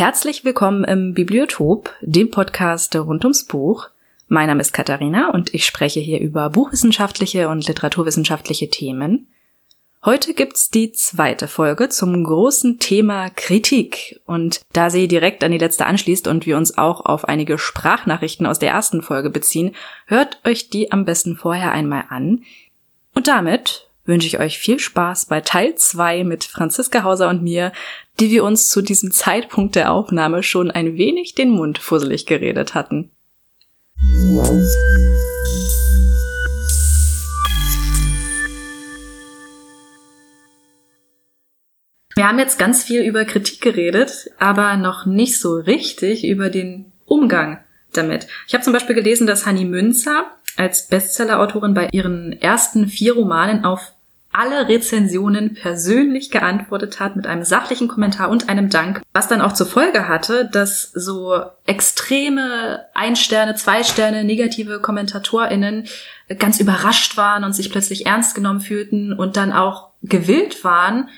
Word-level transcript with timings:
Herzlich 0.00 0.46
willkommen 0.46 0.82
im 0.84 1.12
Bibliotop, 1.12 1.94
dem 2.00 2.30
Podcast 2.30 2.96
rund 2.96 3.22
ums 3.22 3.44
Buch. 3.44 3.90
Mein 4.28 4.46
Name 4.46 4.62
ist 4.62 4.72
Katharina 4.72 5.28
und 5.28 5.52
ich 5.52 5.66
spreche 5.66 6.00
hier 6.00 6.20
über 6.20 6.48
buchwissenschaftliche 6.48 7.50
und 7.50 7.68
literaturwissenschaftliche 7.68 8.70
Themen. 8.70 9.28
Heute 10.02 10.32
gibt's 10.32 10.70
die 10.70 10.92
zweite 10.92 11.48
Folge 11.48 11.90
zum 11.90 12.24
großen 12.24 12.78
Thema 12.78 13.28
Kritik. 13.28 14.22
Und 14.24 14.62
da 14.72 14.88
sie 14.88 15.06
direkt 15.06 15.44
an 15.44 15.52
die 15.52 15.58
letzte 15.58 15.84
anschließt 15.84 16.28
und 16.28 16.46
wir 16.46 16.56
uns 16.56 16.78
auch 16.78 17.04
auf 17.04 17.26
einige 17.26 17.58
Sprachnachrichten 17.58 18.46
aus 18.46 18.58
der 18.58 18.70
ersten 18.70 19.02
Folge 19.02 19.28
beziehen, 19.28 19.72
hört 20.06 20.40
euch 20.46 20.70
die 20.70 20.92
am 20.92 21.04
besten 21.04 21.36
vorher 21.36 21.72
einmal 21.72 22.04
an. 22.08 22.44
Und 23.14 23.28
damit 23.28 23.89
wünsche 24.10 24.26
ich 24.26 24.40
euch 24.40 24.58
viel 24.58 24.80
Spaß 24.80 25.26
bei 25.26 25.40
Teil 25.40 25.76
2 25.76 26.24
mit 26.24 26.44
Franziska 26.44 27.04
Hauser 27.04 27.28
und 27.28 27.42
mir, 27.42 27.72
die 28.18 28.30
wir 28.30 28.44
uns 28.44 28.68
zu 28.68 28.82
diesem 28.82 29.12
Zeitpunkt 29.12 29.76
der 29.76 29.92
Aufnahme 29.92 30.42
schon 30.42 30.70
ein 30.70 30.98
wenig 30.98 31.36
den 31.36 31.50
Mund 31.50 31.78
fusselig 31.78 32.26
geredet 32.26 32.74
hatten. 32.74 33.10
Wir 42.16 42.28
haben 42.28 42.38
jetzt 42.38 42.58
ganz 42.58 42.82
viel 42.84 43.02
über 43.02 43.24
Kritik 43.24 43.60
geredet, 43.62 44.28
aber 44.38 44.76
noch 44.76 45.06
nicht 45.06 45.40
so 45.40 45.54
richtig 45.54 46.26
über 46.26 46.50
den 46.50 46.92
Umgang 47.06 47.64
damit. 47.92 48.26
Ich 48.48 48.54
habe 48.54 48.64
zum 48.64 48.72
Beispiel 48.72 48.96
gelesen, 48.96 49.26
dass 49.26 49.46
Hanni 49.46 49.64
Münzer 49.64 50.26
als 50.56 50.88
Bestsellerautorin 50.88 51.74
bei 51.74 51.88
ihren 51.92 52.32
ersten 52.32 52.88
vier 52.88 53.14
Romanen 53.14 53.64
auf 53.64 53.92
alle 54.32 54.68
Rezensionen 54.68 55.54
persönlich 55.54 56.30
geantwortet 56.30 57.00
hat 57.00 57.16
mit 57.16 57.26
einem 57.26 57.44
sachlichen 57.44 57.88
Kommentar 57.88 58.30
und 58.30 58.48
einem 58.48 58.70
Dank, 58.70 59.02
was 59.12 59.28
dann 59.28 59.40
auch 59.40 59.52
zur 59.52 59.66
Folge 59.66 60.06
hatte, 60.06 60.48
dass 60.50 60.92
so 60.92 61.42
extreme 61.66 62.86
Ein-Sterne, 62.94 63.56
Zwei-Sterne, 63.56 64.22
negative 64.22 64.80
KommentatorInnen 64.80 65.88
ganz 66.38 66.60
überrascht 66.60 67.16
waren 67.16 67.42
und 67.42 67.54
sich 67.54 67.70
plötzlich 67.70 68.06
ernst 68.06 68.34
genommen 68.34 68.60
fühlten 68.60 69.12
und 69.12 69.36
dann 69.36 69.52
auch 69.52 69.90
gewillt 70.02 70.62
waren, 70.62 71.08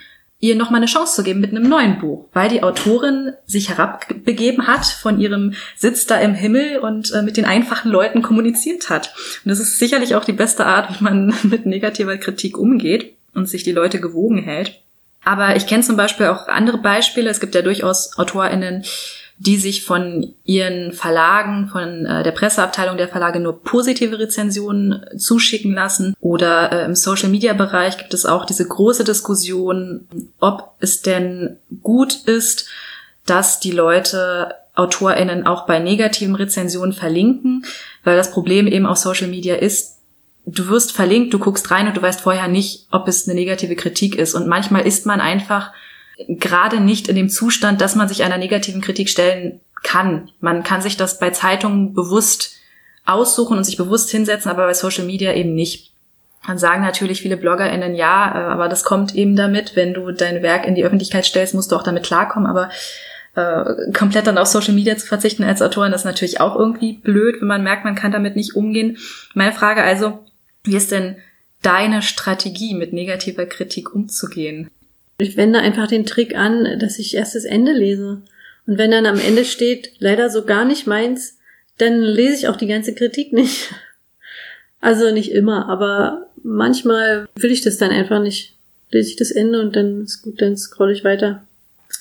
ihr 0.42 0.56
nochmal 0.56 0.80
eine 0.80 0.86
Chance 0.86 1.14
zu 1.14 1.22
geben 1.22 1.40
mit 1.40 1.52
einem 1.52 1.68
neuen 1.68 2.00
Buch, 2.00 2.26
weil 2.32 2.48
die 2.48 2.64
Autorin 2.64 3.32
sich 3.46 3.68
herabbegeben 3.68 4.66
hat 4.66 4.84
von 4.84 5.20
ihrem 5.20 5.54
Sitz 5.76 6.04
da 6.06 6.18
im 6.18 6.34
Himmel 6.34 6.78
und 6.78 7.12
äh, 7.12 7.22
mit 7.22 7.36
den 7.36 7.44
einfachen 7.44 7.92
Leuten 7.92 8.22
kommuniziert 8.22 8.90
hat. 8.90 9.14
Und 9.44 9.50
das 9.50 9.60
ist 9.60 9.78
sicherlich 9.78 10.16
auch 10.16 10.24
die 10.24 10.32
beste 10.32 10.66
Art, 10.66 10.98
wie 10.98 11.04
man 11.04 11.32
mit 11.44 11.64
negativer 11.64 12.18
Kritik 12.18 12.58
umgeht 12.58 13.14
und 13.34 13.48
sich 13.48 13.62
die 13.62 13.72
Leute 13.72 14.00
gewogen 14.00 14.38
hält. 14.38 14.80
Aber 15.24 15.54
ich 15.54 15.68
kenne 15.68 15.84
zum 15.84 15.96
Beispiel 15.96 16.26
auch 16.26 16.48
andere 16.48 16.78
Beispiele. 16.78 17.30
Es 17.30 17.38
gibt 17.38 17.54
ja 17.54 17.62
durchaus 17.62 18.18
AutorInnen, 18.18 18.84
die 19.44 19.56
sich 19.56 19.84
von 19.84 20.34
ihren 20.44 20.92
Verlagen, 20.92 21.68
von 21.68 22.06
äh, 22.06 22.22
der 22.22 22.30
Presseabteilung 22.30 22.96
der 22.96 23.08
Verlage 23.08 23.40
nur 23.40 23.62
positive 23.62 24.18
Rezensionen 24.18 25.04
zuschicken 25.16 25.74
lassen. 25.74 26.14
Oder 26.20 26.70
äh, 26.70 26.84
im 26.84 26.94
Social-Media-Bereich 26.94 27.98
gibt 27.98 28.14
es 28.14 28.24
auch 28.24 28.44
diese 28.44 28.66
große 28.66 29.02
Diskussion, 29.02 30.06
ob 30.38 30.74
es 30.78 31.02
denn 31.02 31.56
gut 31.82 32.14
ist, 32.26 32.68
dass 33.26 33.58
die 33.58 33.72
Leute 33.72 34.54
AutorInnen 34.74 35.44
auch 35.46 35.66
bei 35.66 35.80
negativen 35.80 36.36
Rezensionen 36.36 36.92
verlinken, 36.92 37.64
weil 38.04 38.16
das 38.16 38.30
Problem 38.30 38.68
eben 38.68 38.86
auf 38.86 38.98
Social 38.98 39.28
Media 39.28 39.56
ist, 39.56 39.98
du 40.46 40.68
wirst 40.68 40.92
verlinkt, 40.92 41.34
du 41.34 41.40
guckst 41.40 41.70
rein 41.70 41.88
und 41.88 41.96
du 41.96 42.02
weißt 42.02 42.20
vorher 42.20 42.48
nicht, 42.48 42.86
ob 42.92 43.08
es 43.08 43.28
eine 43.28 43.38
negative 43.38 43.74
Kritik 43.74 44.14
ist. 44.14 44.34
Und 44.34 44.46
manchmal 44.46 44.86
ist 44.86 45.04
man 45.04 45.20
einfach 45.20 45.72
gerade 46.28 46.80
nicht 46.80 47.08
in 47.08 47.16
dem 47.16 47.28
Zustand, 47.28 47.80
dass 47.80 47.94
man 47.94 48.08
sich 48.08 48.22
einer 48.22 48.38
negativen 48.38 48.80
Kritik 48.80 49.08
stellen 49.08 49.60
kann. 49.82 50.30
Man 50.40 50.62
kann 50.62 50.82
sich 50.82 50.96
das 50.96 51.18
bei 51.18 51.30
Zeitungen 51.30 51.94
bewusst 51.94 52.56
aussuchen 53.04 53.58
und 53.58 53.64
sich 53.64 53.76
bewusst 53.76 54.10
hinsetzen, 54.10 54.50
aber 54.50 54.66
bei 54.66 54.74
Social 54.74 55.04
Media 55.04 55.32
eben 55.32 55.54
nicht. 55.54 55.92
Dann 56.46 56.58
sagen 56.58 56.82
natürlich 56.82 57.22
viele 57.22 57.36
BloggerInnen, 57.36 57.94
ja, 57.94 58.32
äh, 58.34 58.52
aber 58.52 58.68
das 58.68 58.84
kommt 58.84 59.14
eben 59.14 59.36
damit, 59.36 59.76
wenn 59.76 59.94
du 59.94 60.10
dein 60.10 60.42
Werk 60.42 60.66
in 60.66 60.74
die 60.74 60.84
Öffentlichkeit 60.84 61.24
stellst, 61.24 61.54
musst 61.54 61.70
du 61.70 61.76
auch 61.76 61.84
damit 61.84 62.04
klarkommen, 62.04 62.48
aber 62.48 62.70
äh, 63.34 63.92
komplett 63.92 64.26
dann 64.26 64.38
auf 64.38 64.48
Social 64.48 64.74
Media 64.74 64.96
zu 64.96 65.06
verzichten 65.06 65.44
als 65.44 65.62
Autorin 65.62 65.92
ist 65.92 66.04
natürlich 66.04 66.40
auch 66.40 66.56
irgendwie 66.56 66.94
blöd, 66.94 67.40
wenn 67.40 67.48
man 67.48 67.62
merkt, 67.62 67.84
man 67.84 67.94
kann 67.94 68.12
damit 68.12 68.36
nicht 68.36 68.54
umgehen. 68.54 68.98
Meine 69.34 69.52
Frage 69.52 69.82
also, 69.82 70.24
wie 70.64 70.76
ist 70.76 70.92
denn 70.92 71.16
deine 71.62 72.02
Strategie, 72.02 72.74
mit 72.74 72.92
negativer 72.92 73.46
Kritik 73.46 73.94
umzugehen? 73.94 74.70
Ich 75.22 75.36
wende 75.36 75.60
einfach 75.60 75.86
den 75.86 76.06
Trick 76.06 76.36
an, 76.36 76.78
dass 76.78 76.98
ich 76.98 77.14
erst 77.14 77.34
das 77.34 77.44
Ende 77.44 77.72
lese. 77.72 78.22
Und 78.66 78.78
wenn 78.78 78.90
dann 78.90 79.06
am 79.06 79.18
Ende 79.18 79.44
steht, 79.44 79.92
leider 79.98 80.30
so 80.30 80.44
gar 80.44 80.64
nicht 80.64 80.86
meins, 80.86 81.38
dann 81.78 82.00
lese 82.00 82.34
ich 82.34 82.48
auch 82.48 82.56
die 82.56 82.66
ganze 82.66 82.94
Kritik 82.94 83.32
nicht. 83.32 83.72
Also 84.84 85.12
nicht 85.12 85.30
immer, 85.30 85.68
aber 85.68 86.26
manchmal 86.42 87.28
will 87.36 87.52
ich 87.52 87.60
das 87.60 87.76
dann 87.76 87.92
einfach 87.92 88.20
nicht. 88.20 88.56
Lese 88.90 89.10
ich 89.10 89.14
das 89.14 89.30
Ende 89.30 89.60
und 89.60 89.76
dann 89.76 90.02
ist 90.02 90.22
gut, 90.22 90.42
dann 90.42 90.56
scroll 90.56 90.90
ich 90.90 91.04
weiter. 91.04 91.44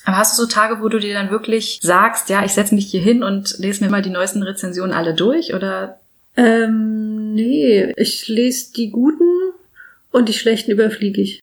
Aber 0.03 0.17
hast 0.17 0.35
du 0.35 0.41
so 0.41 0.49
Tage, 0.49 0.81
wo 0.81 0.89
du 0.89 0.97
dir 0.97 1.13
dann 1.13 1.29
wirklich 1.29 1.77
sagst, 1.83 2.29
ja, 2.29 2.43
ich 2.43 2.53
setze 2.53 2.73
mich 2.73 2.87
hier 2.87 3.01
hin 3.01 3.21
und 3.21 3.59
lese 3.59 3.83
mir 3.83 3.91
mal 3.91 4.01
die 4.01 4.09
neuesten 4.09 4.41
Rezensionen 4.41 4.95
alle 4.95 5.13
durch, 5.13 5.53
oder? 5.53 5.99
Ähm, 6.35 7.35
nee, 7.35 7.93
ich 7.97 8.27
lese 8.27 8.73
die 8.73 8.89
guten 8.89 9.53
und 10.09 10.27
die 10.27 10.33
schlechten 10.33 10.71
überfliege 10.71 11.21
ich. 11.21 11.40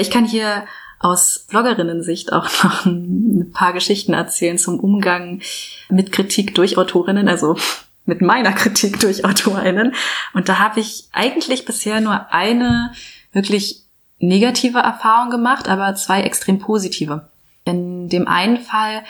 Ich 0.00 0.10
kann 0.10 0.24
hier 0.24 0.64
aus 0.98 1.46
Bloggerinnen-Sicht 1.48 2.32
auch 2.32 2.48
noch 2.64 2.86
ein 2.86 3.50
paar 3.52 3.72
Geschichten 3.72 4.14
erzählen 4.14 4.58
zum 4.58 4.80
Umgang 4.80 5.42
mit 5.88 6.12
Kritik 6.12 6.54
durch 6.54 6.78
Autorinnen, 6.78 7.28
also 7.28 7.56
mit 8.04 8.20
meiner 8.20 8.52
Kritik 8.52 8.98
durch 9.00 9.24
Autorinnen. 9.24 9.94
Und 10.34 10.48
da 10.48 10.58
habe 10.58 10.80
ich 10.80 11.08
eigentlich 11.12 11.64
bisher 11.64 12.00
nur 12.00 12.32
eine 12.32 12.92
wirklich 13.32 13.82
negative 14.18 14.78
Erfahrung 14.78 15.30
gemacht, 15.30 15.68
aber 15.68 15.94
zwei 15.94 16.22
extrem 16.22 16.58
positive. 16.58 17.28
In 17.64 18.08
dem 18.08 18.26
einen 18.26 18.58
Fall 18.58 19.04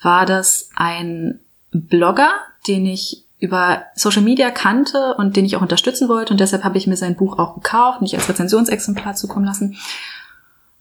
war 0.00 0.24
das 0.24 0.70
ein 0.76 1.40
Blogger, 1.72 2.30
den 2.66 2.86
ich 2.86 3.24
über 3.38 3.84
Social 3.94 4.22
Media 4.22 4.50
kannte 4.50 5.14
und 5.14 5.36
den 5.36 5.44
ich 5.44 5.56
auch 5.56 5.62
unterstützen 5.62 6.08
wollte 6.08 6.32
und 6.32 6.40
deshalb 6.40 6.64
habe 6.64 6.76
ich 6.76 6.86
mir 6.86 6.96
sein 6.96 7.14
Buch 7.14 7.38
auch 7.38 7.54
gekauft, 7.54 8.00
mich 8.00 8.16
als 8.16 8.28
Rezensionsexemplar 8.28 9.14
zukommen 9.14 9.44
lassen 9.44 9.76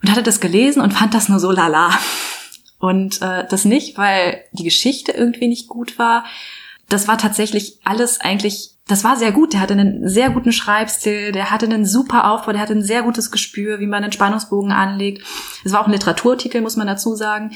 und 0.02 0.12
hatte 0.12 0.24
das 0.24 0.40
gelesen 0.40 0.81
und 0.81 0.94
fand 0.94 1.13
das 1.13 1.30
nur 1.30 1.40
so 1.40 1.52
lala. 1.52 1.91
Und 2.80 3.22
äh, 3.22 3.46
das 3.50 3.66
nicht, 3.66 3.97
weil 3.97 4.44
die 4.52 4.63
Geschichte 4.63 5.12
irgendwie 5.12 5.47
nicht 5.47 5.68
gut 5.68 5.97
war. 5.97 6.25
Das 6.90 7.08
war 7.08 7.18
tatsächlich 7.18 7.80
alles 7.84 8.22
eigentlich, 8.22 8.75
das 8.88 9.03
war 9.03 9.18
sehr 9.18 9.31
gut. 9.31 9.53
Der 9.53 9.62
hatte 9.62 9.74
einen 9.74 10.07
sehr 10.07 10.30
guten 10.30 10.52
Schreibstil, 10.52 11.31
der 11.31 11.52
hatte 11.52 11.66
einen 11.66 11.86
super 11.86 12.31
Aufbau, 12.31 12.52
der 12.52 12.62
hatte 12.62 12.74
ein 12.74 12.84
sehr 12.84 13.02
gutes 13.02 13.31
Gespür, 13.31 13.80
wie 13.80 13.88
man 13.88 14.04
einen 14.04 14.13
Spannungsbogen 14.13 14.71
anlegt. 14.71 15.25
Es 15.66 15.71
war 15.74 15.81
auch 15.81 15.88
ein 15.88 15.94
Literaturtitel, 15.94 16.62
muss 16.62 16.77
man 16.77 16.88
dazu 16.88 17.16
sagen. 17.16 17.51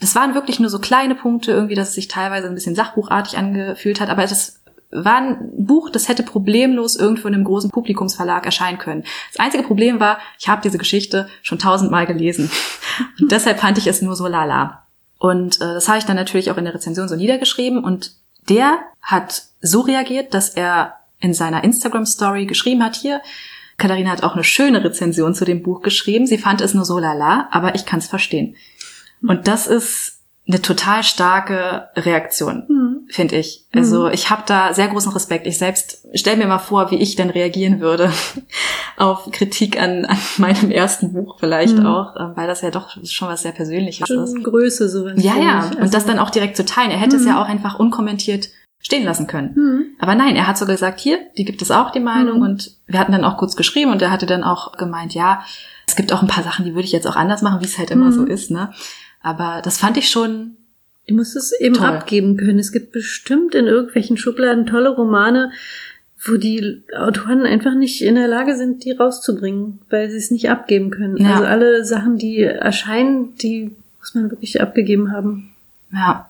Das 0.00 0.16
waren 0.16 0.34
wirklich 0.34 0.58
nur 0.58 0.68
so 0.68 0.80
kleine 0.80 1.14
Punkte, 1.14 1.52
irgendwie, 1.52 1.76
dass 1.76 1.90
es 1.90 1.94
sich 1.94 2.08
teilweise 2.08 2.48
ein 2.48 2.54
bisschen 2.54 2.74
sachbuchartig 2.74 3.38
angefühlt 3.38 4.00
hat, 4.00 4.10
aber 4.10 4.24
es 4.24 4.61
war 4.92 5.16
ein 5.16 5.50
Buch, 5.56 5.90
das 5.90 6.08
hätte 6.08 6.22
problemlos 6.22 6.96
irgendwo 6.96 7.26
in 7.26 7.34
einem 7.34 7.44
großen 7.44 7.70
Publikumsverlag 7.70 8.44
erscheinen 8.44 8.78
können. 8.78 9.04
Das 9.32 9.40
einzige 9.40 9.62
Problem 9.62 10.00
war, 10.00 10.18
ich 10.38 10.48
habe 10.48 10.62
diese 10.62 10.78
Geschichte 10.78 11.28
schon 11.42 11.58
tausendmal 11.58 12.06
gelesen. 12.06 12.50
Und 13.20 13.32
deshalb 13.32 13.60
fand 13.60 13.78
ich 13.78 13.86
es 13.86 14.02
nur 14.02 14.14
so 14.14 14.26
lala. 14.26 14.86
Und 15.18 15.56
äh, 15.56 15.74
das 15.74 15.88
habe 15.88 15.98
ich 15.98 16.04
dann 16.04 16.16
natürlich 16.16 16.50
auch 16.50 16.58
in 16.58 16.64
der 16.64 16.74
Rezension 16.74 17.08
so 17.08 17.16
niedergeschrieben. 17.16 17.82
Und 17.82 18.12
der 18.48 18.80
hat 19.00 19.44
so 19.60 19.80
reagiert, 19.80 20.34
dass 20.34 20.50
er 20.50 20.94
in 21.20 21.32
seiner 21.32 21.64
Instagram-Story 21.64 22.46
geschrieben 22.46 22.84
hat, 22.84 22.96
hier, 22.96 23.22
Katharina 23.78 24.10
hat 24.10 24.22
auch 24.22 24.34
eine 24.34 24.44
schöne 24.44 24.84
Rezension 24.84 25.34
zu 25.34 25.44
dem 25.44 25.62
Buch 25.62 25.82
geschrieben. 25.82 26.26
Sie 26.26 26.38
fand 26.38 26.60
es 26.60 26.74
nur 26.74 26.84
so 26.84 26.98
lala, 26.98 27.48
aber 27.50 27.74
ich 27.74 27.86
kann 27.86 28.00
es 28.00 28.08
verstehen. 28.08 28.56
Und 29.26 29.48
das 29.48 29.66
ist 29.66 30.20
eine 30.46 30.60
total 30.60 31.02
starke 31.02 31.88
Reaktion. 31.96 32.64
Mhm. 32.68 32.91
Finde 33.12 33.36
ich. 33.36 33.66
Also 33.74 34.08
ich 34.08 34.30
habe 34.30 34.42
da 34.46 34.72
sehr 34.72 34.88
großen 34.88 35.12
Respekt. 35.12 35.46
Ich 35.46 35.58
selbst 35.58 36.06
stelle 36.14 36.38
mir 36.38 36.46
mal 36.46 36.58
vor, 36.58 36.90
wie 36.90 36.96
ich 36.96 37.14
denn 37.14 37.28
reagieren 37.30 37.80
würde 37.80 38.10
auf 38.96 39.30
Kritik 39.32 39.80
an, 39.80 40.04
an 40.06 40.16
meinem 40.38 40.70
ersten 40.70 41.12
Buch 41.12 41.36
vielleicht 41.38 41.76
Mhm. 41.76 41.86
auch, 41.86 42.16
äh, 42.16 42.36
weil 42.36 42.46
das 42.46 42.62
ja 42.62 42.70
doch 42.70 42.90
schon 43.04 43.28
was 43.28 43.42
sehr 43.42 43.52
Persönliches 43.52 44.08
ist. 44.08 44.32
Schon 44.32 44.42
Größe 44.42 44.88
sowas. 44.88 45.12
Ja, 45.16 45.36
ja. 45.36 45.64
ich. 45.66 45.76
Und 45.76 45.82
Also- 45.82 45.92
das 45.92 46.06
dann 46.06 46.18
auch 46.18 46.30
direkt 46.30 46.56
zu 46.56 46.64
teilen. 46.64 46.90
Er 46.90 46.98
hätte 46.98 47.16
es 47.16 47.22
Mhm. 47.22 47.28
ja 47.28 47.42
auch 47.42 47.48
einfach 47.48 47.78
unkommentiert 47.78 48.48
stehen 48.78 49.04
lassen 49.04 49.26
können. 49.28 49.52
Mhm. 49.54 49.84
Aber 50.00 50.14
nein, 50.14 50.34
er 50.34 50.46
hat 50.48 50.58
so 50.58 50.66
gesagt, 50.66 50.98
hier, 50.98 51.18
die 51.38 51.44
gibt 51.44 51.62
es 51.62 51.70
auch, 51.70 51.90
die 51.92 52.00
Meinung. 52.00 52.38
Mhm. 52.38 52.42
Und 52.42 52.76
wir 52.86 52.98
hatten 52.98 53.12
dann 53.12 53.24
auch 53.24 53.36
kurz 53.36 53.54
geschrieben 53.56 53.92
und 53.92 54.02
er 54.02 54.10
hatte 54.10 54.26
dann 54.26 54.42
auch 54.42 54.72
gemeint, 54.72 55.14
ja, 55.14 55.42
es 55.86 55.94
gibt 55.96 56.12
auch 56.12 56.22
ein 56.22 56.28
paar 56.28 56.42
Sachen, 56.44 56.64
die 56.64 56.74
würde 56.74 56.86
ich 56.86 56.92
jetzt 56.92 57.06
auch 57.06 57.16
anders 57.16 57.42
machen, 57.42 57.60
wie 57.60 57.66
es 57.66 57.78
halt 57.78 57.90
immer 57.90 58.06
Mhm. 58.06 58.12
so 58.12 58.24
ist, 58.24 58.50
ne? 58.50 58.72
Aber 59.20 59.60
das 59.62 59.78
fand 59.78 59.96
ich 59.98 60.08
schon, 60.10 60.56
Du 61.06 61.14
musst 61.14 61.36
es 61.36 61.52
eben 61.60 61.74
Toll. 61.74 61.86
abgeben 61.86 62.36
können. 62.36 62.58
Es 62.58 62.72
gibt 62.72 62.92
bestimmt 62.92 63.54
in 63.54 63.66
irgendwelchen 63.66 64.16
Schubladen 64.16 64.66
tolle 64.66 64.90
Romane, 64.90 65.50
wo 66.24 66.36
die 66.36 66.82
Autoren 66.96 67.42
einfach 67.42 67.74
nicht 67.74 68.02
in 68.02 68.14
der 68.14 68.28
Lage 68.28 68.56
sind, 68.56 68.84
die 68.84 68.92
rauszubringen, 68.92 69.80
weil 69.90 70.10
sie 70.10 70.18
es 70.18 70.30
nicht 70.30 70.48
abgeben 70.48 70.90
können. 70.90 71.16
Ja. 71.16 71.34
Also 71.34 71.44
alle 71.44 71.84
Sachen, 71.84 72.16
die 72.18 72.40
erscheinen, 72.40 73.36
die 73.36 73.74
muss 73.98 74.14
man 74.14 74.30
wirklich 74.30 74.60
abgegeben 74.60 75.12
haben. 75.12 75.52
ja. 75.92 76.28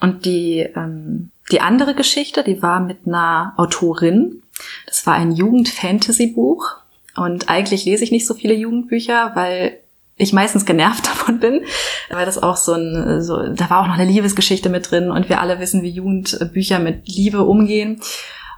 Und 0.00 0.24
die, 0.24 0.68
ähm, 0.74 1.30
die 1.52 1.60
andere 1.60 1.94
Geschichte, 1.94 2.42
die 2.42 2.60
war 2.60 2.80
mit 2.80 3.06
einer 3.06 3.54
Autorin. 3.56 4.42
Das 4.84 5.06
war 5.06 5.14
ein 5.14 5.30
Jugend-Fantasy-Buch. 5.30 6.76
Und 7.14 7.48
eigentlich 7.48 7.84
lese 7.84 8.02
ich 8.02 8.10
nicht 8.10 8.26
so 8.26 8.34
viele 8.34 8.54
Jugendbücher, 8.54 9.30
weil 9.34 9.78
ich 10.16 10.32
meistens 10.32 10.66
genervt 10.66 11.06
davon 11.08 11.40
bin, 11.40 11.62
weil 12.10 12.26
das 12.26 12.42
auch 12.42 12.56
so 12.56 12.72
ein, 12.74 13.22
so, 13.22 13.48
da 13.48 13.70
war 13.70 13.82
auch 13.82 13.86
noch 13.86 13.98
eine 13.98 14.10
Liebesgeschichte 14.10 14.68
mit 14.68 14.90
drin 14.90 15.10
und 15.10 15.28
wir 15.28 15.40
alle 15.40 15.58
wissen, 15.60 15.82
wie 15.82 15.90
Jugendbücher 15.90 16.78
mit 16.78 17.06
Liebe 17.06 17.42
umgehen. 17.42 18.00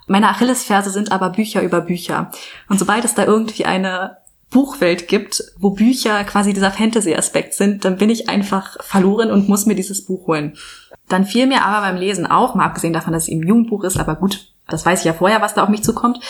Meine 0.07 0.29
Achillesferse 0.29 0.91
sind 0.91 1.13
aber 1.13 1.31
Bücher 1.31 1.63
über 1.63 1.81
Bücher. 1.81 2.31
Und 2.69 2.79
sobald 2.79 3.05
es 3.05 3.15
da 3.15 3.25
irgendwie 3.25 3.65
eine 3.65 4.19
Buchwelt 4.51 5.09
gibt, 5.09 5.43
wo 5.59 5.71
Bücher 5.71 6.23
quasi 6.25 6.53
dieser 6.53 6.71
Fantasy-Aspekt 6.71 7.55
sind, 7.55 7.85
dann 7.85 7.97
bin 7.97 8.11
ich 8.11 8.29
einfach 8.29 8.77
verloren 8.85 9.31
und 9.31 9.49
muss 9.49 9.67
mir 9.67 9.75
dieses 9.75 10.05
Buch 10.05 10.27
holen. 10.27 10.57
Dann 11.09 11.25
fiel 11.25 11.47
mir 11.47 11.65
aber 11.65 11.87
beim 11.87 11.97
Lesen 11.97 12.27
auf, 12.27 12.55
mal 12.55 12.67
abgesehen 12.67 12.93
davon, 12.93 13.13
dass 13.13 13.25
es 13.25 13.29
eben 13.29 13.43
ein 13.43 13.49
Jugendbuch 13.49 13.85
ist, 13.85 13.99
aber 13.99 14.15
gut, 14.15 14.53
das 14.69 14.87
weiß 14.87 15.01
ich 15.01 15.07
ja 15.07 15.13
vorher, 15.13 15.43
was 15.43 15.55
da 15.55 15.65
auf 15.65 15.69
mich 15.69 15.83
zukommt, 15.83 16.21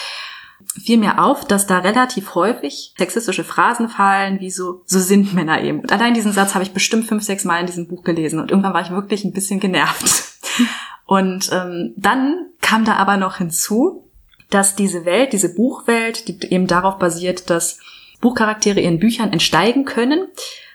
fiel 0.82 0.98
mir 0.98 1.22
auf, 1.22 1.46
dass 1.46 1.66
da 1.66 1.78
relativ 1.78 2.34
häufig 2.34 2.94
sexistische 2.98 3.44
Phrasen 3.44 3.88
fallen, 3.88 4.40
wie 4.40 4.50
so, 4.50 4.82
so 4.86 4.98
sind 4.98 5.34
Männer 5.34 5.62
eben. 5.62 5.80
Und 5.80 5.92
allein 5.92 6.14
diesen 6.14 6.32
Satz 6.32 6.54
habe 6.54 6.64
ich 6.64 6.72
bestimmt 6.72 7.06
fünf, 7.06 7.22
sechs 7.22 7.44
Mal 7.44 7.60
in 7.60 7.66
diesem 7.66 7.88
Buch 7.88 8.02
gelesen 8.02 8.40
und 8.40 8.50
irgendwann 8.50 8.74
war 8.74 8.82
ich 8.82 8.90
wirklich 8.90 9.24
ein 9.24 9.32
bisschen 9.32 9.60
genervt. 9.60 10.34
Und 11.06 11.50
ähm, 11.52 11.92
dann 11.96 12.46
kam 12.62 12.86
da 12.86 12.94
aber 12.94 13.18
noch 13.18 13.36
hinzu, 13.36 14.10
dass 14.50 14.74
diese 14.74 15.04
Welt, 15.04 15.32
diese 15.32 15.54
Buchwelt, 15.54 16.28
die 16.28 16.52
eben 16.52 16.66
darauf 16.66 16.98
basiert, 16.98 17.50
dass 17.50 17.78
Buchcharaktere 18.20 18.80
ihren 18.80 19.00
Büchern 19.00 19.32
entsteigen 19.32 19.84
können 19.84 20.28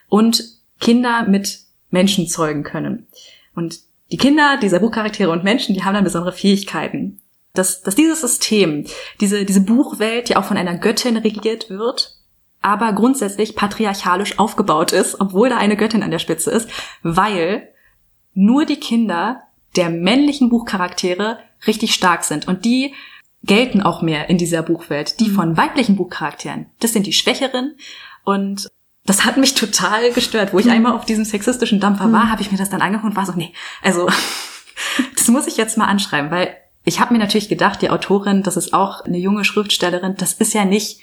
und 0.07 0.43
Kinder 0.79 1.25
mit 1.27 1.61
Menschen 1.89 2.27
zeugen 2.27 2.63
können. 2.63 3.07
Und 3.55 3.79
die 4.11 4.17
Kinder 4.17 4.57
dieser 4.61 4.79
Buchcharaktere 4.79 5.31
und 5.31 5.43
Menschen, 5.43 5.73
die 5.75 5.83
haben 5.83 5.93
dann 5.93 6.03
besondere 6.03 6.33
Fähigkeiten. 6.33 7.18
Dass, 7.53 7.81
dass 7.81 7.95
dieses 7.95 8.21
System, 8.21 8.85
diese, 9.19 9.45
diese 9.45 9.61
Buchwelt, 9.61 10.29
die 10.29 10.35
auch 10.35 10.45
von 10.45 10.57
einer 10.57 10.77
Göttin 10.77 11.17
regiert 11.17 11.69
wird, 11.69 12.19
aber 12.61 12.93
grundsätzlich 12.93 13.55
patriarchalisch 13.55 14.37
aufgebaut 14.37 14.91
ist, 14.91 15.19
obwohl 15.19 15.49
da 15.49 15.57
eine 15.57 15.77
Göttin 15.77 16.03
an 16.03 16.11
der 16.11 16.19
Spitze 16.19 16.51
ist, 16.51 16.69
weil 17.01 17.69
nur 18.33 18.65
die 18.65 18.79
Kinder 18.79 19.43
der 19.75 19.89
männlichen 19.89 20.49
Buchcharaktere 20.49 21.39
richtig 21.67 21.93
stark 21.93 22.23
sind. 22.23 22.47
Und 22.47 22.65
die 22.65 22.93
gelten 23.43 23.81
auch 23.81 24.01
mehr 24.01 24.29
in 24.29 24.37
dieser 24.37 24.61
Buchwelt. 24.61 25.19
Die 25.19 25.29
von 25.29 25.57
weiblichen 25.57 25.95
Buchcharakteren, 25.95 26.67
das 26.79 26.93
sind 26.93 27.05
die 27.05 27.13
Schwächeren. 27.13 27.75
Und 28.23 28.67
das 29.05 29.25
hat 29.25 29.37
mich 29.37 29.55
total 29.55 30.11
gestört. 30.11 30.53
Wo 30.53 30.59
ich 30.59 30.69
einmal 30.69 30.93
auf 30.93 31.05
diesem 31.05 31.25
sexistischen 31.25 31.79
Dampfer 31.79 32.11
war, 32.11 32.29
habe 32.29 32.41
ich 32.41 32.51
mir 32.51 32.57
das 32.57 32.69
dann 32.69 32.81
angeguckt 32.81 33.11
und 33.11 33.15
war 33.15 33.25
so, 33.25 33.33
nee, 33.33 33.53
also 33.81 34.09
das 35.15 35.27
muss 35.29 35.47
ich 35.47 35.57
jetzt 35.57 35.77
mal 35.77 35.85
anschreiben, 35.85 36.31
weil 36.31 36.55
ich 36.85 36.99
habe 36.99 37.13
mir 37.13 37.19
natürlich 37.19 37.49
gedacht, 37.49 37.81
die 37.81 37.89
Autorin, 37.89 38.43
das 38.43 38.57
ist 38.57 38.73
auch 38.73 39.01
eine 39.01 39.17
junge 39.17 39.43
Schriftstellerin, 39.43 40.15
das 40.17 40.33
ist 40.33 40.53
ja 40.53 40.65
nicht 40.65 41.01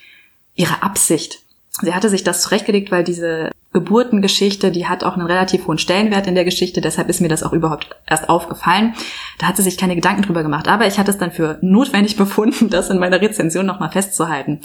ihre 0.55 0.83
Absicht. 0.83 1.41
Sie 1.83 1.95
hatte 1.95 2.09
sich 2.09 2.25
das 2.25 2.43
zurechtgelegt, 2.43 2.91
weil 2.91 3.05
diese 3.05 3.51
Geburtengeschichte, 3.73 4.71
die 4.71 4.87
hat 4.87 5.05
auch 5.05 5.15
einen 5.15 5.27
relativ 5.27 5.67
hohen 5.67 5.77
Stellenwert 5.77 6.27
in 6.27 6.35
der 6.35 6.47
Geschichte, 6.47 6.81
deshalb 6.81 7.11
ist 7.11 7.21
mir 7.21 7.29
das 7.29 7.43
auch 7.43 7.53
überhaupt 7.53 7.95
erst 8.07 8.31
aufgefallen. 8.31 8.95
Da 9.39 9.47
hat 9.47 9.57
sie 9.59 9.63
sich 9.63 9.77
keine 9.77 9.95
Gedanken 9.95 10.23
drüber 10.23 10.43
gemacht, 10.43 10.67
aber 10.67 10.87
ich 10.87 10.99
hatte 10.99 11.11
es 11.11 11.19
dann 11.19 11.33
für 11.33 11.59
notwendig 11.61 12.17
befunden, 12.17 12.71
das 12.71 12.89
in 12.89 12.99
meiner 12.99 13.21
Rezension 13.21 13.67
nochmal 13.67 13.93
festzuhalten. 13.93 14.61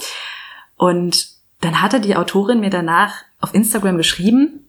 Und 0.76 1.28
dann 1.60 1.82
hatte 1.82 2.00
die 2.00 2.16
Autorin 2.16 2.60
mir 2.60 2.70
danach 2.70 3.14
auf 3.40 3.54
Instagram 3.54 3.98
geschrieben 3.98 4.61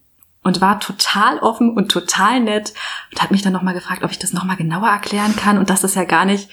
und 0.44 0.62
war 0.62 0.80
total 0.80 1.40
offen 1.40 1.72
und 1.72 1.90
total 1.92 2.40
nett 2.42 2.74
und 3.12 3.22
hat 3.22 3.32
mich 3.32 3.42
dann 3.42 3.54
nochmal 3.54 3.74
gefragt, 3.74 4.04
ob 4.04 4.12
ich 4.12 4.20
das 4.20 4.34
nochmal 4.34 4.58
genauer 4.58 4.88
erklären 4.90 5.36
kann 5.36 5.58
und 5.58 5.70
dass 5.70 5.82
das 5.82 5.96
ja 5.96 6.04
gar 6.04 6.26
nicht, 6.26 6.50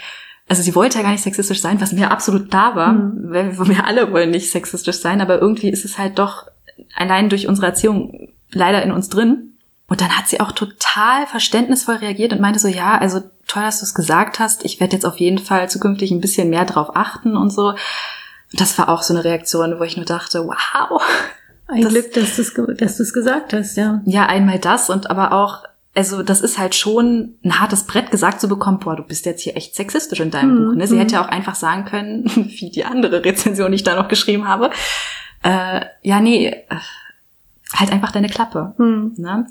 also 0.48 0.62
sie 0.62 0.74
wollte 0.74 0.98
ja 0.98 1.02
gar 1.04 1.12
nicht 1.12 1.22
sexistisch 1.22 1.60
sein, 1.60 1.80
was 1.80 1.92
mir 1.92 2.10
absolut 2.10 2.52
da 2.54 2.74
war, 2.74 2.92
Mhm. 2.92 3.32
weil 3.32 3.68
wir 3.68 3.84
alle 3.86 4.12
wollen 4.12 4.30
nicht 4.30 4.50
sexistisch 4.50 4.98
sein, 5.00 5.20
aber 5.20 5.40
irgendwie 5.40 5.70
ist 5.70 5.84
es 5.84 5.98
halt 5.98 6.18
doch 6.18 6.46
allein 6.96 7.28
durch 7.28 7.46
unsere 7.46 7.66
Erziehung 7.66 8.28
leider 8.52 8.82
in 8.82 8.92
uns 8.92 9.08
drin. 9.08 9.46
Und 9.86 10.00
dann 10.00 10.16
hat 10.16 10.28
sie 10.28 10.38
auch 10.40 10.52
total 10.52 11.26
verständnisvoll 11.26 11.96
reagiert 11.96 12.32
und 12.32 12.40
meinte 12.40 12.60
so, 12.60 12.68
ja, 12.68 12.96
also 12.96 13.20
toll, 13.48 13.64
dass 13.64 13.80
du 13.80 13.84
es 13.84 13.94
gesagt 13.94 14.38
hast. 14.38 14.64
Ich 14.64 14.78
werde 14.78 14.94
jetzt 14.94 15.04
auf 15.04 15.18
jeden 15.18 15.38
Fall 15.38 15.68
zukünftig 15.68 16.12
ein 16.12 16.20
bisschen 16.20 16.48
mehr 16.48 16.64
drauf 16.64 16.94
achten 16.94 17.36
und 17.36 17.50
so. 17.50 17.70
Und 17.70 18.60
das 18.60 18.78
war 18.78 18.88
auch 18.88 19.02
so 19.02 19.12
eine 19.12 19.24
Reaktion, 19.24 19.80
wo 19.80 19.82
ich 19.82 19.96
nur 19.96 20.06
dachte, 20.06 20.46
wow. 20.46 21.02
Ein 21.72 21.82
Das- 21.82 21.92
Glück, 21.92 22.12
dass 22.14 22.36
du 22.36 22.42
es 22.42 22.54
dass 22.78 22.96
du's 22.96 23.12
gesagt 23.12 23.52
hast, 23.52 23.76
ja. 23.76 24.00
Ja, 24.04 24.26
einmal 24.26 24.58
das 24.58 24.90
und 24.90 25.08
aber 25.10 25.32
auch, 25.32 25.64
also 25.94 26.22
das 26.22 26.40
ist 26.40 26.58
halt 26.58 26.74
schon 26.74 27.34
ein 27.44 27.60
hartes 27.60 27.84
Brett 27.84 28.10
gesagt 28.10 28.40
zu 28.40 28.48
bekommen, 28.48 28.78
boah, 28.78 28.96
du 28.96 29.02
bist 29.02 29.26
jetzt 29.26 29.42
hier 29.42 29.56
echt 29.56 29.74
sexistisch 29.74 30.20
in 30.20 30.30
deinem 30.30 30.50
Mhm, 30.54 30.66
Buch. 30.68 30.74
Ne? 30.76 30.86
Sie 30.86 30.94
mhm. 30.94 31.00
hätte 31.00 31.14
ja 31.14 31.24
auch 31.24 31.28
einfach 31.28 31.54
sagen 31.54 31.84
können, 31.84 32.24
wie 32.34 32.70
die 32.70 32.84
andere 32.84 33.24
Rezension, 33.24 33.70
die 33.70 33.76
ich 33.76 33.82
da 33.84 33.94
noch 33.96 34.08
geschrieben 34.08 34.46
habe, 34.48 34.70
äh, 35.42 35.80
ja, 36.02 36.20
nee, 36.20 36.46
äh, 36.48 36.64
halt 37.74 37.92
einfach 37.92 38.12
deine 38.12 38.28
Klappe. 38.28 38.74
Hm. 38.76 39.14
Ne? 39.16 39.46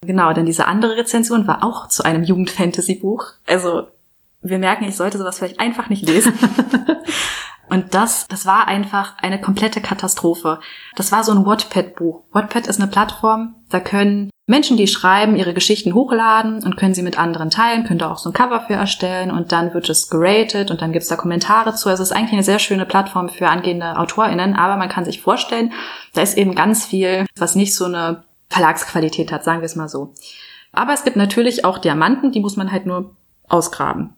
Genau, 0.00 0.32
denn 0.32 0.46
diese 0.46 0.66
andere 0.66 0.96
Rezension 0.96 1.46
war 1.48 1.64
auch 1.64 1.88
zu 1.88 2.04
einem 2.04 2.22
Jugend-Fantasy-Buch. 2.22 3.26
Also 3.46 3.88
wir 4.42 4.58
merken, 4.60 4.84
ich 4.84 4.96
sollte 4.96 5.18
sowas 5.18 5.38
vielleicht 5.38 5.58
einfach 5.58 5.88
nicht 5.90 6.06
lesen. 6.08 6.32
Und 7.70 7.94
das, 7.94 8.26
das 8.28 8.46
war 8.46 8.68
einfach 8.68 9.14
eine 9.18 9.40
komplette 9.40 9.80
Katastrophe. 9.80 10.60
Das 10.96 11.12
war 11.12 11.24
so 11.24 11.32
ein 11.32 11.44
Wattpad-Buch. 11.44 12.22
Wattpad 12.32 12.66
ist 12.66 12.80
eine 12.80 12.90
Plattform, 12.90 13.54
da 13.70 13.80
können 13.80 14.30
Menschen, 14.46 14.78
die 14.78 14.86
schreiben, 14.86 15.36
ihre 15.36 15.52
Geschichten 15.52 15.92
hochladen 15.92 16.64
und 16.64 16.78
können 16.78 16.94
sie 16.94 17.02
mit 17.02 17.18
anderen 17.18 17.50
teilen, 17.50 17.84
können 17.84 17.98
da 17.98 18.10
auch 18.10 18.16
so 18.16 18.30
ein 18.30 18.32
Cover 18.32 18.60
für 18.60 18.72
erstellen 18.72 19.30
und 19.30 19.52
dann 19.52 19.74
wird 19.74 19.90
es 19.90 20.08
geratet 20.08 20.70
und 20.70 20.80
dann 20.80 20.92
gibt's 20.92 21.08
da 21.08 21.16
Kommentare 21.16 21.74
zu. 21.74 21.90
Also 21.90 22.02
es 22.02 22.10
ist 22.10 22.16
eigentlich 22.16 22.32
eine 22.32 22.42
sehr 22.42 22.58
schöne 22.58 22.86
Plattform 22.86 23.28
für 23.28 23.48
angehende 23.48 23.98
AutorInnen, 23.98 24.56
aber 24.56 24.76
man 24.78 24.88
kann 24.88 25.04
sich 25.04 25.20
vorstellen, 25.20 25.72
da 26.14 26.22
ist 26.22 26.38
eben 26.38 26.54
ganz 26.54 26.86
viel, 26.86 27.26
was 27.36 27.56
nicht 27.56 27.74
so 27.74 27.84
eine 27.84 28.24
Verlagsqualität 28.48 29.32
hat, 29.32 29.44
sagen 29.44 29.60
wir 29.60 29.66
es 29.66 29.76
mal 29.76 29.90
so. 29.90 30.14
Aber 30.72 30.94
es 30.94 31.04
gibt 31.04 31.16
natürlich 31.16 31.66
auch 31.66 31.76
Diamanten, 31.76 32.32
die 32.32 32.40
muss 32.40 32.56
man 32.56 32.72
halt 32.72 32.86
nur 32.86 33.14
ausgraben. 33.48 34.14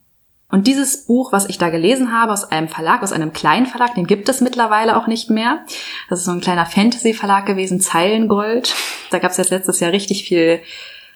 Und 0.50 0.66
dieses 0.66 1.04
Buch, 1.06 1.32
was 1.32 1.48
ich 1.48 1.58
da 1.58 1.70
gelesen 1.70 2.12
habe, 2.12 2.32
aus 2.32 2.44
einem 2.44 2.68
Verlag, 2.68 3.02
aus 3.02 3.12
einem 3.12 3.32
kleinen 3.32 3.66
Verlag, 3.66 3.94
den 3.94 4.06
gibt 4.06 4.28
es 4.28 4.40
mittlerweile 4.40 4.96
auch 4.96 5.06
nicht 5.06 5.30
mehr. 5.30 5.64
Das 6.08 6.20
ist 6.20 6.24
so 6.24 6.32
ein 6.32 6.40
kleiner 6.40 6.66
Fantasy-Verlag 6.66 7.46
gewesen, 7.46 7.80
Zeilengold. 7.80 8.74
Da 9.10 9.18
gab 9.18 9.30
es 9.30 9.36
jetzt 9.36 9.50
letztes 9.50 9.80
Jahr 9.80 9.92
richtig 9.92 10.24
viel 10.24 10.60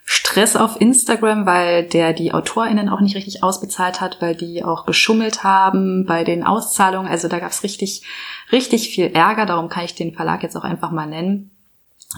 Stress 0.04 0.54
auf 0.54 0.80
Instagram, 0.80 1.46
weil 1.46 1.84
der 1.84 2.12
die 2.12 2.32
AutorInnen 2.32 2.90
auch 2.90 3.00
nicht 3.00 3.16
richtig 3.16 3.42
ausbezahlt 3.42 4.00
hat, 4.00 4.20
weil 4.20 4.34
die 4.34 4.62
auch 4.62 4.84
geschummelt 4.84 5.42
haben 5.42 6.04
bei 6.04 6.24
den 6.24 6.44
Auszahlungen. 6.44 7.10
Also 7.10 7.26
da 7.28 7.38
gab 7.38 7.50
es 7.50 7.62
richtig, 7.62 8.02
richtig 8.52 8.90
viel 8.90 9.06
Ärger. 9.06 9.46
Darum 9.46 9.68
kann 9.68 9.84
ich 9.84 9.94
den 9.94 10.14
Verlag 10.14 10.42
jetzt 10.42 10.56
auch 10.56 10.64
einfach 10.64 10.90
mal 10.90 11.06
nennen. 11.06 11.50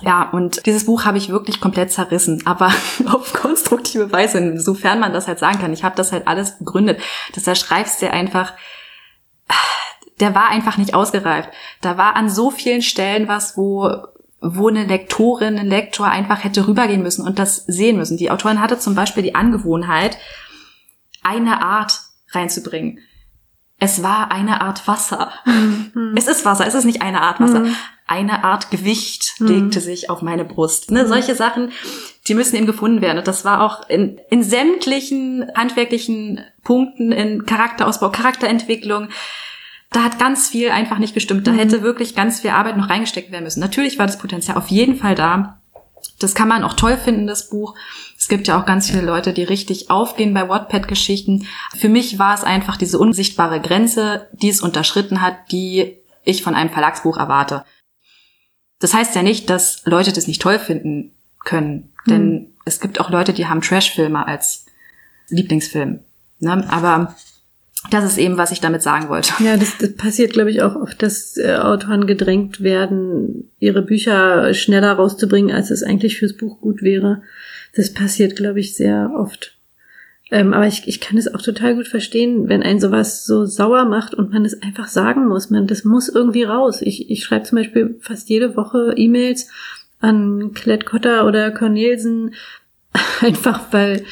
Ja, 0.02 0.28
und 0.30 0.66
dieses 0.66 0.84
Buch 0.86 1.04
habe 1.04 1.18
ich 1.18 1.30
wirklich 1.30 1.60
komplett 1.60 1.90
zerrissen, 1.90 2.42
aber 2.44 2.72
auf 3.06 3.32
konstruktive 3.32 4.12
Weise, 4.12 4.38
insofern 4.38 5.00
man 5.00 5.12
das 5.12 5.26
halt 5.26 5.38
sagen 5.38 5.58
kann. 5.58 5.72
Ich 5.72 5.84
habe 5.84 5.96
das 5.96 6.12
halt 6.12 6.28
alles 6.28 6.58
begründet. 6.58 7.00
Das 7.34 7.44
da 7.44 7.54
schreibst 7.54 8.02
du 8.02 8.10
einfach, 8.10 8.52
der 10.20 10.34
war 10.34 10.48
einfach 10.48 10.76
nicht 10.76 10.94
ausgereift. 10.94 11.50
Da 11.80 11.96
war 11.96 12.16
an 12.16 12.28
so 12.28 12.50
vielen 12.50 12.82
Stellen 12.82 13.28
was, 13.28 13.56
wo 13.56 13.90
wo 14.40 14.68
eine 14.68 14.84
Lektorin, 14.84 15.58
ein 15.58 15.66
Lektor 15.66 16.06
einfach 16.06 16.44
hätte 16.44 16.68
rübergehen 16.68 17.02
müssen 17.02 17.26
und 17.26 17.38
das 17.38 17.64
sehen 17.66 17.96
müssen. 17.96 18.18
Die 18.18 18.30
Autorin 18.30 18.60
hatte 18.60 18.78
zum 18.78 18.94
Beispiel 18.94 19.22
die 19.22 19.34
Angewohnheit, 19.34 20.18
eine 21.22 21.62
Art 21.62 22.02
reinzubringen. 22.32 23.00
Es 23.78 24.02
war 24.02 24.30
eine 24.30 24.60
Art 24.60 24.86
Wasser. 24.86 25.32
Es 26.16 26.28
ist 26.28 26.44
Wasser, 26.44 26.66
es 26.66 26.74
ist 26.74 26.84
nicht 26.84 27.02
eine 27.02 27.22
Art 27.22 27.40
Wasser. 27.40 27.60
Mhm. 27.60 27.76
Eine 28.06 28.44
Art 28.44 28.70
Gewicht 28.70 29.34
legte 29.38 29.80
sich 29.80 30.10
auf 30.10 30.22
meine 30.22 30.44
Brust. 30.44 30.90
Ne, 30.90 31.06
solche 31.08 31.34
Sachen, 31.34 31.72
die 32.28 32.34
müssen 32.34 32.56
eben 32.56 32.66
gefunden 32.66 33.00
werden. 33.00 33.18
Und 33.18 33.26
das 33.26 33.44
war 33.44 33.62
auch 33.62 33.88
in, 33.88 34.20
in 34.30 34.42
sämtlichen 34.42 35.50
handwerklichen 35.56 36.40
Punkten, 36.62 37.10
in 37.12 37.46
Charakterausbau, 37.46 38.10
Charakterentwicklung, 38.10 39.08
da 39.90 40.02
hat 40.02 40.18
ganz 40.18 40.48
viel 40.48 40.70
einfach 40.70 40.98
nicht 40.98 41.14
gestimmt. 41.14 41.46
Da 41.46 41.52
Mhm. 41.52 41.58
hätte 41.58 41.82
wirklich 41.82 42.14
ganz 42.14 42.40
viel 42.40 42.50
Arbeit 42.50 42.76
noch 42.76 42.90
reingesteckt 42.90 43.30
werden 43.30 43.44
müssen. 43.44 43.60
Natürlich 43.60 43.98
war 43.98 44.06
das 44.06 44.18
Potenzial 44.18 44.56
auf 44.56 44.68
jeden 44.68 44.96
Fall 44.96 45.14
da. 45.14 45.60
Das 46.18 46.34
kann 46.34 46.48
man 46.48 46.64
auch 46.64 46.74
toll 46.74 46.96
finden, 46.96 47.26
das 47.26 47.48
Buch. 47.48 47.74
Es 48.18 48.28
gibt 48.28 48.48
ja 48.48 48.60
auch 48.60 48.66
ganz 48.66 48.90
viele 48.90 49.02
Leute, 49.02 49.32
die 49.32 49.42
richtig 49.44 49.90
aufgehen 49.90 50.34
bei 50.34 50.48
Wattpad-Geschichten. 50.48 51.46
Für 51.76 51.88
mich 51.88 52.18
war 52.18 52.34
es 52.34 52.44
einfach 52.44 52.76
diese 52.76 52.98
unsichtbare 52.98 53.60
Grenze, 53.60 54.28
die 54.32 54.48
es 54.48 54.60
unterschritten 54.60 55.22
hat, 55.22 55.36
die 55.52 55.96
ich 56.24 56.42
von 56.42 56.54
einem 56.54 56.70
Verlagsbuch 56.70 57.16
erwarte. 57.18 57.64
Das 58.78 58.94
heißt 58.94 59.14
ja 59.14 59.22
nicht, 59.22 59.48
dass 59.50 59.82
Leute 59.84 60.12
das 60.12 60.26
nicht 60.26 60.42
toll 60.42 60.58
finden 60.58 61.12
können, 61.44 61.92
denn 62.08 62.48
es 62.64 62.80
gibt 62.80 63.00
auch 63.00 63.10
Leute, 63.10 63.32
die 63.32 63.46
haben 63.46 63.62
Trash-Filme 63.62 64.26
als 64.26 64.66
Lieblingsfilm. 65.28 66.00
Ne? 66.40 66.70
Aber 66.70 67.14
das 67.90 68.04
ist 68.04 68.18
eben, 68.18 68.36
was 68.36 68.52
ich 68.52 68.60
damit 68.60 68.82
sagen 68.82 69.08
wollte. 69.08 69.32
Ja, 69.42 69.56
das, 69.56 69.78
das 69.78 69.94
passiert, 69.94 70.32
glaube 70.32 70.50
ich, 70.50 70.62
auch 70.62 70.74
oft, 70.74 71.00
dass 71.02 71.36
äh, 71.36 71.56
Autoren 71.56 72.06
gedrängt 72.06 72.60
werden, 72.62 73.50
ihre 73.58 73.82
Bücher 73.82 74.52
schneller 74.54 74.92
rauszubringen, 74.92 75.54
als 75.54 75.70
es 75.70 75.82
eigentlich 75.82 76.18
fürs 76.18 76.36
Buch 76.36 76.60
gut 76.60 76.82
wäre. 76.82 77.22
Das 77.74 77.92
passiert, 77.92 78.36
glaube 78.36 78.60
ich, 78.60 78.74
sehr 78.74 79.12
oft. 79.16 79.55
Ähm, 80.30 80.54
aber 80.54 80.66
ich, 80.66 80.88
ich 80.88 81.00
kann 81.00 81.16
es 81.16 81.32
auch 81.32 81.40
total 81.40 81.76
gut 81.76 81.86
verstehen, 81.86 82.48
wenn 82.48 82.62
ein 82.62 82.80
sowas 82.80 83.24
so 83.24 83.44
sauer 83.44 83.84
macht 83.84 84.12
und 84.12 84.32
man 84.32 84.44
es 84.44 84.60
einfach 84.60 84.88
sagen 84.88 85.28
muss. 85.28 85.50
Man, 85.50 85.66
das 85.68 85.84
muss 85.84 86.08
irgendwie 86.08 86.42
raus. 86.42 86.82
Ich, 86.82 87.10
ich 87.10 87.22
schreibe 87.22 87.44
zum 87.44 87.58
Beispiel 87.58 87.96
fast 88.00 88.28
jede 88.28 88.56
Woche 88.56 88.94
E-Mails 88.96 89.48
an 90.00 90.52
Colette 90.52 90.84
Cotter 90.84 91.26
oder 91.26 91.52
Cornelsen, 91.52 92.34
einfach 93.20 93.72
weil 93.72 94.04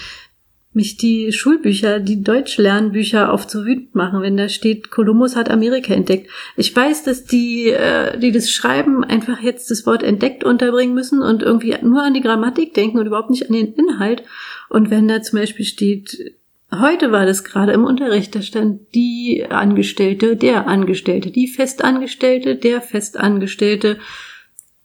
mich 0.75 0.97
die 0.97 1.33
Schulbücher, 1.33 2.01
die 2.01 2.23
Deutschlernbücher 2.23 3.33
oft 3.33 3.51
so 3.51 3.65
wütend 3.65 3.95
machen, 3.95 4.23
wenn 4.23 4.37
da 4.37 4.49
steht, 4.49 4.91
Kolumbus 4.91 5.37
hat 5.37 5.51
Amerika 5.51 5.95
entdeckt. 5.95 6.29
Ich 6.57 6.75
weiß, 6.75 7.05
dass 7.05 7.25
die, 7.25 7.69
äh, 7.69 8.19
die 8.19 8.33
das 8.33 8.51
schreiben, 8.51 9.05
einfach 9.05 9.41
jetzt 9.41 9.71
das 9.71 9.87
Wort 9.87 10.03
entdeckt 10.03 10.43
unterbringen 10.43 10.95
müssen 10.95 11.23
und 11.23 11.43
irgendwie 11.43 11.77
nur 11.83 12.03
an 12.03 12.15
die 12.15 12.21
Grammatik 12.21 12.75
denken 12.75 12.99
und 12.99 13.07
überhaupt 13.07 13.31
nicht 13.31 13.47
an 13.49 13.55
den 13.55 13.75
Inhalt. 13.75 14.25
Und 14.69 14.91
wenn 14.91 15.07
da 15.07 15.23
zum 15.23 15.39
Beispiel 15.39 15.65
steht, 15.65 16.35
heute 16.73 17.13
war 17.13 17.27
das 17.27 17.45
gerade 17.45 17.73
im 17.73 17.85
Unterricht, 17.85 18.35
da 18.35 18.43
stand 18.43 18.95
die 18.95 19.47
Angestellte, 19.49 20.37
der 20.37 20.67
Angestellte, 20.67 21.31
die 21.31 21.47
Festangestellte, 21.47 22.57
der 22.57 22.81
Festangestellte, 22.81 23.99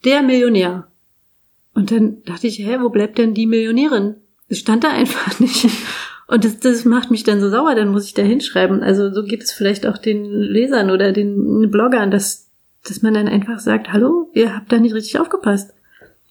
der 0.05 0.21
Millionär. 0.21 0.87
Und 1.73 1.91
dann 1.91 2.23
dachte 2.23 2.47
ich, 2.47 2.59
hä, 2.59 2.77
wo 2.81 2.89
bleibt 2.89 3.17
denn 3.17 3.33
die 3.33 3.47
Millionärin? 3.47 4.15
Das 4.49 4.57
stand 4.57 4.83
da 4.83 4.89
einfach 4.89 5.39
nicht. 5.39 5.69
Und 6.27 6.45
das, 6.45 6.59
das 6.59 6.85
macht 6.85 7.09
mich 7.09 7.23
dann 7.23 7.41
so 7.41 7.49
sauer, 7.49 7.73
dann 7.75 7.89
muss 7.91 8.05
ich 8.05 8.13
da 8.13 8.21
hinschreiben. 8.21 8.83
Also 8.83 9.11
so 9.11 9.23
geht 9.23 9.43
es 9.43 9.51
vielleicht 9.51 9.87
auch 9.87 9.97
den 9.97 10.25
Lesern 10.25 10.91
oder 10.91 11.11
den 11.11 11.71
Bloggern, 11.71 12.11
dass, 12.11 12.49
dass 12.87 13.01
man 13.01 13.15
dann 13.15 13.27
einfach 13.27 13.59
sagt, 13.59 13.91
hallo, 13.91 14.29
ihr 14.33 14.55
habt 14.55 14.71
da 14.71 14.77
nicht 14.77 14.93
richtig 14.93 15.19
aufgepasst. 15.19 15.73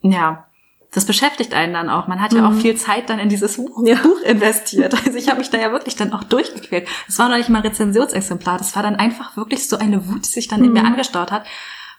Ja. 0.03 0.45
Das 0.93 1.05
beschäftigt 1.05 1.53
einen 1.53 1.75
dann 1.75 1.91
auch. 1.91 2.07
Man 2.07 2.23
hat 2.23 2.33
ja 2.33 2.49
auch 2.49 2.55
viel 2.55 2.75
Zeit 2.77 3.11
dann 3.11 3.19
in 3.19 3.29
dieses 3.29 3.57
Buch, 3.57 3.87
Ja. 3.87 3.97
Buch 3.97 4.23
investiert. 4.23 4.95
Also 4.95 5.19
ich 5.19 5.29
habe 5.29 5.41
mich 5.41 5.51
da 5.51 5.59
ja 5.59 5.71
wirklich 5.71 5.97
dann 5.97 6.15
auch 6.15 6.25
durchgequält. 6.25 6.89
Das 7.07 7.19
war 7.19 7.29
noch 7.29 7.37
nicht 7.37 7.51
mal 7.51 7.61
Rezensionsexemplar. 7.61 8.57
Das 8.57 8.75
war 8.75 8.83
dann 8.83 8.97
einfach 8.97 9.37
wirklich 9.37 9.69
so 9.69 9.77
eine 9.77 10.09
Wut, 10.09 10.25
die 10.25 10.31
sich 10.31 10.49
dann 10.49 10.65
in 10.65 10.73
mir 10.73 10.85
angestaut 10.85 11.31
hat. 11.31 11.45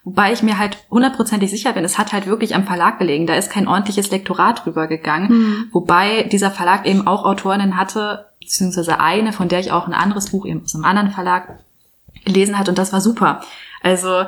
Wobei 0.10 0.34
ich 0.34 0.42
mir 0.42 0.58
halt 0.58 0.80
hundertprozentig 0.90 1.52
sicher 1.52 1.72
bin, 1.74 1.86
es 1.86 2.00
hat 2.00 2.14
halt 2.14 2.26
wirklich 2.26 2.56
am 2.56 2.64
Verlag 2.64 2.98
gelegen. 2.98 3.28
Da 3.28 3.36
ist 3.36 3.52
kein 3.52 3.68
ordentliches 3.68 4.10
Lektorat 4.10 4.66
drüber 4.66 4.88
gegangen. 4.88 5.30
Wobei 5.72 6.24
dieser 6.24 6.50
Verlag 6.50 6.88
eben 6.88 7.06
auch 7.06 7.26
Autorinnen 7.26 7.78
hatte, 7.78 8.26
beziehungsweise 8.40 9.00
eine, 9.00 9.34
von 9.34 9.50
der 9.50 9.60
ich 9.60 9.72
auch 9.72 9.86
ein 9.86 9.94
anderes 9.94 10.32
Buch 10.32 10.48
eben 10.48 10.64
aus 10.64 10.74
einem 10.74 10.86
anderen 10.86 11.12
Verlag 11.12 11.60
gelesen 12.26 12.58
hat 12.58 12.70
und 12.70 12.80
das 12.80 12.92
war 12.92 13.02
super. 13.02 13.42
Also 13.84 14.26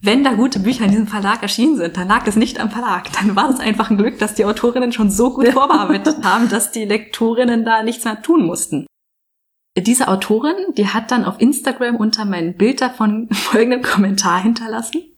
wenn 0.00 0.24
da 0.24 0.32
gute 0.32 0.58
Bücher 0.58 0.86
in 0.86 0.90
diesem 0.90 1.06
Verlag 1.06 1.40
erschienen 1.42 1.76
sind, 1.76 1.96
dann 1.96 2.08
lag 2.08 2.26
es 2.26 2.34
nicht 2.34 2.58
am 2.58 2.72
Verlag. 2.72 3.12
Dann 3.12 3.36
war 3.36 3.48
es 3.48 3.60
einfach 3.60 3.90
ein 3.90 3.98
Glück, 3.98 4.18
dass 4.18 4.34
die 4.34 4.44
Autorinnen 4.44 4.90
schon 4.90 5.08
so 5.08 5.32
gut 5.32 5.46
vorbearbeitet 5.50 6.24
haben, 6.24 6.48
dass 6.48 6.72
die 6.72 6.84
Lektorinnen 6.84 7.64
da 7.64 7.84
nichts 7.84 8.04
mehr 8.04 8.20
tun 8.22 8.44
mussten. 8.44 8.88
Diese 9.78 10.08
Autorin, 10.08 10.74
die 10.76 10.88
hat 10.88 11.12
dann 11.12 11.24
auf 11.24 11.40
Instagram 11.40 11.94
unter 11.94 12.24
mein 12.24 12.56
Bild 12.56 12.80
davon 12.80 13.28
folgenden 13.32 13.82
Kommentar 13.82 14.42
hinterlassen. 14.42 15.11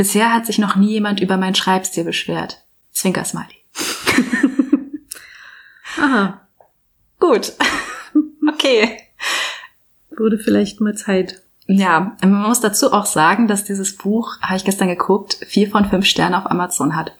Bisher 0.00 0.32
hat 0.32 0.46
sich 0.46 0.56
noch 0.56 0.76
nie 0.76 0.92
jemand 0.92 1.20
über 1.20 1.36
meinen 1.36 1.54
Schreibstil 1.54 2.04
beschwert. 2.04 2.64
Zwinker-Smiley. 2.92 3.54
Aha, 6.00 6.40
Gut. 7.18 7.52
Okay. 8.48 8.96
wurde 10.16 10.38
vielleicht 10.38 10.80
mal 10.80 10.96
Zeit. 10.96 11.42
Ja, 11.66 12.16
man 12.22 12.48
muss 12.48 12.60
dazu 12.60 12.94
auch 12.94 13.04
sagen, 13.04 13.46
dass 13.46 13.64
dieses 13.64 13.94
Buch, 13.98 14.40
habe 14.40 14.56
ich 14.56 14.64
gestern 14.64 14.88
geguckt, 14.88 15.36
vier 15.46 15.68
von 15.68 15.90
fünf 15.90 16.06
Sternen 16.06 16.34
auf 16.34 16.50
Amazon 16.50 16.96
hat. 16.96 17.12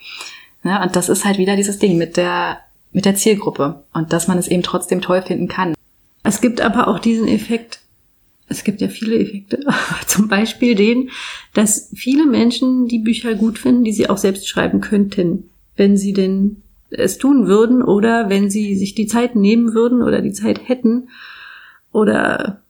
Ja, 0.64 0.82
und 0.82 0.96
das 0.96 1.10
ist 1.10 1.26
halt 1.26 1.36
wieder 1.36 1.56
dieses 1.56 1.78
Ding 1.78 1.98
mit 1.98 2.16
der, 2.16 2.60
mit 2.92 3.04
der 3.04 3.14
Zielgruppe 3.14 3.84
und 3.92 4.14
dass 4.14 4.26
man 4.26 4.38
es 4.38 4.48
eben 4.48 4.62
trotzdem 4.62 5.02
toll 5.02 5.20
finden 5.20 5.48
kann. 5.48 5.74
Es 6.22 6.40
gibt 6.40 6.62
aber 6.62 6.88
auch 6.88 6.98
diesen 6.98 7.28
Effekt. 7.28 7.80
Es 8.50 8.64
gibt 8.64 8.80
ja 8.80 8.88
viele 8.88 9.18
Effekte. 9.18 9.64
Zum 10.06 10.28
Beispiel 10.28 10.74
den, 10.74 11.10
dass 11.54 11.90
viele 11.94 12.26
Menschen 12.26 12.88
die 12.88 12.98
Bücher 12.98 13.34
gut 13.34 13.58
finden, 13.58 13.84
die 13.84 13.92
sie 13.92 14.10
auch 14.10 14.18
selbst 14.18 14.48
schreiben 14.48 14.80
könnten, 14.80 15.48
wenn 15.76 15.96
sie 15.96 16.12
denn 16.12 16.56
es 16.90 17.18
tun 17.18 17.46
würden 17.46 17.82
oder 17.82 18.28
wenn 18.28 18.50
sie 18.50 18.76
sich 18.76 18.94
die 18.94 19.06
Zeit 19.06 19.36
nehmen 19.36 19.72
würden 19.72 20.02
oder 20.02 20.20
die 20.20 20.32
Zeit 20.32 20.68
hätten 20.68 21.08
oder 21.92 22.60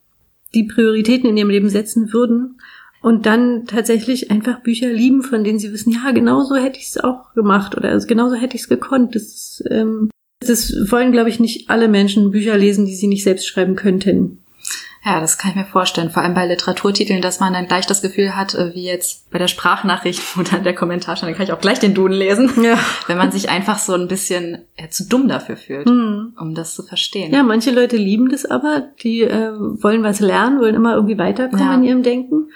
die 0.55 0.65
Prioritäten 0.65 1.31
in 1.31 1.37
ihrem 1.37 1.51
Leben 1.51 1.71
setzen 1.71 2.13
würden 2.13 2.61
und 3.03 3.27
dann 3.27 3.65
tatsächlich 3.67 4.31
einfach 4.31 4.61
Bücher 4.61 4.93
lieben, 4.93 5.23
von 5.23 5.43
denen 5.45 5.59
sie 5.59 5.73
wissen, 5.73 5.93
ja, 5.93 6.11
genau 6.13 6.43
so 6.43 6.57
hätte 6.57 6.79
ich 6.79 6.89
es 6.89 6.99
auch 6.99 7.33
gemacht 7.35 7.77
oder 7.77 7.91
also 7.91 8.07
genauso 8.07 8.37
hätte 8.37 8.57
ich 8.57 8.63
es 8.63 8.69
gekonnt. 8.69 9.15
Das, 9.15 9.63
ähm, 9.71 10.11
das 10.41 10.73
wollen, 10.91 11.13
glaube 11.13 11.31
ich, 11.31 11.41
nicht 11.41 11.71
alle 11.71 11.89
Menschen 11.89 12.31
Bücher 12.31 12.59
lesen, 12.59 12.85
die 12.85 12.95
sie 12.95 13.07
nicht 13.07 13.25
selbst 13.25 13.47
schreiben 13.47 13.77
könnten. 13.77 14.40
Ja, 15.03 15.19
das 15.19 15.39
kann 15.39 15.51
ich 15.53 15.57
mir 15.57 15.65
vorstellen. 15.65 16.11
Vor 16.11 16.23
allem 16.23 16.35
bei 16.35 16.47
Literaturtiteln, 16.47 17.23
dass 17.23 17.41
man 17.41 17.55
dann 17.55 17.67
gleich 17.67 17.87
das 17.87 18.03
Gefühl 18.03 18.37
hat, 18.37 18.55
äh, 18.55 18.75
wie 18.75 18.85
jetzt 18.85 19.31
bei 19.31 19.39
der 19.39 19.49
Sprachnachricht, 19.49 20.21
wo 20.37 20.43
dann 20.43 20.63
der 20.63 20.75
Kommentar 20.75 21.17
stand, 21.17 21.31
dann 21.31 21.37
kann 21.37 21.47
ich 21.47 21.53
auch 21.53 21.61
gleich 21.61 21.79
den 21.79 21.95
Duden 21.95 22.17
lesen. 22.17 22.53
Ja. 22.63 22.79
Wenn 23.07 23.17
man 23.17 23.33
sich 23.33 23.49
einfach 23.49 23.79
so 23.79 23.95
ein 23.95 24.09
bisschen 24.09 24.59
ja, 24.79 24.91
zu 24.91 25.09
dumm 25.09 25.27
dafür 25.29 25.57
fühlt, 25.57 25.87
um 25.87 26.55
das 26.55 26.75
zu 26.75 26.83
verstehen. 26.83 27.33
Ja, 27.33 27.43
manche 27.43 27.71
Leute 27.71 27.97
lieben 27.97 28.29
das 28.29 28.45
aber, 28.45 28.89
die 29.03 29.23
äh, 29.23 29.53
wollen 29.55 30.03
was 30.03 30.21
lernen, 30.21 30.61
wollen 30.61 30.75
immer 30.75 30.95
irgendwie 30.95 31.17
weiterkommen 31.19 31.65
Ja. 31.67 31.75
in 31.75 31.85
ihrem 31.85 32.03
Denken. 32.03 32.51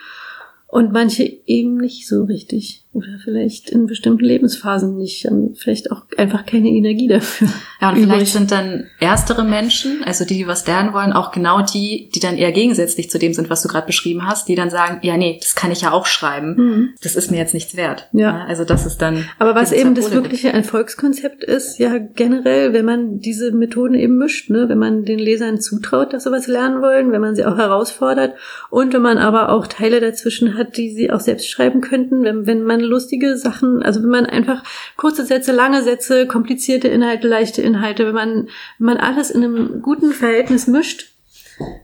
Und 0.67 0.93
manche 0.93 1.23
eben 1.47 1.77
nicht 1.79 2.07
so 2.07 2.25
richtig. 2.25 2.84
Oder 2.95 3.19
vielleicht 3.23 3.71
in 3.71 3.87
bestimmten 3.87 4.25
Lebensphasen 4.25 4.97
nicht. 4.97 5.27
Haben 5.27 5.55
vielleicht 5.55 5.91
auch 5.91 6.03
einfach 6.17 6.47
keine 6.47 6.69
Energie 6.69 7.09
dafür. 7.09 7.49
Ja, 7.81 7.91
und 7.91 7.97
übrig. 7.97 8.09
vielleicht 8.09 8.33
sind 8.33 8.53
dann 8.53 8.87
erstere 9.01 9.45
Menschen, 9.45 10.05
also 10.05 10.25
die, 10.25 10.39
die 10.39 10.47
was 10.47 10.67
lernen 10.67 10.95
wollen, 10.95 11.13
auch 11.13 11.33
genau 11.33 11.61
die, 11.61 12.09
die 12.15 12.21
dann 12.21 12.37
eher 12.37 12.53
gegensätzlich 12.53 13.11
zu 13.11 13.19
dem 13.19 13.35
sind, 13.35 13.51
was 13.51 13.63
du 13.63 13.69
gerade 13.69 13.87
beschrieben 13.87 14.27
hast, 14.27 14.49
die 14.49 14.55
dann 14.55 14.71
sagen, 14.71 15.01
ja, 15.03 15.17
nee, 15.17 15.39
das 15.41 15.55
kann 15.55 15.73
ich 15.73 15.83
ja 15.83 15.93
auch 15.93 16.07
schreiben. 16.07 16.95
Das 17.03 17.17
ist 17.17 17.31
mir 17.31 17.39
jetzt 17.39 17.53
nichts 17.53 17.77
wert. 17.77 18.09
Mhm. 18.13 18.21
Ja. 18.21 18.45
Also 18.47 18.65
das 18.65 18.87
ist 18.87 19.03
dann. 19.03 19.25
Aber 19.39 19.55
was 19.55 19.73
eben 19.73 19.95
das 19.95 20.13
wirkliche 20.13 20.53
Erfolgskonzept 20.53 21.45
ist, 21.45 21.79
ja 21.79 21.99
generell, 21.99 22.73
wenn 22.73 22.85
man 22.85 23.19
diese 23.19 23.53
Methoden 23.53 23.95
eben 23.95 24.19
mischt, 24.19 24.51
ne? 24.51 24.69
wenn 24.69 24.79
man 24.79 25.05
den 25.05 25.19
Lesern 25.19 25.61
zutraut, 25.61 26.13
dass 26.13 26.25
sie 26.25 26.31
was 26.31 26.47
lernen 26.47 26.81
wollen, 26.81 27.13
wenn 27.13 27.21
man 27.21 27.35
sie 27.35 27.45
auch 27.45 27.57
herausfordert 27.57 28.35
und 28.71 28.95
wenn 28.95 29.03
man 29.03 29.19
aber 29.19 29.51
auch 29.51 29.67
Teile 29.67 30.01
dazwischen 30.01 30.57
hat, 30.57 30.77
die 30.77 30.91
sie 30.91 31.11
auch 31.11 31.21
selbst 31.21 31.49
schreiben 31.49 31.81
könnten, 31.81 32.23
wenn, 32.23 32.47
wenn 32.47 32.63
man 32.63 32.84
lustige 32.85 33.37
Sachen, 33.37 33.83
also 33.83 34.03
wenn 34.03 34.11
man 34.11 34.27
einfach 34.27 34.63
kurze 34.97 35.25
Sätze, 35.25 35.53
lange 35.53 35.83
Sätze, 35.83 36.27
komplizierte 36.27 36.89
Inhalte, 36.89 37.29
leichte 37.29 37.63
Inhalte, 37.63 38.07
wenn 38.07 38.15
man, 38.15 38.49
wenn 38.79 38.87
man 38.87 38.97
alles 38.97 39.31
in 39.31 39.43
einem 39.43 39.83
guten 39.83 40.13
Verhältnis 40.13 40.67
mischt, 40.67 41.11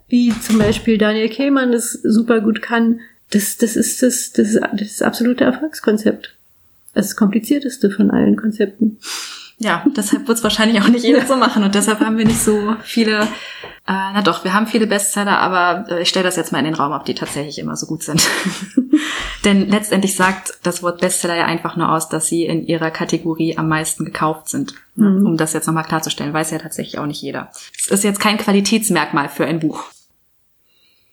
wie 0.09 0.33
zum 0.41 0.59
Beispiel 0.59 0.99
Daniel 0.99 1.29
Kehlmann 1.29 1.73
das 1.73 1.93
super 1.93 2.41
gut 2.41 2.63
kann, 2.63 3.01
das, 3.31 3.57
das 3.57 3.77
ist 3.77 4.03
das, 4.03 4.33
das, 4.33 4.49
ist 4.49 4.61
das 5.01 5.03
absolute 5.03 5.45
Erfolgskonzept. 5.45 6.35
Das 6.95 7.15
komplizierteste 7.15 7.91
von 7.91 8.11
allen 8.11 8.37
Konzepten. 8.37 8.99
Ja, 9.63 9.85
deshalb 9.95 10.27
wird 10.27 10.39
es 10.39 10.43
wahrscheinlich 10.43 10.83
auch 10.83 10.89
nicht 10.89 11.05
jeder 11.05 11.27
so 11.27 11.37
machen 11.37 11.63
und 11.63 11.75
deshalb 11.75 12.01
haben 12.01 12.17
wir 12.17 12.25
nicht 12.25 12.41
so 12.41 12.77
viele, 12.83 13.25
äh, 13.25 13.27
na 13.87 14.23
doch, 14.23 14.43
wir 14.43 14.55
haben 14.55 14.67
viele 14.67 14.87
Bestseller, 14.87 15.39
aber 15.39 15.85
äh, 15.91 16.01
ich 16.01 16.09
stelle 16.09 16.25
das 16.25 16.37
jetzt 16.37 16.51
mal 16.51 16.61
in 16.61 16.65
den 16.65 16.75
Raum, 16.75 16.93
ob 16.93 17.05
die 17.05 17.15
tatsächlich 17.15 17.59
immer 17.59 17.77
so 17.77 17.85
gut 17.85 18.03
sind. 18.03 18.27
Denn 19.45 19.69
letztendlich 19.69 20.17
sagt 20.17 20.59
das 20.63 20.83
Wort 20.83 21.03
Bestseller 21.03 21.37
ja 21.37 21.45
einfach 21.45 21.77
nur 21.77 21.93
aus, 21.93 22.09
dass 22.09 22.27
sie 22.27 22.47
in 22.47 22.67
ihrer 22.67 22.91
Kategorie 22.91 23.59
am 23.59 23.69
meisten 23.69 24.07
gekauft 24.07 24.49
sind. 24.49 24.73
Ne? 24.97 25.23
Um 25.27 25.37
das 25.37 25.53
jetzt 25.53 25.67
nochmal 25.67 25.85
klarzustellen, 25.85 26.33
weiß 26.33 26.53
ja 26.53 26.59
tatsächlich 26.59 26.99
auch 26.99 27.07
nicht 27.07 27.21
jeder. 27.21 27.51
Es 27.79 27.89
ist 27.89 28.03
jetzt 28.03 28.19
kein 28.19 28.39
Qualitätsmerkmal 28.39 29.29
für 29.29 29.45
ein 29.45 29.61
Buch. 29.61 29.85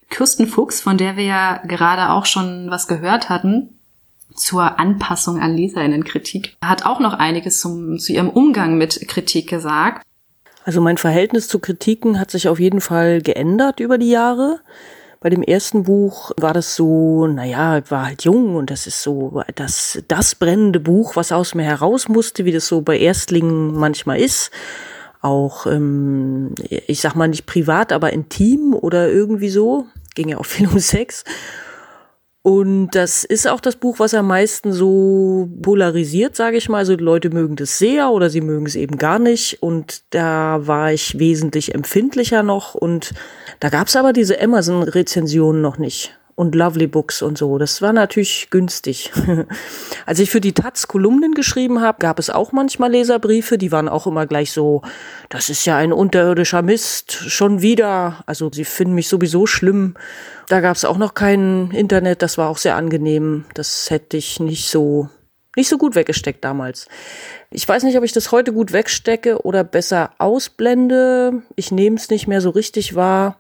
Kirsten 0.10 0.48
Fuchs, 0.48 0.80
von 0.80 0.98
der 0.98 1.18
wir 1.18 1.26
ja 1.26 1.58
gerade 1.66 2.12
auch 2.12 2.26
schon 2.26 2.72
was 2.72 2.88
gehört 2.88 3.28
hatten, 3.28 3.77
zur 4.38 4.80
Anpassung 4.80 5.40
an 5.40 5.56
Leserinnenkritik, 5.56 6.56
hat 6.64 6.86
auch 6.86 7.00
noch 7.00 7.14
einiges 7.14 7.60
zum, 7.60 8.00
zu 8.00 8.14
ihrem 8.14 8.30
Umgang 8.30 8.78
mit 8.78 9.08
Kritik 9.08 9.50
gesagt. 9.50 10.04
Also 10.64 10.82
mein 10.82 10.98
Verhältnis 10.98 11.48
zu 11.48 11.60
Kritiken 11.60 12.20
hat 12.20 12.32
sich 12.32 12.48
auf 12.50 12.60
jeden 12.60 12.82
Fall 12.82 13.22
geändert 13.22 13.80
über 13.80 13.98
die 13.98 14.10
Jahre. 14.10 14.60
Bei 15.20 15.30
dem 15.30 15.42
ersten 15.42 15.84
Buch 15.84 16.32
war 16.38 16.54
das 16.54 16.76
so, 16.76 17.26
naja, 17.26 17.80
ich 17.80 17.90
war 17.90 18.06
halt 18.06 18.24
jung 18.24 18.56
und 18.56 18.70
das 18.70 18.86
ist 18.86 19.02
so 19.02 19.42
das, 19.56 20.04
das 20.08 20.36
brennende 20.36 20.80
Buch, 20.80 21.16
was 21.16 21.32
aus 21.32 21.56
mir 21.56 21.64
heraus 21.64 22.08
musste, 22.08 22.46
wie 22.46 22.52
das 22.52 22.68
so 22.68 22.82
bei 22.82 23.00
Erstlingen 23.00 23.74
manchmal 23.74 24.20
ist. 24.20 24.52
Auch, 25.22 25.66
ähm, 25.66 26.54
ich 26.70 27.02
sag 27.02 27.16
mal 27.16 27.28
nicht 27.28 27.48
privat, 27.48 27.92
aber 27.92 28.14
intim 28.14 28.76
oder 28.76 29.10
irgendwie 29.10 29.50
so. 29.50 29.88
Ging 30.14 30.30
ja 30.30 30.38
auch 30.38 30.46
viel 30.48 30.68
um 30.68 30.80
Sex. 30.80 31.24
Und 32.48 32.92
das 32.92 33.26
ist 33.26 33.46
auch 33.46 33.60
das 33.60 33.76
Buch, 33.76 34.00
was 34.00 34.14
am 34.14 34.28
meisten 34.28 34.72
so 34.72 35.50
polarisiert, 35.62 36.38
sage 36.38 36.56
ich 36.56 36.70
mal. 36.70 36.78
Also 36.78 36.96
Leute 36.96 37.30
mögen 37.30 37.58
das 37.58 37.78
sehr 37.78 38.10
oder 38.10 38.30
sie 38.30 38.40
mögen 38.40 38.66
es 38.66 38.78
eben 38.78 38.98
gar 38.98 39.20
nicht. 39.20 39.62
Und 39.62 40.04
da 40.12 40.66
war 40.66 40.94
ich 40.94 41.20
wesentlich 41.20 41.76
empfindlicher 41.76 42.44
noch. 42.44 42.74
Und 42.74 43.14
da 43.60 43.68
gab 43.68 43.88
es 43.88 43.98
aber 43.98 44.14
diese 44.14 44.42
Amazon-Rezensionen 44.42 45.62
noch 45.62 45.78
nicht 45.78 46.17
und 46.38 46.54
Lovely 46.54 46.86
Books 46.86 47.24
und 47.24 47.36
so. 47.36 47.58
Das 47.58 47.82
war 47.82 47.94
natürlich 47.94 48.50
günstig. 48.52 49.12
Als 50.06 50.20
ich 50.20 50.30
für 50.30 50.40
die 50.40 50.54
Taz 50.54 50.88
Kolumnen 50.88 51.34
geschrieben 51.34 51.82
habe, 51.82 51.98
gab 51.98 52.20
es 52.20 52.30
auch 52.30 52.52
manchmal 52.52 52.92
Leserbriefe, 52.92 53.58
die 53.58 53.72
waren 53.72 53.90
auch 53.90 54.06
immer 54.06 54.28
gleich 54.28 54.52
so, 54.52 54.84
das 55.30 55.50
ist 55.50 55.66
ja 55.66 55.78
ein 55.78 55.92
unterirdischer 55.92 56.62
Mist, 56.62 57.12
schon 57.12 57.64
wieder. 57.64 58.24
Also 58.28 58.52
sie 58.54 58.66
finden 58.66 58.94
mich 58.94 59.08
sowieso 59.08 59.48
schlimm. 59.48 59.96
Da 60.48 60.60
gab 60.60 60.76
es 60.76 60.86
auch 60.86 61.00
noch 61.00 61.16
kein 61.16 61.72
Internet, 61.72 62.22
das 62.22 62.38
war 62.38 62.50
auch 62.50 62.60
sehr 62.60 62.76
angenehm. 62.76 63.46
Das 63.56 63.90
hätte 63.90 64.16
ich 64.18 64.40
nicht 64.40 64.70
so 64.70 65.10
nicht 65.56 65.70
so 65.70 65.80
gut 65.80 65.96
weggesteckt 65.96 66.46
damals. 66.46 66.88
Ich 67.50 67.68
weiß 67.68 67.82
nicht, 67.82 67.98
ob 67.98 68.04
ich 68.04 68.14
das 68.14 68.32
heute 68.32 68.54
gut 68.54 68.74
wegstecke 68.74 69.42
oder 69.42 69.64
besser 69.64 70.12
ausblende. 70.20 71.42
Ich 71.56 71.72
nehme 71.72 71.96
es 71.96 72.12
nicht 72.12 72.28
mehr 72.28 72.42
so 72.42 72.52
richtig 72.52 72.94
wahr. 72.94 73.40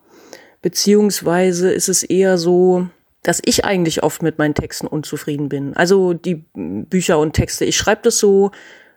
Beziehungsweise 0.68 1.72
ist 1.72 1.88
es 1.88 2.04
eher 2.04 2.38
so, 2.38 2.90
dass 3.24 3.42
ich 3.46 3.64
eigentlich 3.64 4.04
oft 4.04 4.22
mit 4.22 4.38
meinen 4.38 4.54
Texten 4.54 4.86
unzufrieden 4.86 5.48
bin. 5.48 5.74
Also 5.78 6.12
die 6.12 6.44
Bücher 6.54 7.20
und 7.20 7.32
Texte, 7.32 7.64
ich 7.64 7.78
schreibe 7.78 8.02
das 8.04 8.18
so, 8.18 8.52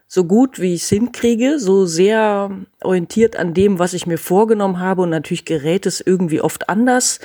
so 0.05 0.25
gut, 0.25 0.59
wie 0.59 0.73
ich 0.73 0.83
es 0.83 0.89
hinkriege, 0.89 1.59
so 1.59 1.85
sehr 1.85 2.51
orientiert 2.83 3.37
an 3.37 3.53
dem, 3.53 3.79
was 3.79 3.93
ich 3.93 4.05
mir 4.05 4.17
vorgenommen 4.17 4.79
habe 4.81 5.03
und 5.03 5.11
natürlich 5.11 5.45
gerät 5.45 5.85
es 5.85 6.01
irgendwie 6.01 6.41
oft 6.41 6.67
anders. 6.67 7.21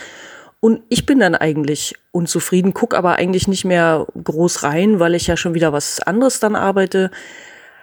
Und 0.61 0.81
ich 0.91 1.07
bin 1.07 1.19
dann 1.19 1.35
eigentlich 1.35 1.97
unzufrieden, 2.13 2.73
guck 2.73 2.95
aber 2.95 3.17
eigentlich 3.17 3.49
nicht 3.49 3.65
mehr 3.65 4.07
groß 4.23 4.63
rein, 4.63 5.01
weil 5.01 5.17
ich 5.17 5.27
ja 5.27 5.37
schon 5.37 5.55
wieder 5.55 5.73
was 5.73 5.99
anderes 5.99 6.39
dann 6.39 6.55
arbeite. 6.55 7.11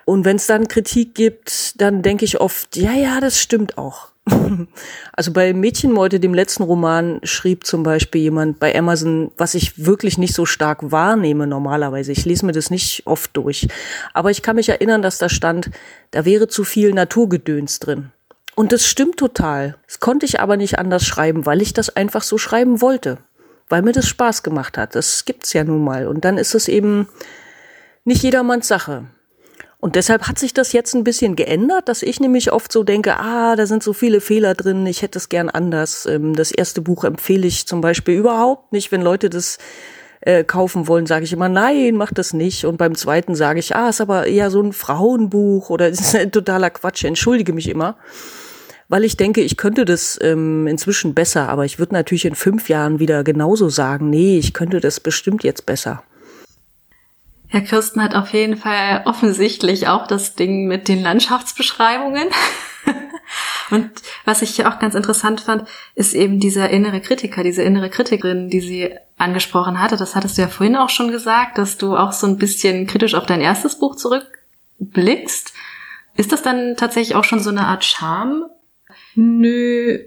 Und 0.05 0.24
wenn 0.24 0.38
es 0.38 0.48
dann 0.48 0.70
Kritik 0.70 1.13
gibt, 1.13 1.82
dann 1.82 2.03
denke 2.03 2.24
ich 2.24 2.39
oft, 2.39 2.77
ja, 2.77 2.93
ja, 2.93 3.20
das 3.20 3.38
stimmt 3.38 3.77
auch. 3.77 4.12
Also 5.15 5.32
bei 5.32 5.53
Mädchenmeute, 5.53 6.20
dem 6.20 6.34
letzten 6.34 6.63
Roman, 6.63 7.20
schrieb 7.24 7.65
zum 7.65 7.84
Beispiel 7.84 8.22
jemand 8.22 8.60
bei 8.60 8.75
Amazon, 8.75 9.32
was 9.38 9.53
ich 9.53 9.86
wirklich 9.86 10.18
nicht 10.18 10.34
so 10.34 10.46
stark 10.46 10.92
wahrnehme 10.92 11.48
normalerweise. 11.48 12.12
Ich 12.12 12.25
lese 12.25 12.46
mir 12.46 12.51
das 12.51 12.70
nicht 12.70 13.03
oft 13.06 13.36
durch. 13.36 13.68
Aber 14.13 14.32
ich 14.32 14.42
kann 14.42 14.56
mich 14.56 14.70
erinnern, 14.70 15.01
dass 15.01 15.18
da 15.18 15.30
stand, 15.30 15.70
da 16.12 16.25
wäre 16.25 16.48
zu 16.48 16.63
viel 16.63 16.94
Naturgedöns 16.94 17.80
drin. 17.80 18.12
Und 18.56 18.72
das 18.72 18.88
stimmt 18.88 19.18
total. 19.18 19.77
Das 19.88 20.00
konnte 20.00 20.25
ich 20.25 20.39
aber 20.39 20.58
nicht 20.58 20.77
anders 20.77 21.06
schreiben, 21.06 21.46
weil 21.46 21.62
ich 21.62 21.74
das 21.74 21.96
einfach 21.96 22.22
so 22.22 22.38
schreiben 22.38 22.82
wollte. 22.82 23.18
Weil 23.70 23.82
mir 23.82 23.94
das 23.94 24.08
Spaß 24.08 24.44
gemacht 24.44 24.77
hat. 24.77 24.96
Das 24.96 25.25
gibt's 25.25 25.53
ja 25.53 25.63
nun 25.63 25.84
mal. 25.84 26.08
Und 26.08 26.25
dann 26.25 26.38
ist 26.38 26.53
es 26.53 26.68
eben 26.68 27.08
nicht 28.03 28.22
jedermanns 28.22 28.68
Sache. 28.68 29.06
Und 29.84 29.98
deshalb 29.98 30.30
hat 30.30 30.40
sich 30.40 30.54
das 30.54 30.72
jetzt 30.72 30.94
ein 30.94 31.04
bisschen 31.04 31.36
geändert, 31.36 31.90
dass 31.90 32.04
ich 32.04 32.22
nämlich 32.22 32.54
oft 32.54 32.72
so 32.72 32.86
denke, 32.86 33.20
ah, 33.20 33.58
da 33.58 33.66
sind 33.66 33.84
so 33.84 33.92
viele 33.92 34.22
Fehler 34.22 34.54
drin, 34.54 34.86
ich 34.86 35.02
hätte 35.02 35.18
es 35.20 35.28
gern 35.28 35.50
anders. 35.50 36.06
Ähm, 36.06 36.38
das 36.38 36.52
erste 36.52 36.80
Buch 36.80 37.04
empfehle 37.04 37.46
ich 37.46 37.68
zum 37.68 37.82
Beispiel 37.82 38.16
überhaupt 38.16 38.72
nicht, 38.72 38.94
wenn 38.94 39.02
Leute 39.02 39.30
das 39.30 39.58
äh, 40.22 40.46
kaufen 40.46 40.88
wollen, 40.88 41.06
sage 41.06 41.25
ich 41.25 41.34
immer, 41.34 41.50
nein, 41.50 41.96
mach 41.96 42.13
das 42.13 42.32
nicht. 42.32 42.63
Und 42.63 42.78
beim 42.78 42.96
zweiten 42.96 43.36
sage 43.36 43.60
ich, 43.60 43.76
ah, 43.76 43.89
ist 43.89 44.00
aber 44.00 44.26
eher 44.26 44.50
so 44.52 44.62
ein 44.62 44.72
Frauenbuch 44.72 45.69
oder 45.69 45.89
ist 45.89 46.15
totaler 46.32 46.69
Quatsch, 46.69 47.04
entschuldige 47.04 47.52
mich 47.52 47.67
immer. 47.67 47.98
Weil 48.88 49.04
ich 49.04 49.17
denke, 49.17 49.41
ich 49.41 49.58
könnte 49.58 49.84
das 49.84 50.17
ähm, 50.22 50.65
inzwischen 50.65 51.13
besser, 51.13 51.50
aber 51.50 51.65
ich 51.65 51.78
würde 51.78 51.93
natürlich 51.93 52.24
in 52.24 52.36
fünf 52.36 52.69
Jahren 52.69 53.00
wieder 53.00 53.26
genauso 53.26 53.67
sagen, 53.67 54.10
nee, 54.10 54.38
ich 54.38 54.54
könnte 54.54 54.80
das 54.80 55.02
bestimmt 55.02 55.43
jetzt 55.43 55.65
besser. 55.65 56.04
Herr 57.54 57.62
Kirsten 57.62 58.02
hat 58.02 58.16
auf 58.16 58.34
jeden 58.34 58.58
Fall 58.58 59.04
offensichtlich 59.06 59.88
auch 59.88 60.08
das 60.08 60.34
Ding 60.34 60.66
mit 60.66 60.88
den 60.88 61.04
Landschaftsbeschreibungen. 61.04 62.30
Und 63.70 63.92
was 64.26 64.42
ich 64.42 64.66
auch 64.66 64.80
ganz 64.80 64.96
interessant 64.96 65.42
fand, 65.42 65.68
ist 65.94 66.16
eben 66.16 66.39
dieser 66.39 66.72
innere 66.72 67.00
Kritiker, 67.00 67.44
diese 67.44 67.62
innere 67.62 67.92
Kritikerin, 67.92 68.50
die 68.50 68.60
sie 68.60 68.96
angesprochen 69.18 69.80
hatte. 69.80 69.98
Das 69.98 70.16
hattest 70.16 70.36
du 70.36 70.42
ja 70.42 70.48
vorhin 70.48 70.76
auch 70.76 70.89
schon 70.89 71.12
gesagt, 71.12 71.60
dass 71.60 71.78
du 71.78 71.96
auch 71.96 72.12
so 72.12 72.26
ein 72.26 72.39
bisschen 72.39 72.88
kritisch 72.88 73.13
auf 73.13 73.28
dein 73.28 73.39
erstes 73.39 73.78
Buch 73.78 73.98
zurückblickst. 73.98 75.54
Ist 76.18 76.32
das 76.32 76.42
dann 76.42 76.76
tatsächlich 76.76 77.16
auch 77.16 77.24
schon 77.24 77.39
so 77.39 77.52
eine 77.52 77.68
Art 77.68 77.86
Charme? 77.86 78.50
Nö, 79.13 80.00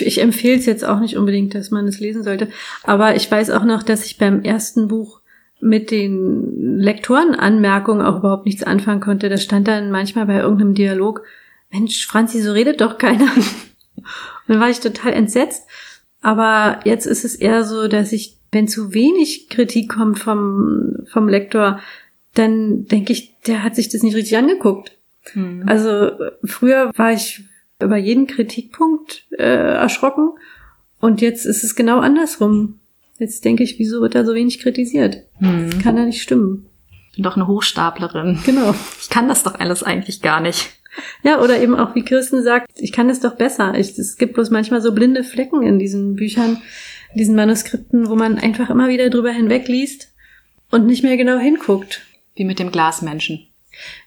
ich 0.00 0.22
empfehle 0.22 0.56
es 0.56 0.64
jetzt 0.64 0.86
auch 0.86 1.00
nicht 1.00 1.18
unbedingt, 1.18 1.54
dass 1.54 1.70
man 1.70 1.86
es 1.86 2.00
lesen 2.00 2.22
sollte. 2.22 2.48
Aber 2.82 3.14
ich 3.14 3.30
weiß 3.30 3.50
auch 3.50 3.64
noch, 3.64 3.82
dass 3.82 4.06
ich 4.06 4.16
beim 4.16 4.42
ersten 4.42 4.88
Buch 4.88 5.20
mit 5.64 5.90
den 5.90 6.78
Lektorenanmerkungen 6.78 8.04
auch 8.04 8.18
überhaupt 8.18 8.44
nichts 8.44 8.62
anfangen 8.62 9.00
konnte. 9.00 9.30
Da 9.30 9.38
stand 9.38 9.66
dann 9.66 9.90
manchmal 9.90 10.26
bei 10.26 10.38
irgendeinem 10.38 10.74
Dialog, 10.74 11.22
Mensch, 11.70 12.06
Franzi, 12.06 12.40
so 12.42 12.52
redet 12.52 12.82
doch 12.82 12.98
keiner. 12.98 13.32
Und 13.34 14.04
dann 14.46 14.60
war 14.60 14.68
ich 14.68 14.80
total 14.80 15.14
entsetzt. 15.14 15.66
Aber 16.20 16.80
jetzt 16.84 17.06
ist 17.06 17.24
es 17.24 17.34
eher 17.34 17.64
so, 17.64 17.88
dass 17.88 18.12
ich, 18.12 18.36
wenn 18.52 18.68
zu 18.68 18.92
wenig 18.92 19.48
Kritik 19.48 19.90
kommt 19.90 20.18
vom, 20.18 20.96
vom 21.06 21.28
Lektor, 21.28 21.80
dann 22.34 22.84
denke 22.84 23.12
ich, 23.12 23.40
der 23.46 23.62
hat 23.62 23.74
sich 23.74 23.88
das 23.88 24.02
nicht 24.02 24.16
richtig 24.16 24.36
angeguckt. 24.36 24.98
Mhm. 25.32 25.64
Also 25.66 26.10
früher 26.44 26.90
war 26.94 27.12
ich 27.12 27.44
über 27.80 27.96
jeden 27.96 28.26
Kritikpunkt 28.26 29.26
äh, 29.30 29.42
erschrocken 29.42 30.30
und 31.00 31.22
jetzt 31.22 31.46
ist 31.46 31.64
es 31.64 31.74
genau 31.74 32.00
andersrum. 32.00 32.80
Jetzt 33.18 33.44
denke 33.44 33.62
ich, 33.62 33.78
wieso 33.78 34.00
wird 34.00 34.14
da 34.14 34.24
so 34.24 34.34
wenig 34.34 34.58
kritisiert? 34.58 35.24
Hm. 35.38 35.70
Das 35.70 35.82
kann 35.82 35.96
ja 35.96 36.04
nicht 36.04 36.22
stimmen. 36.22 36.66
Ich 37.10 37.16
bin 37.16 37.24
doch 37.24 37.36
eine 37.36 37.46
Hochstaplerin. 37.46 38.40
Genau. 38.44 38.74
Ich 39.00 39.08
kann 39.08 39.28
das 39.28 39.44
doch 39.44 39.54
alles 39.54 39.82
eigentlich 39.82 40.20
gar 40.20 40.40
nicht. 40.40 40.70
Ja, 41.22 41.40
oder 41.40 41.60
eben 41.60 41.74
auch, 41.74 41.94
wie 41.94 42.02
Kirsten 42.02 42.42
sagt, 42.42 42.70
ich 42.76 42.92
kann 42.92 43.08
es 43.08 43.20
doch 43.20 43.36
besser. 43.36 43.74
Ich, 43.76 43.98
es 43.98 44.16
gibt 44.16 44.34
bloß 44.34 44.50
manchmal 44.50 44.80
so 44.80 44.92
blinde 44.92 45.24
Flecken 45.24 45.62
in 45.62 45.78
diesen 45.78 46.16
Büchern, 46.16 46.58
in 47.12 47.18
diesen 47.18 47.36
Manuskripten, 47.36 48.08
wo 48.08 48.14
man 48.16 48.38
einfach 48.38 48.70
immer 48.70 48.88
wieder 48.88 49.10
drüber 49.10 49.30
hinwegliest 49.30 50.12
und 50.70 50.86
nicht 50.86 51.02
mehr 51.02 51.16
genau 51.16 51.38
hinguckt. 51.38 52.02
Wie 52.36 52.44
mit 52.44 52.58
dem 52.58 52.72
Glasmenschen. 52.72 53.46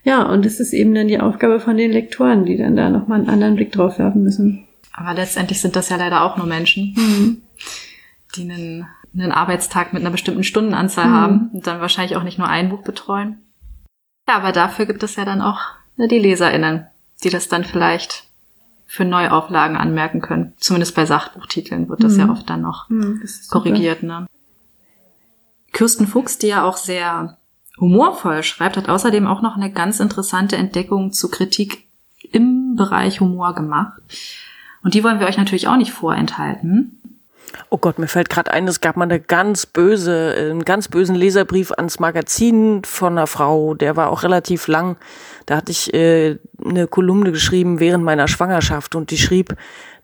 Ja, 0.03 0.23
und 0.23 0.45
es 0.45 0.59
ist 0.59 0.73
eben 0.73 0.93
dann 0.93 1.07
die 1.07 1.19
Aufgabe 1.19 1.59
von 1.59 1.77
den 1.77 1.91
Lektoren, 1.91 2.45
die 2.45 2.57
dann 2.57 2.75
da 2.75 2.89
nochmal 2.89 3.19
einen 3.19 3.29
anderen 3.29 3.55
Blick 3.55 3.71
drauf 3.71 3.99
werfen 3.99 4.23
müssen. 4.23 4.67
Aber 4.93 5.13
letztendlich 5.13 5.61
sind 5.61 5.75
das 5.75 5.89
ja 5.89 5.97
leider 5.97 6.23
auch 6.23 6.37
nur 6.37 6.47
Menschen, 6.47 6.93
mhm. 6.95 7.41
die 8.35 8.41
einen 8.41 8.87
einen 9.17 9.31
Arbeitstag 9.31 9.93
mit 9.93 10.01
einer 10.01 10.11
bestimmten 10.11 10.43
Stundenanzahl 10.43 11.07
mhm. 11.07 11.13
haben 11.13 11.49
und 11.53 11.67
dann 11.67 11.81
wahrscheinlich 11.81 12.17
auch 12.17 12.23
nicht 12.23 12.37
nur 12.37 12.47
ein 12.47 12.69
Buch 12.69 12.83
betreuen. 12.83 13.39
Ja, 14.27 14.35
aber 14.35 14.51
dafür 14.51 14.85
gibt 14.85 15.03
es 15.03 15.15
ja 15.15 15.25
dann 15.25 15.41
auch 15.41 15.61
ne, 15.95 16.07
die 16.07 16.19
LeserInnen, 16.19 16.87
die 17.23 17.29
das 17.29 17.47
dann 17.47 17.63
vielleicht 17.63 18.25
für 18.85 19.03
Neuauflagen 19.03 19.75
anmerken 19.75 20.21
können. 20.21 20.53
Zumindest 20.57 20.95
bei 20.95 21.05
Sachbuchtiteln 21.05 21.89
wird 21.89 22.03
das 22.03 22.13
mhm. 22.13 22.19
ja 22.19 22.29
oft 22.29 22.49
dann 22.49 22.61
noch 22.61 22.89
mhm, 22.89 23.21
korrigiert. 23.49 24.03
Ne? 24.03 24.27
Kirsten 25.73 26.07
Fuchs, 26.07 26.37
die 26.37 26.47
ja 26.47 26.63
auch 26.63 26.77
sehr 26.77 27.37
humorvoll 27.79 28.43
schreibt, 28.43 28.77
hat 28.77 28.89
außerdem 28.89 29.27
auch 29.27 29.41
noch 29.41 29.55
eine 29.55 29.71
ganz 29.71 29.99
interessante 29.99 30.55
Entdeckung 30.55 31.11
zu 31.11 31.29
Kritik 31.29 31.87
im 32.31 32.75
Bereich 32.75 33.19
Humor 33.19 33.53
gemacht. 33.53 34.01
Und 34.83 34.93
die 34.93 35.03
wollen 35.03 35.19
wir 35.19 35.27
euch 35.27 35.37
natürlich 35.37 35.67
auch 35.67 35.75
nicht 35.75 35.91
vorenthalten. 35.91 36.96
Oh 37.69 37.77
Gott, 37.77 37.99
mir 37.99 38.07
fällt 38.07 38.29
gerade 38.29 38.51
ein, 38.51 38.67
es 38.67 38.81
gab 38.81 38.97
mal 38.97 39.03
eine 39.03 39.19
ganz 39.19 39.65
böse, 39.65 40.33
einen 40.37 40.65
ganz 40.65 40.87
bösen 40.87 41.15
Leserbrief 41.15 41.71
ans 41.71 41.99
Magazin 41.99 42.83
von 42.83 43.13
einer 43.13 43.27
Frau, 43.27 43.73
der 43.73 43.95
war 43.95 44.09
auch 44.09 44.23
relativ 44.23 44.67
lang. 44.67 44.97
Da 45.45 45.57
hatte 45.57 45.71
ich 45.71 45.93
äh, 45.93 46.37
eine 46.63 46.87
Kolumne 46.87 47.31
geschrieben 47.31 47.79
während 47.79 48.03
meiner 48.03 48.27
Schwangerschaft 48.27 48.95
und 48.95 49.11
die 49.11 49.17
schrieb, 49.17 49.55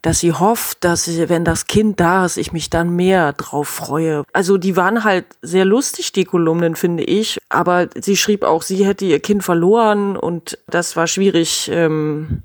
dass 0.04 0.20
sie 0.20 0.34
hofft, 0.34 0.84
dass 0.84 1.08
ich, 1.08 1.30
wenn 1.30 1.46
das 1.46 1.66
Kind 1.66 2.00
da 2.00 2.26
ist, 2.26 2.38
ich 2.38 2.52
mich 2.52 2.70
dann 2.70 2.94
mehr 2.96 3.32
drauf 3.34 3.70
freue. 3.70 4.24
Also 4.34 4.58
die 4.58 4.76
waren 4.76 5.06
halt 5.06 5.26
sehr 5.42 5.64
lustig, 5.64 6.12
die 6.12 6.26
Kolumnen, 6.26 6.76
finde 6.76 7.04
ich. 7.04 7.40
Aber 7.48 7.88
sie 7.96 8.18
schrieb 8.18 8.44
auch, 8.44 8.64
sie 8.64 8.86
hätte 8.86 9.06
ihr 9.06 9.22
Kind 9.22 9.44
verloren 9.44 10.18
und 10.18 10.60
das 10.68 10.98
war 10.98 11.08
schwierig. 11.08 11.72
Ähm, 11.74 12.44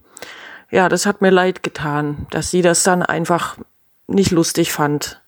ja, 0.71 0.88
das 0.88 1.05
hat 1.05 1.21
mir 1.21 1.31
leid 1.31 1.64
getan, 1.64 2.29
dass 2.31 2.51
sie 2.51 2.62
das 2.62 2.85
dann 2.85 3.03
einfach 3.03 3.57
nicht 4.09 4.33
lustig 4.33 4.73
fand. 4.73 5.23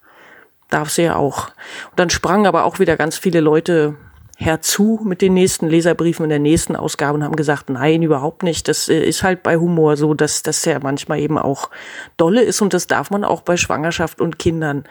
darf 0.71 0.91
sie 0.91 1.03
ja 1.03 1.17
auch. 1.17 1.49
Und 1.91 1.99
dann 1.99 2.11
sprangen 2.11 2.47
aber 2.47 2.65
auch 2.65 2.79
wieder 2.79 2.97
ganz 2.97 3.19
viele 3.19 3.41
Leute 3.41 3.97
herzu 4.41 5.01
mit 5.05 5.21
den 5.21 5.35
nächsten 5.35 5.69
Leserbriefen 5.69 6.25
in 6.25 6.31
der 6.31 6.39
nächsten 6.39 6.75
Ausgabe 6.75 7.15
und 7.15 7.25
haben 7.25 7.37
gesagt, 7.37 7.69
nein, 7.69 8.03
überhaupt 8.03 8.43
nicht. 8.43 8.69
Das 8.69 8.89
äh, 8.89 9.03
ist 9.03 9.23
halt 9.23 9.43
bei 9.43 9.59
Humor 9.59 9.97
so, 9.97 10.15
dass 10.15 10.43
das 10.43 10.65
ja 10.65 10.79
manchmal 10.81 11.21
eben 11.21 11.39
auch 11.39 11.71
dolle 12.17 12.43
ist 12.43 12.63
und 12.63 12.73
das 12.73 12.87
darf 12.87 13.11
man 13.11 13.23
auch 13.23 13.43
bei 13.43 13.59
Schwangerschaft 13.59 14.21
und 14.21 14.39
Kindern. 14.39 14.85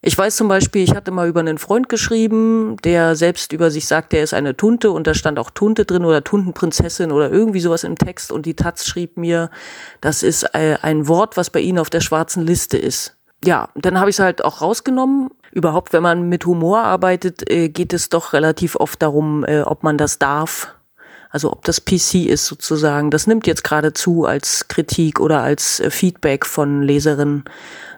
Ich 0.00 0.16
weiß 0.16 0.36
zum 0.36 0.48
Beispiel, 0.48 0.82
ich 0.82 0.94
hatte 0.94 1.10
mal 1.10 1.28
über 1.28 1.40
einen 1.40 1.58
Freund 1.58 1.88
geschrieben, 1.88 2.76
der 2.84 3.16
selbst 3.16 3.52
über 3.52 3.70
sich 3.70 3.86
sagt, 3.86 4.12
der 4.12 4.22
ist 4.22 4.34
eine 4.34 4.56
Tunte 4.56 4.90
und 4.90 5.06
da 5.06 5.14
stand 5.14 5.38
auch 5.38 5.50
Tunte 5.50 5.84
drin 5.84 6.04
oder 6.04 6.22
Tuntenprinzessin 6.22 7.10
oder 7.10 7.30
irgendwie 7.30 7.60
sowas 7.60 7.84
im 7.84 7.96
Text 7.96 8.32
und 8.32 8.46
die 8.46 8.54
Taz 8.54 8.86
schrieb 8.86 9.16
mir, 9.16 9.50
das 10.00 10.22
ist 10.22 10.44
äh, 10.54 10.76
ein 10.80 11.08
Wort, 11.08 11.36
was 11.36 11.50
bei 11.50 11.60
ihnen 11.60 11.78
auf 11.78 11.90
der 11.90 12.00
schwarzen 12.00 12.46
Liste 12.46 12.76
ist. 12.78 13.16
Ja, 13.44 13.68
dann 13.74 13.98
habe 13.98 14.10
ich 14.10 14.16
es 14.16 14.20
halt 14.20 14.44
auch 14.44 14.60
rausgenommen. 14.60 15.30
Überhaupt, 15.52 15.92
wenn 15.92 16.02
man 16.02 16.28
mit 16.28 16.46
Humor 16.46 16.80
arbeitet, 16.80 17.48
äh, 17.50 17.68
geht 17.68 17.92
es 17.92 18.08
doch 18.08 18.32
relativ 18.32 18.76
oft 18.76 19.00
darum, 19.02 19.44
äh, 19.44 19.62
ob 19.62 19.82
man 19.82 19.98
das 19.98 20.18
darf. 20.18 20.74
Also 21.30 21.50
ob 21.52 21.64
das 21.64 21.84
PC 21.84 22.26
ist 22.26 22.46
sozusagen. 22.46 23.10
Das 23.10 23.26
nimmt 23.26 23.46
jetzt 23.46 23.64
gerade 23.64 23.92
zu 23.92 24.24
als 24.24 24.68
Kritik 24.68 25.18
oder 25.18 25.42
als 25.42 25.82
Feedback 25.88 26.46
von 26.46 26.82
Leserinnen 26.82 27.44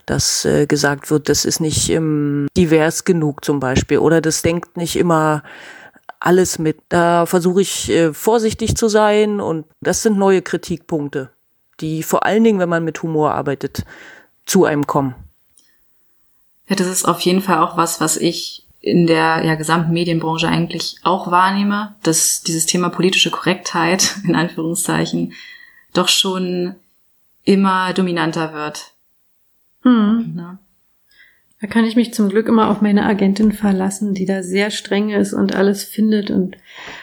dass 0.06 0.44
äh, 0.44 0.66
gesagt 0.66 1.10
wird, 1.10 1.28
das 1.28 1.44
ist 1.44 1.60
nicht 1.60 1.90
ähm, 1.90 2.46
divers 2.56 3.04
genug 3.04 3.44
zum 3.44 3.60
Beispiel 3.60 3.98
oder 3.98 4.20
das 4.20 4.42
denkt 4.42 4.76
nicht 4.76 4.96
immer 4.96 5.42
alles 6.20 6.58
mit. 6.58 6.78
Da 6.88 7.26
versuche 7.26 7.60
ich 7.60 7.90
äh, 7.90 8.14
vorsichtig 8.14 8.76
zu 8.76 8.88
sein 8.88 9.40
und 9.40 9.66
das 9.80 10.02
sind 10.02 10.16
neue 10.16 10.42
Kritikpunkte, 10.42 11.30
die 11.80 12.04
vor 12.04 12.24
allen 12.24 12.44
Dingen, 12.44 12.60
wenn 12.60 12.68
man 12.68 12.84
mit 12.84 13.02
Humor 13.02 13.32
arbeitet, 13.32 13.84
zu 14.46 14.64
einem 14.64 14.86
kommen. 14.86 15.14
Ja, 16.68 16.76
das 16.76 16.88
ist 16.88 17.04
auf 17.04 17.20
jeden 17.20 17.42
Fall 17.42 17.58
auch 17.58 17.76
was, 17.76 18.00
was 18.00 18.16
ich 18.16 18.66
in 18.80 19.06
der 19.06 19.42
ja, 19.44 19.54
gesamten 19.56 19.92
Medienbranche 19.92 20.48
eigentlich 20.48 20.96
auch 21.02 21.30
wahrnehme, 21.30 21.96
dass 22.02 22.42
dieses 22.42 22.66
Thema 22.66 22.88
politische 22.88 23.30
Korrektheit 23.30 24.16
in 24.24 24.36
Anführungszeichen 24.36 25.32
doch 25.92 26.08
schon 26.08 26.74
immer 27.44 27.92
dominanter 27.92 28.52
wird. 28.52 28.92
Hm. 29.82 30.34
Ja. 30.36 30.58
Da 31.60 31.66
kann 31.66 31.84
ich 31.84 31.96
mich 31.96 32.12
zum 32.12 32.28
Glück 32.28 32.48
immer 32.48 32.68
auf 32.68 32.82
meine 32.82 33.06
Agentin 33.06 33.50
verlassen, 33.50 34.12
die 34.12 34.26
da 34.26 34.42
sehr 34.42 34.70
streng 34.70 35.10
ist 35.10 35.32
und 35.32 35.54
alles 35.54 35.84
findet 35.84 36.30
und 36.30 36.56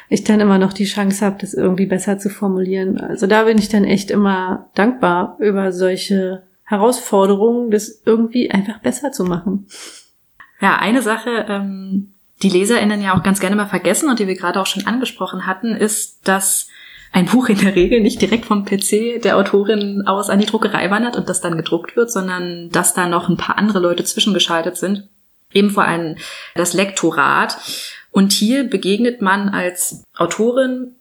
ich 0.10 0.23
dann 0.23 0.39
immer 0.39 0.60
noch 0.60 0.73
die 0.73 0.86
Chance 0.86 1.26
habe, 1.26 1.38
das 1.41 1.56
irgendwie 1.56 1.88
besser 1.88 2.19
zu 2.19 2.30
formulieren. 2.30 2.99
Also 2.99 3.26
da 3.26 3.43
bin 3.43 3.58
ich 3.58 3.69
dann 3.69 3.84
echt 3.84 4.12
immer 4.12 4.69
dankbar 4.76 5.38
über 5.39 5.71
solche 5.71 6.43
Herausforderungen, 6.65 7.71
das 7.71 8.02
irgendwie 8.06 8.52
einfach 8.52 8.80
besser 8.80 9.12
zu 9.12 9.23
machen. 9.23 9.67
Ja, 10.62 10.78
eine 10.78 11.02
Sache, 11.02 11.45
ähm, 11.49 12.13
die 12.41 12.49
LeserInnen 12.49 13.02
ja 13.02 13.17
auch 13.17 13.23
ganz 13.23 13.39
gerne 13.39 13.56
mal 13.56 13.67
vergessen 13.67 14.10
und 14.10 14.19
die 14.19 14.28
wir 14.28 14.36
gerade 14.36 14.60
auch 14.60 14.65
schon 14.65 14.88
angesprochen 14.88 15.45
hatten, 15.45 15.76
ist, 15.76 16.28
dass 16.28 16.67
ein 17.12 17.28
Buch 17.28 17.47
in 17.47 17.60
der 17.60 17.76
Regel 17.76 18.02
nicht 18.02 18.21
direkt 18.21 18.45
vom 18.45 18.65
PC 18.65 19.21
der 19.21 19.38
Autorin 19.38 20.04
aus 20.08 20.30
an 20.30 20.39
die 20.39 20.47
Druckerei 20.47 20.89
wandert 20.89 21.15
und 21.15 21.30
das 21.30 21.41
dann 21.41 21.58
gedruckt 21.58 21.95
wird, 21.95 22.12
sondern 22.12 22.69
dass 22.69 22.95
da 22.95 23.08
noch 23.08 23.30
ein 23.30 23.38
paar 23.38 23.58
andere 23.58 23.80
Leute 23.80 24.04
zwischengeschaltet 24.04 24.78
sind. 24.78 25.10
Eben 25.54 25.69
vor 25.69 25.84
allem 25.86 26.17
das 26.56 26.73
Lektorat. 26.73 27.58
Und 28.10 28.32
hier 28.32 28.63
begegnet 28.63 29.21
man 29.21 29.49
als 29.49 30.04
Autorin 30.15 30.95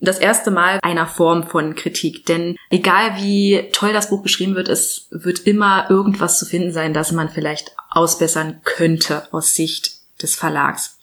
das 0.00 0.18
erste 0.18 0.50
Mal 0.50 0.78
einer 0.82 1.06
Form 1.06 1.44
von 1.46 1.74
Kritik. 1.74 2.26
Denn 2.26 2.56
egal 2.70 3.16
wie 3.16 3.68
toll 3.72 3.92
das 3.92 4.10
Buch 4.10 4.22
geschrieben 4.22 4.54
wird, 4.54 4.68
es 4.68 5.08
wird 5.10 5.40
immer 5.40 5.90
irgendwas 5.90 6.38
zu 6.38 6.46
finden 6.46 6.72
sein, 6.72 6.92
das 6.92 7.12
man 7.12 7.28
vielleicht 7.28 7.74
ausbessern 7.90 8.60
könnte 8.64 9.26
aus 9.32 9.54
Sicht 9.54 9.96
des 10.22 10.36
Verlags. 10.36 10.98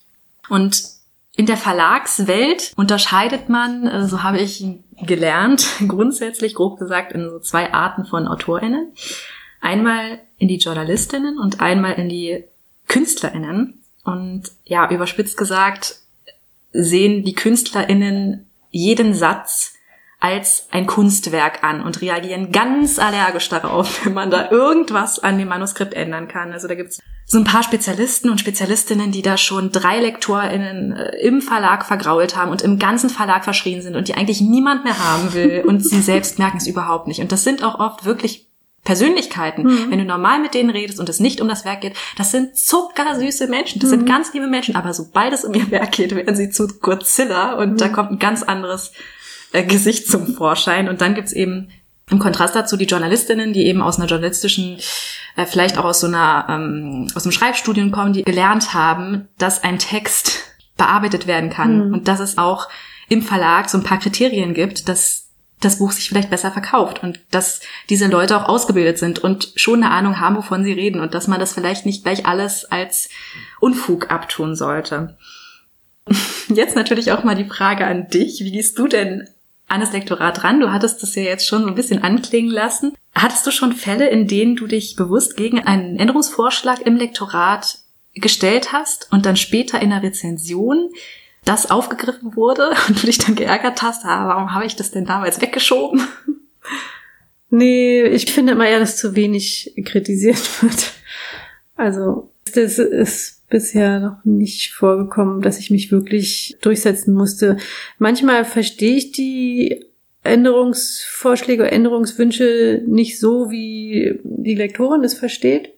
Und 0.49 0.83
in 1.35 1.47
der 1.47 1.57
Verlagswelt 1.57 2.73
unterscheidet 2.75 3.49
man, 3.49 3.87
äh, 3.87 4.07
so 4.07 4.21
habe 4.21 4.39
ich 4.39 4.63
gelernt, 5.01 5.65
grundsätzlich 5.87 6.53
grob 6.53 6.77
gesagt 6.79 7.11
in 7.11 7.29
so 7.29 7.39
zwei 7.39 7.73
Arten 7.73 8.05
von 8.05 8.27
Autorinnen. 8.27 8.93
Einmal 9.59 10.19
in 10.37 10.47
die 10.47 10.57
Journalistinnen 10.57 11.39
und 11.39 11.61
einmal 11.61 11.93
in 11.93 12.09
die 12.09 12.43
Künstlerinnen. 12.87 13.81
Und 14.03 14.43
ja, 14.65 14.89
überspitzt 14.91 15.37
gesagt, 15.37 16.01
sehen 16.73 17.23
die 17.23 17.33
Künstlerinnen 17.33 18.45
jeden 18.73 19.13
Satz 19.13 19.75
als 20.19 20.67
ein 20.71 20.87
Kunstwerk 20.87 21.63
an 21.63 21.81
und 21.81 22.01
reagieren 22.01 22.51
ganz 22.51 22.97
allergisch 22.97 23.49
darauf, 23.49 24.05
wenn 24.05 24.13
man 24.13 24.31
da 24.31 24.51
irgendwas 24.51 25.19
an 25.19 25.37
dem 25.37 25.49
Manuskript 25.49 25.93
ändern 25.93 26.27
kann. 26.27 26.51
Also 26.51 26.67
da 26.67 26.75
gibt's 26.75 26.99
so 27.25 27.37
ein 27.37 27.43
paar 27.43 27.63
Spezialisten 27.63 28.29
und 28.29 28.39
Spezialistinnen, 28.39 29.11
die 29.11 29.21
da 29.21 29.37
schon 29.37 29.71
drei 29.71 29.99
LektorInnen 29.99 30.93
äh, 30.93 31.17
im 31.17 31.41
Verlag 31.41 31.85
vergrault 31.85 32.35
haben 32.35 32.51
und 32.51 32.61
im 32.61 32.79
ganzen 32.79 33.09
Verlag 33.09 33.43
verschrien 33.43 33.81
sind 33.81 33.95
und 33.95 34.07
die 34.07 34.15
eigentlich 34.15 34.41
niemand 34.41 34.83
mehr 34.83 34.97
haben 34.97 35.33
will 35.33 35.63
und 35.67 35.85
sie 35.85 36.01
selbst 36.01 36.39
merken 36.39 36.57
es 36.57 36.67
überhaupt 36.67 37.07
nicht. 37.07 37.19
Und 37.19 37.31
das 37.31 37.43
sind 37.43 37.63
auch 37.63 37.79
oft 37.79 38.05
wirklich 38.05 38.49
Persönlichkeiten, 38.83 39.63
mhm. 39.63 39.91
wenn 39.91 39.99
du 39.99 40.05
normal 40.05 40.39
mit 40.39 40.53
denen 40.53 40.69
redest 40.69 40.99
und 40.99 41.07
es 41.07 41.19
nicht 41.19 41.39
um 41.39 41.47
das 41.47 41.63
Werk 41.63 41.81
geht, 41.81 41.95
das 42.17 42.31
sind 42.31 42.57
zuckersüße 42.57 43.47
Menschen, 43.47 43.79
das 43.79 43.89
mhm. 43.89 43.95
sind 43.95 44.05
ganz 44.05 44.33
liebe 44.33 44.47
Menschen, 44.47 44.75
aber 44.75 44.93
sobald 44.93 45.33
es 45.33 45.45
um 45.45 45.53
ihr 45.53 45.71
Werk 45.71 45.93
geht, 45.93 46.13
werden 46.13 46.35
sie 46.35 46.49
zu 46.49 46.67
Godzilla 46.67 47.53
und 47.53 47.73
mhm. 47.73 47.77
da 47.77 47.89
kommt 47.89 48.11
ein 48.11 48.19
ganz 48.19 48.43
anderes 48.43 48.91
äh, 49.53 49.63
Gesicht 49.63 50.07
zum 50.07 50.35
Vorschein 50.35 50.89
und 50.89 50.99
dann 50.99 51.15
gibt's 51.15 51.31
eben 51.31 51.69
im 52.09 52.19
Kontrast 52.19 52.55
dazu 52.55 52.75
die 52.75 52.85
Journalistinnen, 52.85 53.53
die 53.53 53.65
eben 53.65 53.81
aus 53.81 53.97
einer 53.97 54.07
journalistischen, 54.07 54.77
äh, 55.37 55.45
vielleicht 55.45 55.77
auch 55.77 55.85
aus 55.85 56.01
so 56.01 56.07
einer, 56.07 56.47
ähm, 56.49 57.07
aus 57.15 57.23
einem 57.23 57.31
Schreibstudium 57.31 57.91
kommen, 57.91 58.11
die 58.11 58.23
gelernt 58.23 58.73
haben, 58.73 59.29
dass 59.37 59.63
ein 59.63 59.79
Text 59.79 60.43
bearbeitet 60.75 61.27
werden 61.27 61.49
kann 61.49 61.87
mhm. 61.87 61.93
und 61.93 62.07
dass 62.09 62.19
es 62.19 62.37
auch 62.37 62.67
im 63.07 63.21
Verlag 63.21 63.69
so 63.69 63.77
ein 63.77 63.83
paar 63.83 63.99
Kriterien 63.99 64.53
gibt, 64.53 64.89
dass 64.89 65.22
das 65.63 65.79
Buch 65.79 65.91
sich 65.91 66.09
vielleicht 66.09 66.29
besser 66.29 66.51
verkauft 66.51 67.03
und 67.03 67.19
dass 67.31 67.61
diese 67.89 68.07
Leute 68.07 68.37
auch 68.37 68.47
ausgebildet 68.47 68.97
sind 68.97 69.19
und 69.19 69.53
schon 69.55 69.83
eine 69.83 69.91
Ahnung 69.91 70.19
haben, 70.19 70.35
wovon 70.35 70.63
sie 70.63 70.73
reden 70.73 71.01
und 71.01 71.13
dass 71.13 71.27
man 71.27 71.39
das 71.39 71.53
vielleicht 71.53 71.85
nicht 71.85 72.03
gleich 72.03 72.25
alles 72.25 72.65
als 72.65 73.09
Unfug 73.59 74.11
abtun 74.11 74.55
sollte. 74.55 75.17
Jetzt 76.49 76.75
natürlich 76.75 77.11
auch 77.11 77.23
mal 77.23 77.35
die 77.35 77.45
Frage 77.45 77.85
an 77.85 78.07
dich. 78.07 78.41
Wie 78.41 78.51
gehst 78.51 78.77
du 78.77 78.87
denn 78.87 79.29
an 79.67 79.79
das 79.79 79.93
Lektorat 79.93 80.43
ran? 80.43 80.59
Du 80.59 80.71
hattest 80.71 81.01
das 81.01 81.15
ja 81.15 81.23
jetzt 81.23 81.47
schon 81.47 81.63
so 81.63 81.67
ein 81.69 81.75
bisschen 81.75 82.03
anklingen 82.03 82.51
lassen. 82.51 82.93
Hattest 83.15 83.47
du 83.47 83.51
schon 83.51 83.73
Fälle, 83.73 84.09
in 84.09 84.27
denen 84.27 84.55
du 84.55 84.67
dich 84.67 84.95
bewusst 84.95 85.37
gegen 85.37 85.59
einen 85.59 85.97
Änderungsvorschlag 85.97 86.81
im 86.81 86.97
Lektorat 86.97 87.79
gestellt 88.13 88.71
hast 88.73 89.07
und 89.11 89.25
dann 89.25 89.37
später 89.37 89.81
in 89.81 89.89
der 89.89 90.03
Rezension 90.03 90.89
das 91.45 91.69
aufgegriffen 91.69 92.35
wurde 92.35 92.71
und 92.87 93.01
du 93.01 93.05
dich 93.05 93.17
dann 93.17 93.35
geärgert 93.35 93.81
hast, 93.81 94.05
ah, 94.05 94.27
warum 94.27 94.53
habe 94.53 94.65
ich 94.65 94.75
das 94.75 94.91
denn 94.91 95.05
damals 95.05 95.41
weggeschoben? 95.41 96.07
Nee, 97.55 98.05
ich 98.05 98.31
finde 98.31 98.53
immer 98.53 98.67
eher, 98.67 98.79
dass 98.79 98.97
zu 98.97 99.15
wenig 99.15 99.75
kritisiert 99.85 100.39
wird. 100.63 100.91
Also, 101.75 102.31
das 102.55 102.79
ist 102.79 103.47
bisher 103.47 103.99
noch 103.99 104.25
nicht 104.25 104.73
vorgekommen, 104.73 105.43
dass 105.43 105.59
ich 105.59 105.69
mich 105.69 105.91
wirklich 105.91 106.57
durchsetzen 106.61 107.13
musste. 107.13 107.57
Manchmal 107.99 108.43
verstehe 108.43 108.95
ich 108.95 109.11
die 109.11 109.85
Änderungsvorschläge, 110.23 111.69
Änderungswünsche 111.69 112.81
nicht 112.87 113.19
so, 113.19 113.51
wie 113.51 114.19
die 114.23 114.55
Lektorin 114.55 115.03
es 115.03 115.13
versteht. 115.13 115.72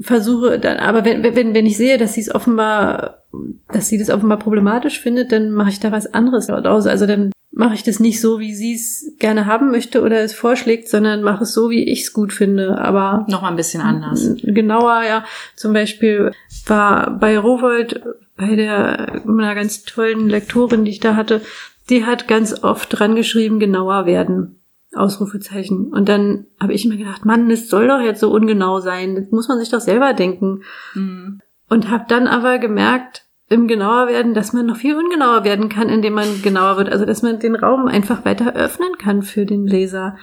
Versuche 0.00 0.58
dann, 0.58 0.78
aber 0.78 1.04
wenn, 1.04 1.22
wenn, 1.22 1.54
wenn 1.54 1.66
ich 1.66 1.76
sehe, 1.76 1.98
dass 1.98 2.14
sie 2.14 2.22
es 2.22 2.34
offenbar, 2.34 3.24
dass 3.72 3.88
sie 3.88 3.98
das 3.98 4.10
offenbar 4.10 4.38
problematisch 4.38 5.00
findet, 5.00 5.32
dann 5.32 5.50
mache 5.50 5.70
ich 5.70 5.80
da 5.80 5.92
was 5.92 6.12
anderes 6.12 6.46
daraus. 6.46 6.86
Also 6.86 7.06
dann 7.06 7.30
mache 7.52 7.74
ich 7.74 7.82
das 7.82 8.00
nicht 8.00 8.20
so, 8.20 8.38
wie 8.38 8.54
sie 8.54 8.74
es 8.74 9.14
gerne 9.18 9.46
haben 9.46 9.70
möchte 9.70 10.02
oder 10.02 10.20
es 10.20 10.32
vorschlägt, 10.32 10.88
sondern 10.88 11.22
mache 11.22 11.42
es 11.42 11.52
so, 11.52 11.68
wie 11.70 11.84
ich 11.84 12.02
es 12.02 12.12
gut 12.12 12.32
finde. 12.32 12.78
Aber 12.78 13.26
noch 13.28 13.42
mal 13.42 13.48
ein 13.48 13.56
bisschen 13.56 13.82
anders. 13.82 14.36
Genauer, 14.42 15.02
ja. 15.06 15.24
Zum 15.56 15.72
Beispiel 15.72 16.32
war 16.66 17.10
bei 17.18 17.38
Rowold, 17.38 18.02
bei 18.36 18.54
der 18.54 19.22
einer 19.26 19.54
ganz 19.54 19.82
tollen 19.82 20.28
Lektorin, 20.28 20.84
die 20.84 20.92
ich 20.92 21.00
da 21.00 21.16
hatte, 21.16 21.42
die 21.90 22.06
hat 22.06 22.28
ganz 22.28 22.62
oft 22.62 22.98
dran 22.98 23.16
geschrieben, 23.16 23.58
genauer 23.58 24.06
werden. 24.06 24.59
Ausrufezeichen. 24.94 25.92
Und 25.92 26.08
dann 26.08 26.46
habe 26.60 26.72
ich 26.72 26.84
mir 26.84 26.96
gedacht, 26.96 27.24
Mann, 27.24 27.48
das 27.48 27.68
soll 27.68 27.88
doch 27.88 28.00
jetzt 28.00 28.20
so 28.20 28.30
ungenau 28.30 28.80
sein. 28.80 29.14
Das 29.14 29.30
muss 29.30 29.48
man 29.48 29.58
sich 29.58 29.70
doch 29.70 29.80
selber 29.80 30.12
denken. 30.14 30.62
Mhm. 30.94 31.40
Und 31.68 31.90
habe 31.90 32.04
dann 32.08 32.26
aber 32.26 32.58
gemerkt, 32.58 33.24
im 33.48 33.66
genauer 33.66 34.06
werden, 34.06 34.32
dass 34.32 34.52
man 34.52 34.66
noch 34.66 34.76
viel 34.76 34.96
ungenauer 34.96 35.42
werden 35.44 35.68
kann, 35.68 35.88
indem 35.88 36.14
man 36.14 36.42
genauer 36.42 36.76
wird. 36.76 36.88
Also 36.88 37.04
dass 37.04 37.22
man 37.22 37.40
den 37.40 37.56
Raum 37.56 37.86
einfach 37.86 38.24
weiter 38.24 38.54
öffnen 38.54 38.96
kann 38.98 39.22
für 39.22 39.44
den 39.44 39.66
Leser. 39.66 40.16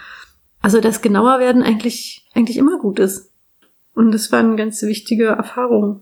Also 0.62 0.82
dass 0.82 1.02
genauer 1.02 1.40
werden 1.40 1.62
eigentlich, 1.62 2.26
eigentlich 2.34 2.58
immer 2.58 2.80
gut 2.80 3.00
ist. 3.00 3.32
Und 3.94 4.12
das 4.12 4.32
war 4.32 4.40
eine 4.40 4.56
ganz 4.56 4.82
wichtige 4.82 5.26
Erfahrung. 5.26 6.02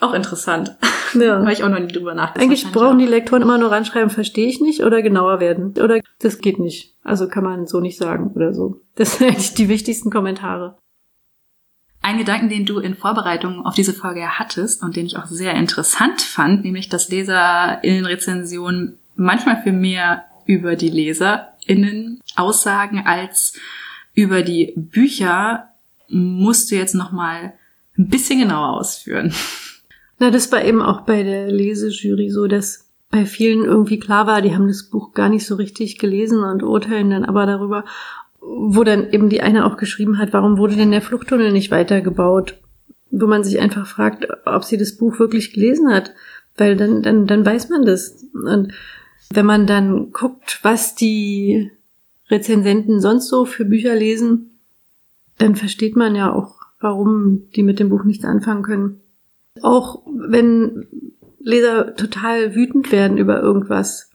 Auch 0.00 0.14
interessant. 0.14 0.76
Ja. 1.14 1.40
Habe 1.40 1.52
ich 1.52 1.64
auch 1.64 1.68
noch 1.68 1.78
nie 1.78 1.92
drüber 1.92 2.14
nachgedacht. 2.14 2.42
Eigentlich 2.42 2.70
brauchen 2.70 2.98
die 2.98 3.06
Lektoren 3.06 3.42
immer 3.42 3.58
nur 3.58 3.70
ranschreiben, 3.70 4.10
verstehe 4.10 4.48
ich 4.48 4.60
nicht 4.60 4.82
oder 4.82 5.02
genauer 5.02 5.40
werden. 5.40 5.74
Oder 5.82 6.00
das 6.20 6.38
geht 6.38 6.58
nicht. 6.58 6.94
Also 7.02 7.28
kann 7.28 7.44
man 7.44 7.66
so 7.66 7.80
nicht 7.80 7.98
sagen 7.98 8.32
oder 8.34 8.52
so. 8.54 8.80
Das 8.96 9.18
sind 9.18 9.28
eigentlich 9.28 9.54
die 9.54 9.68
wichtigsten 9.68 10.10
Kommentare. 10.10 10.76
Ein 12.02 12.18
Gedanken, 12.18 12.50
den 12.50 12.66
du 12.66 12.80
in 12.80 12.96
Vorbereitung 12.96 13.64
auf 13.64 13.74
diese 13.74 13.94
Folge 13.94 14.38
hattest 14.38 14.82
und 14.82 14.94
den 14.96 15.06
ich 15.06 15.16
auch 15.16 15.26
sehr 15.26 15.54
interessant 15.54 16.20
fand, 16.20 16.62
nämlich 16.62 16.90
dass 16.90 17.08
LeserInnen-Rezensionen 17.08 18.98
manchmal 19.16 19.62
für 19.62 19.72
mehr 19.72 20.24
über 20.44 20.76
die 20.76 20.90
LeserInnen 20.90 22.20
aussagen 22.36 23.04
als 23.06 23.58
über 24.12 24.42
die 24.42 24.74
Bücher, 24.76 25.70
musst 26.08 26.70
du 26.70 26.76
jetzt 26.76 26.94
nochmal 26.94 27.54
ein 27.96 28.08
bisschen 28.08 28.38
genauer 28.38 28.74
ausführen. 28.74 29.32
Na, 30.18 30.30
das 30.30 30.50
war 30.52 30.64
eben 30.64 30.80
auch 30.80 31.02
bei 31.02 31.22
der 31.22 31.50
Lesejury 31.50 32.30
so, 32.30 32.46
dass 32.46 32.88
bei 33.10 33.26
vielen 33.26 33.64
irgendwie 33.64 33.98
klar 33.98 34.26
war, 34.26 34.42
die 34.42 34.54
haben 34.54 34.66
das 34.66 34.84
Buch 34.84 35.12
gar 35.12 35.28
nicht 35.28 35.46
so 35.46 35.54
richtig 35.54 35.98
gelesen 35.98 36.42
und 36.42 36.62
urteilen 36.62 37.10
dann 37.10 37.24
aber 37.24 37.46
darüber, 37.46 37.84
wo 38.40 38.84
dann 38.84 39.10
eben 39.10 39.28
die 39.28 39.40
eine 39.40 39.66
auch 39.66 39.76
geschrieben 39.76 40.18
hat, 40.18 40.32
warum 40.32 40.58
wurde 40.58 40.76
denn 40.76 40.90
der 40.90 41.00
Fluchttunnel 41.00 41.52
nicht 41.52 41.70
weitergebaut? 41.70 42.58
Wo 43.10 43.26
man 43.26 43.44
sich 43.44 43.60
einfach 43.60 43.86
fragt, 43.86 44.26
ob 44.44 44.64
sie 44.64 44.76
das 44.76 44.96
Buch 44.96 45.18
wirklich 45.18 45.52
gelesen 45.52 45.92
hat, 45.92 46.12
weil 46.56 46.76
dann, 46.76 47.02
dann, 47.02 47.26
dann 47.26 47.46
weiß 47.46 47.70
man 47.70 47.84
das. 47.84 48.24
Und 48.32 48.72
wenn 49.30 49.46
man 49.46 49.66
dann 49.66 50.10
guckt, 50.12 50.58
was 50.62 50.94
die 50.94 51.70
Rezensenten 52.28 53.00
sonst 53.00 53.28
so 53.28 53.44
für 53.44 53.64
Bücher 53.64 53.94
lesen, 53.94 54.58
dann 55.38 55.56
versteht 55.56 55.96
man 55.96 56.14
ja 56.14 56.32
auch, 56.32 56.56
warum 56.80 57.44
die 57.54 57.62
mit 57.62 57.78
dem 57.78 57.88
Buch 57.88 58.04
nichts 58.04 58.24
anfangen 58.24 58.62
können. 58.62 59.00
Auch 59.62 60.02
wenn 60.06 60.86
Leser 61.38 61.94
total 61.94 62.54
wütend 62.54 62.90
werden 62.90 63.18
über 63.18 63.40
irgendwas, 63.40 64.10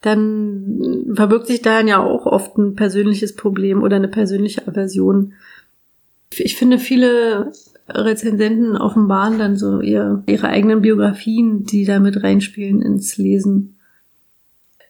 dann 0.00 1.12
verbirgt 1.14 1.46
sich 1.46 1.62
darin 1.62 1.86
ja 1.86 2.02
auch 2.02 2.26
oft 2.26 2.58
ein 2.58 2.74
persönliches 2.74 3.36
Problem 3.36 3.82
oder 3.82 3.96
eine 3.96 4.08
persönliche 4.08 4.66
Aversion. 4.66 5.34
Ich 6.32 6.56
finde, 6.56 6.78
viele 6.78 7.52
Rezensenten 7.88 8.76
offenbaren 8.76 9.38
dann 9.38 9.56
so 9.56 9.80
ihr, 9.80 10.22
ihre 10.26 10.48
eigenen 10.48 10.82
Biografien, 10.82 11.64
die 11.64 11.84
da 11.84 12.00
mit 12.00 12.22
reinspielen 12.22 12.82
ins 12.82 13.16
Lesen. 13.16 13.76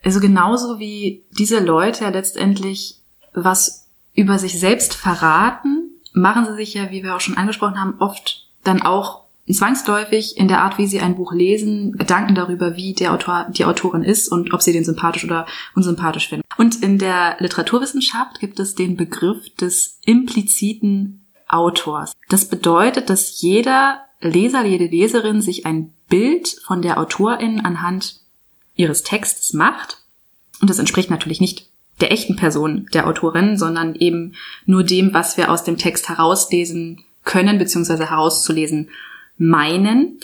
Also 0.05 0.21
genauso 0.21 0.79
wie 0.79 1.25
diese 1.39 1.61
Leute 1.61 2.05
ja 2.05 2.11
letztendlich 2.11 3.01
was 3.35 3.89
über 4.15 4.39
sich 4.39 4.59
selbst 4.59 4.95
verraten, 4.95 5.91
machen 6.13 6.47
sie 6.47 6.57
sich 6.57 6.75
ja, 6.75 6.91
wie 6.91 7.03
wir 7.03 7.17
auch 7.17 7.21
schon 7.21 7.37
angesprochen 7.37 7.81
haben, 7.81 7.95
oft 7.99 8.47
dann 8.65 8.83
auch 8.83 9.22
zwangsläufig 9.51 10.37
in 10.37 10.49
der 10.49 10.63
Art, 10.63 10.79
wie 10.79 10.87
sie 10.87 11.01
ein 11.01 11.17
Buch 11.17 11.33
lesen, 11.33 11.93
Gedanken 11.93 12.35
darüber, 12.35 12.77
wie 12.77 12.95
der 12.95 13.13
Autor, 13.13 13.47
die 13.51 13.65
Autorin 13.65 14.03
ist 14.03 14.29
und 14.29 14.53
ob 14.55 14.63
sie 14.63 14.73
den 14.73 14.85
sympathisch 14.85 15.25
oder 15.25 15.47
unsympathisch 15.75 16.29
finden. 16.29 16.47
Und 16.57 16.83
in 16.83 16.99
der 16.99 17.37
Literaturwissenschaft 17.41 18.39
gibt 18.41 18.61
es 18.61 18.75
den 18.75 18.97
Begriff 18.97 19.49
des 19.57 19.99
impliziten 20.05 21.27
Autors. 21.49 22.13
Das 22.29 22.47
bedeutet, 22.47 23.11
dass 23.11 23.41
jeder 23.41 24.01
Leser, 24.21 24.65
jede 24.65 24.87
Leserin 24.87 25.43
sich 25.43 25.67
ein 25.67 25.93
Bild 26.09 26.57
von 26.65 26.83
der 26.83 26.99
Autorin 26.99 27.61
anhand 27.61 28.21
ihres 28.75 29.03
Textes 29.03 29.53
macht. 29.53 29.99
Und 30.61 30.71
das 30.71 30.79
entspricht 30.79 31.11
natürlich 31.11 31.41
nicht 31.41 31.69
der 32.01 32.13
echten 32.13 32.37
Person 32.37 32.89
der 32.95 33.07
Autorin, 33.07 33.59
sondern 33.59 33.95
eben 33.97 34.35
nur 34.67 34.85
dem, 34.85 35.13
was 35.13 35.37
wir 35.37 35.51
aus 35.51 35.65
dem 35.65 35.77
Text 35.77 36.09
herauslesen 36.09 37.05
können, 37.25 37.59
beziehungsweise 37.59 38.09
herauszulesen 38.11 38.91
meinen. 39.37 40.21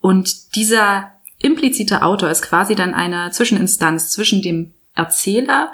Und 0.00 0.54
dieser 0.56 1.12
implizite 1.38 2.02
Autor 2.02 2.30
ist 2.30 2.42
quasi 2.42 2.74
dann 2.74 2.94
eine 2.94 3.30
Zwischeninstanz 3.30 4.10
zwischen 4.10 4.42
dem 4.42 4.72
Erzähler 4.94 5.72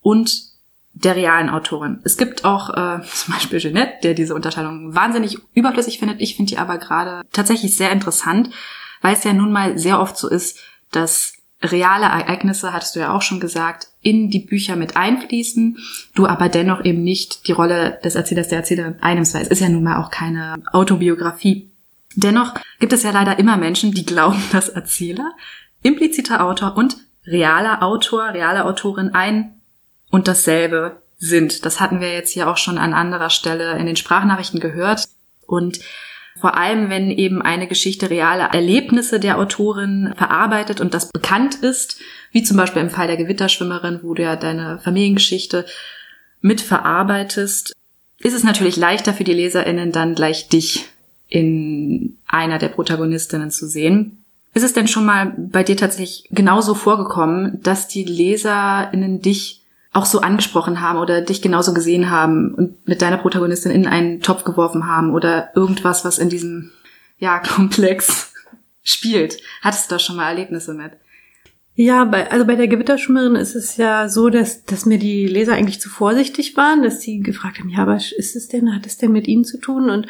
und 0.00 0.50
der 0.92 1.16
realen 1.16 1.50
Autorin. 1.50 2.00
Es 2.04 2.16
gibt 2.16 2.44
auch 2.44 2.70
äh, 2.70 3.02
zum 3.12 3.34
Beispiel 3.34 3.58
Jeanette, 3.58 3.98
der 4.02 4.14
diese 4.14 4.34
Unterscheidung 4.34 4.94
wahnsinnig 4.94 5.38
überflüssig 5.54 5.98
findet. 5.98 6.20
Ich 6.20 6.36
finde 6.36 6.50
die 6.50 6.58
aber 6.58 6.78
gerade 6.78 7.22
tatsächlich 7.32 7.76
sehr 7.76 7.92
interessant, 7.92 8.50
weil 9.00 9.14
es 9.14 9.24
ja 9.24 9.32
nun 9.32 9.52
mal 9.52 9.78
sehr 9.78 10.00
oft 10.00 10.16
so 10.16 10.28
ist, 10.28 10.58
dass 10.90 11.34
reale 11.62 12.06
Ereignisse, 12.06 12.72
hattest 12.72 12.96
du 12.96 13.00
ja 13.00 13.14
auch 13.14 13.22
schon 13.22 13.40
gesagt, 13.40 13.88
in 14.00 14.30
die 14.30 14.40
Bücher 14.40 14.76
mit 14.76 14.96
einfließen, 14.96 15.78
du 16.14 16.26
aber 16.26 16.48
dennoch 16.48 16.84
eben 16.84 17.02
nicht 17.02 17.46
die 17.48 17.52
Rolle 17.52 18.00
des 18.02 18.14
Erzählers, 18.14 18.48
der 18.48 18.58
Erzählerin 18.58 18.96
einnimmst, 19.00 19.34
weil 19.34 19.42
es 19.42 19.48
ist 19.48 19.60
ja 19.60 19.68
nun 19.68 19.82
mal 19.82 20.02
auch 20.02 20.10
keine 20.10 20.62
Autobiografie. 20.72 21.69
Dennoch 22.16 22.54
gibt 22.78 22.92
es 22.92 23.02
ja 23.02 23.10
leider 23.10 23.38
immer 23.38 23.56
Menschen, 23.56 23.92
die 23.92 24.04
glauben, 24.04 24.42
dass 24.52 24.68
Erzähler, 24.68 25.32
impliziter 25.82 26.44
Autor 26.44 26.76
und 26.76 26.96
realer 27.26 27.82
Autor, 27.82 28.34
reale 28.34 28.64
Autorin 28.64 29.10
ein 29.14 29.60
und 30.10 30.28
dasselbe 30.28 31.02
sind. 31.18 31.64
Das 31.64 31.80
hatten 31.80 32.00
wir 32.00 32.12
jetzt 32.12 32.32
hier 32.32 32.48
auch 32.48 32.56
schon 32.56 32.78
an 32.78 32.94
anderer 32.94 33.30
Stelle 33.30 33.76
in 33.78 33.86
den 33.86 33.96
Sprachnachrichten 33.96 34.58
gehört. 34.58 35.04
Und 35.46 35.80
vor 36.40 36.56
allem, 36.56 36.88
wenn 36.88 37.10
eben 37.10 37.42
eine 37.42 37.66
Geschichte 37.66 38.08
reale 38.08 38.44
Erlebnisse 38.44 39.20
der 39.20 39.38
Autorin 39.38 40.14
verarbeitet 40.16 40.80
und 40.80 40.94
das 40.94 41.10
bekannt 41.10 41.56
ist, 41.56 42.00
wie 42.32 42.42
zum 42.42 42.56
Beispiel 42.56 42.82
im 42.82 42.90
Fall 42.90 43.06
der 43.06 43.18
Gewitterschwimmerin, 43.18 44.00
wo 44.02 44.14
du 44.14 44.22
ja 44.22 44.36
deine 44.36 44.78
Familiengeschichte 44.78 45.66
mit 46.40 46.62
verarbeitest, 46.62 47.74
ist 48.18 48.34
es 48.34 48.44
natürlich 48.44 48.76
leichter 48.76 49.12
für 49.12 49.24
die 49.24 49.34
LeserInnen 49.34 49.92
dann 49.92 50.14
gleich 50.14 50.48
dich 50.48 50.88
in 51.30 52.18
einer 52.26 52.58
der 52.58 52.68
Protagonistinnen 52.68 53.50
zu 53.50 53.66
sehen. 53.66 54.24
Ist 54.52 54.64
es 54.64 54.72
denn 54.72 54.88
schon 54.88 55.06
mal 55.06 55.32
bei 55.38 55.62
dir 55.62 55.76
tatsächlich 55.76 56.28
genauso 56.30 56.74
vorgekommen, 56.74 57.60
dass 57.62 57.88
die 57.88 58.04
LeserInnen 58.04 59.22
dich 59.22 59.62
auch 59.92 60.06
so 60.06 60.20
angesprochen 60.20 60.80
haben 60.80 60.98
oder 60.98 61.20
dich 61.20 61.40
genauso 61.40 61.72
gesehen 61.72 62.10
haben 62.10 62.54
und 62.54 62.86
mit 62.86 63.00
deiner 63.00 63.16
Protagonistin 63.16 63.72
in 63.72 63.86
einen 63.86 64.20
Topf 64.20 64.44
geworfen 64.44 64.86
haben 64.86 65.12
oder 65.14 65.50
irgendwas, 65.54 66.04
was 66.04 66.18
in 66.18 66.28
diesem, 66.28 66.72
ja, 67.18 67.38
Komplex 67.54 68.32
spielt? 68.82 69.38
Hattest 69.62 69.90
du 69.90 69.94
da 69.94 69.98
schon 69.98 70.16
mal 70.16 70.28
Erlebnisse 70.28 70.74
mit? 70.74 70.92
Ja, 71.76 72.04
bei, 72.04 72.30
also 72.30 72.44
bei 72.44 72.56
der 72.56 72.68
Gewitterschwimmerin 72.68 73.36
ist 73.36 73.54
es 73.54 73.76
ja 73.76 74.08
so, 74.08 74.28
dass, 74.28 74.64
dass 74.64 74.84
mir 74.84 74.98
die 74.98 75.26
Leser 75.26 75.54
eigentlich 75.54 75.80
zu 75.80 75.88
vorsichtig 75.88 76.56
waren, 76.56 76.82
dass 76.82 77.00
sie 77.00 77.20
gefragt 77.20 77.60
haben, 77.60 77.70
ja, 77.70 77.86
was 77.86 78.12
ist 78.12 78.36
es 78.36 78.48
denn, 78.48 78.74
hat 78.74 78.84
es 78.84 78.98
denn 78.98 79.12
mit 79.12 79.28
ihnen 79.28 79.44
zu 79.44 79.58
tun? 79.58 79.88
Und 79.88 80.06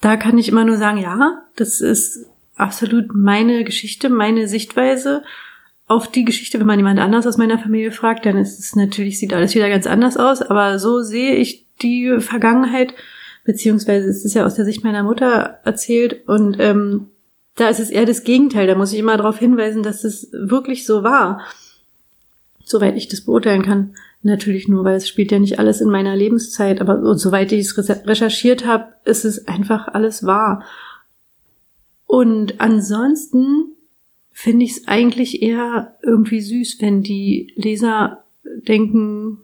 da 0.00 0.16
kann 0.16 0.38
ich 0.38 0.48
immer 0.48 0.64
nur 0.64 0.76
sagen, 0.76 0.98
ja, 0.98 1.42
das 1.56 1.80
ist 1.80 2.26
absolut 2.56 3.14
meine 3.14 3.64
Geschichte, 3.64 4.08
meine 4.08 4.48
Sichtweise 4.48 5.22
auf 5.86 6.10
die 6.10 6.24
Geschichte. 6.24 6.60
Wenn 6.60 6.66
man 6.66 6.78
jemand 6.78 7.00
anders 7.00 7.26
aus 7.26 7.38
meiner 7.38 7.58
Familie 7.58 7.90
fragt, 7.90 8.26
dann 8.26 8.36
ist 8.36 8.58
es 8.58 8.76
natürlich, 8.76 9.18
sieht 9.18 9.32
alles 9.32 9.54
wieder 9.54 9.68
ganz 9.68 9.86
anders 9.86 10.16
aus, 10.16 10.42
aber 10.42 10.78
so 10.78 11.02
sehe 11.02 11.36
ich 11.36 11.66
die 11.82 12.20
Vergangenheit, 12.20 12.94
beziehungsweise 13.44 14.08
es 14.08 14.24
ist 14.24 14.34
ja 14.34 14.44
aus 14.44 14.54
der 14.54 14.64
Sicht 14.64 14.84
meiner 14.84 15.02
Mutter 15.02 15.60
erzählt 15.64 16.28
und 16.28 16.58
ähm, 16.60 17.08
da 17.54 17.68
ist 17.68 17.80
es 17.80 17.90
eher 17.90 18.06
das 18.06 18.22
Gegenteil. 18.22 18.66
Da 18.66 18.76
muss 18.76 18.92
ich 18.92 18.98
immer 19.00 19.16
darauf 19.16 19.38
hinweisen, 19.38 19.82
dass 19.82 20.04
es 20.04 20.28
wirklich 20.32 20.86
so 20.86 21.02
war, 21.02 21.40
soweit 22.62 22.96
ich 22.96 23.08
das 23.08 23.22
beurteilen 23.22 23.62
kann. 23.62 23.94
Natürlich 24.22 24.68
nur, 24.68 24.84
weil 24.84 24.96
es 24.96 25.08
spielt 25.08 25.30
ja 25.30 25.38
nicht 25.38 25.58
alles 25.58 25.80
in 25.80 25.90
meiner 25.90 26.16
Lebenszeit, 26.16 26.80
aber 26.80 27.16
soweit 27.16 27.52
ich 27.52 27.60
es 27.60 28.06
recherchiert 28.06 28.66
habe, 28.66 28.94
ist 29.04 29.24
es 29.24 29.46
einfach 29.46 29.88
alles 29.88 30.24
wahr. 30.24 30.64
Und 32.06 32.60
ansonsten 32.60 33.76
finde 34.32 34.64
ich 34.64 34.72
es 34.72 34.88
eigentlich 34.88 35.42
eher 35.42 35.96
irgendwie 36.02 36.40
süß, 36.40 36.78
wenn 36.80 37.02
die 37.02 37.52
Leser 37.56 38.24
denken, 38.44 39.38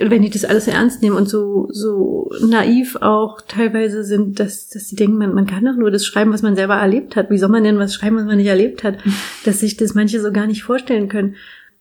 wenn 0.00 0.22
die 0.22 0.30
das 0.30 0.44
alles 0.44 0.66
ernst 0.66 1.02
nehmen 1.02 1.16
und 1.16 1.28
so, 1.28 1.68
so 1.70 2.30
naiv 2.42 2.96
auch 2.96 3.40
teilweise 3.42 4.04
sind, 4.04 4.40
dass, 4.40 4.68
dass 4.68 4.88
sie 4.88 4.96
denken, 4.96 5.18
man, 5.18 5.34
man 5.34 5.46
kann 5.46 5.64
doch 5.64 5.76
nur 5.76 5.90
das 5.90 6.04
schreiben, 6.04 6.32
was 6.32 6.42
man 6.42 6.56
selber 6.56 6.74
erlebt 6.74 7.16
hat. 7.16 7.30
Wie 7.30 7.38
soll 7.38 7.48
man 7.48 7.64
denn 7.64 7.78
was 7.78 7.94
schreiben, 7.94 8.16
was 8.16 8.24
man 8.24 8.38
nicht 8.38 8.48
erlebt 8.48 8.82
hat? 8.82 8.98
Dass 9.44 9.60
sich 9.60 9.76
das 9.76 9.94
manche 9.94 10.20
so 10.20 10.32
gar 10.32 10.46
nicht 10.46 10.62
vorstellen 10.62 11.08
können. 11.08 11.36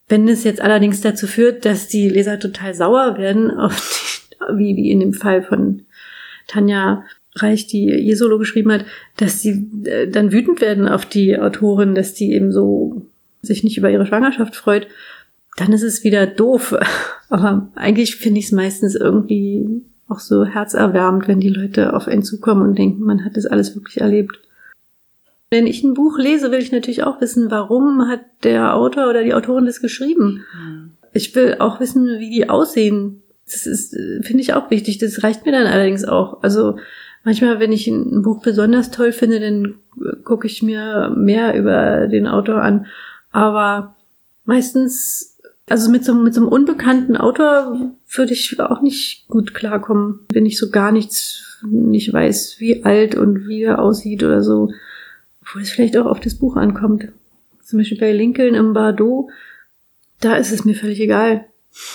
Wenn 0.08 0.28
es 0.28 0.44
jetzt 0.44 0.62
allerdings 0.62 1.02
dazu 1.02 1.28
führt, 1.28 1.66
dass 1.66 1.88
die 1.88 2.10
Leser 2.10 2.40
total 2.40 2.74
sauer 2.74 3.18
werden, 3.18 3.52
die, 3.52 4.58
wie, 4.58 4.76
wie 4.76 4.92
in 4.92 5.00
dem 5.00 5.14
Fall 5.14 5.44
von 5.44 5.84
Tanja 6.48 7.04
Reich, 7.36 7.66
die 7.66 7.86
Jesolo 7.86 8.38
geschrieben 8.38 8.72
hat, 8.72 8.86
dass 9.18 9.42
sie 9.42 9.66
äh, 9.86 10.08
dann 10.08 10.32
wütend 10.32 10.62
werden 10.62 10.88
auf 10.88 11.06
die 11.06 11.40
Autorin, 11.40 11.96
dass 11.96 12.14
die 12.14 12.34
eben 12.34 12.52
so 12.52 13.08
sich 13.42 13.64
nicht 13.64 13.78
über 13.78 13.90
ihre 13.90 14.06
Schwangerschaft 14.06 14.56
freut, 14.56 14.88
dann 15.58 15.74
ist 15.74 15.82
es 15.82 16.04
wieder 16.04 16.28
doof. 16.28 16.76
Aber 17.30 17.72
eigentlich 17.76 18.18
finde 18.18 18.40
ich 18.40 18.46
es 18.46 18.52
meistens 18.52 18.96
irgendwie 18.96 19.82
auch 20.08 20.20
so 20.20 20.46
herzerwärmend, 20.46 21.28
wenn 21.28 21.40
die 21.40 21.50
Leute 21.50 21.94
auf 21.94 22.08
einen 22.08 22.24
zukommen 22.24 22.62
und 22.62 22.78
denken, 22.78 23.04
man 23.04 23.26
hat 23.26 23.36
das 23.36 23.48
alles 23.48 23.76
wirklich 23.76 24.02
erlebt. 24.02 24.40
Wenn 25.54 25.68
ich 25.68 25.84
ein 25.84 25.94
Buch 25.94 26.18
lese, 26.18 26.50
will 26.50 26.58
ich 26.58 26.72
natürlich 26.72 27.04
auch 27.04 27.22
wissen, 27.22 27.52
warum 27.52 28.08
hat 28.08 28.22
der 28.44 28.76
Autor 28.76 29.08
oder 29.08 29.24
die 29.24 29.36
Autorin 29.36 29.68
das 29.68 29.82
geschrieben. 29.82 30.44
Mhm. 30.58 30.92
Ich 31.14 31.36
will 31.36 31.58
auch 31.60 31.80
wissen, 31.80 32.08
wie 32.18 32.32
die 32.32 32.50
aussehen. 32.50 33.22
Das 33.46 33.68
ist, 33.68 33.96
finde 34.22 34.42
ich 34.42 34.56
auch 34.56 34.72
wichtig. 34.72 34.98
Das 34.98 35.22
reicht 35.22 35.46
mir 35.46 35.52
dann 35.52 35.68
allerdings 35.68 36.06
auch. 36.06 36.42
Also 36.42 36.78
manchmal, 37.24 37.60
wenn 37.60 37.72
ich 37.72 37.86
ein 37.86 38.24
Buch 38.24 38.42
besonders 38.42 38.90
toll 38.90 39.12
finde, 39.12 39.40
dann 39.40 39.76
gucke 40.24 40.48
ich 40.48 40.64
mir 40.64 41.14
mehr 41.16 41.56
über 41.56 42.08
den 42.08 42.26
Autor 42.26 42.64
an. 42.64 42.88
Aber 43.32 43.96
meistens 44.46 45.38
Also 45.70 45.92
mit 45.92 46.04
so, 46.04 46.14
mit 46.14 46.34
so 46.34 46.42
einem 46.42 46.50
unbekannten 46.50 47.16
Autor 47.16 47.92
würde 48.16 48.34
ich 48.34 48.60
auch 48.60 48.82
nicht 48.82 49.28
gut 49.28 49.54
klarkommen, 49.54 50.22
wenn 50.32 50.48
ich 50.48 50.58
so 50.58 50.72
gar 50.72 50.92
nichts, 50.92 51.62
nicht 51.64 52.12
weiß, 52.12 52.56
wie 52.58 52.84
alt 52.84 53.16
und 53.16 53.48
wie 53.48 53.64
er 53.64 53.80
aussieht 53.80 54.24
oder 54.24 54.42
so. 54.42 54.72
Obwohl 55.54 55.62
es 55.62 55.70
vielleicht 55.70 55.96
auch 55.98 56.08
auf 56.08 56.20
das 56.20 56.34
Buch 56.34 56.56
ankommt. 56.56 57.10
Zum 57.64 57.78
Beispiel 57.78 58.00
bei 58.00 58.12
Lincoln 58.12 58.56
im 58.56 58.74
Bardo, 58.74 59.30
da 60.20 60.36
ist 60.36 60.52
es 60.52 60.66
mir 60.66 60.74
völlig 60.74 61.00
egal, 61.00 61.46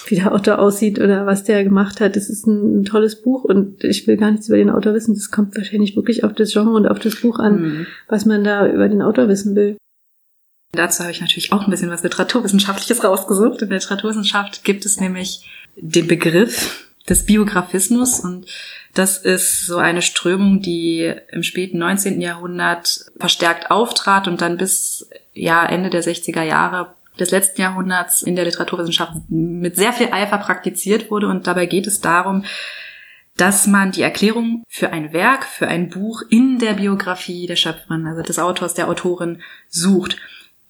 wie 0.07 0.14
der 0.14 0.33
Autor 0.33 0.61
aussieht 0.61 1.01
oder 1.01 1.27
was 1.27 1.42
der 1.42 1.64
gemacht 1.64 2.01
hat. 2.01 2.16
Es 2.16 2.31
ist 2.31 2.47
ein, 2.47 2.83
ein, 2.83 2.85
tolles 2.85 3.21
Buch 3.21 3.42
und 3.42 3.83
ich 3.83 4.07
will 4.07 4.16
gar 4.16 4.31
nichts 4.31 4.47
über 4.47 4.59
den 4.59 4.71
Autor 4.71 4.94
wissen. 4.94 5.14
Das 5.14 5.33
kommt 5.33 5.57
wahrscheinlich 5.57 5.97
wirklich 5.97 6.23
auf 6.23 6.35
das 6.35 6.53
Genre 6.53 6.71
und 6.71 6.87
auf 6.87 7.01
das 7.01 7.16
Buch 7.16 7.40
an, 7.40 7.61
mhm. 7.61 7.87
was 8.07 8.27
man 8.27 8.44
da 8.44 8.64
über 8.68 8.88
den 8.88 9.03
Autor 9.03 9.27
wissen 9.27 9.57
will. 9.57 9.77
Dazu 10.71 11.01
habe 11.01 11.11
ich 11.11 11.21
natürlich 11.21 11.53
auch 11.53 11.64
ein 11.64 11.71
bisschen 11.73 11.90
was 11.90 12.05
Literaturwissenschaftliches 12.05 13.03
rausgesucht. 13.03 13.62
In 13.62 13.71
der 13.71 13.79
Literaturwissenschaft 13.79 14.62
gibt 14.62 14.87
es 14.87 15.01
nämlich 15.01 15.49
den 15.75 16.07
Begriff 16.07 16.88
des 17.09 17.25
Biografismus 17.25 18.21
und 18.21 18.47
das 18.94 19.18
ist 19.18 19.66
so 19.66 19.79
eine 19.79 20.03
Strömung, 20.03 20.61
die 20.61 21.12
im 21.31 21.42
späten 21.42 21.79
19. 21.79 22.21
Jahrhundert 22.21 23.07
verstärkt 23.18 23.71
auftrat 23.71 24.29
und 24.29 24.40
dann 24.40 24.57
bis 24.57 25.09
ja 25.33 25.64
Ende 25.64 25.90
der 25.90 26.03
60er 26.03 26.42
Jahre 26.42 26.94
des 27.18 27.31
letzten 27.31 27.61
Jahrhunderts 27.61 28.23
in 28.23 28.37
der 28.37 28.44
Literaturwissenschaft 28.44 29.12
mit 29.29 29.77
sehr 29.77 29.92
viel 29.92 30.09
Eifer 30.12 30.38
praktiziert 30.38 31.11
wurde 31.11 31.29
und 31.29 31.47
dabei 31.47 31.66
geht 31.66 31.87
es 31.87 32.01
darum, 32.01 32.44
dass 33.37 33.66
man 33.68 33.92
die 33.92 34.03
Erklärung 34.03 34.64
für 34.68 34.90
ein 34.90 35.12
Werk, 35.12 35.44
für 35.44 35.68
ein 35.68 35.90
Buch 35.90 36.23
in 36.29 36.59
der 36.59 36.75
Biografie 36.75 37.47
der 37.47 37.57
Schöpferin, 37.57 38.07
also 38.07 38.23
des 38.23 38.38
Autors, 38.38 38.75
der 38.75 38.88
Autorin 38.88 39.42
sucht 39.68 40.16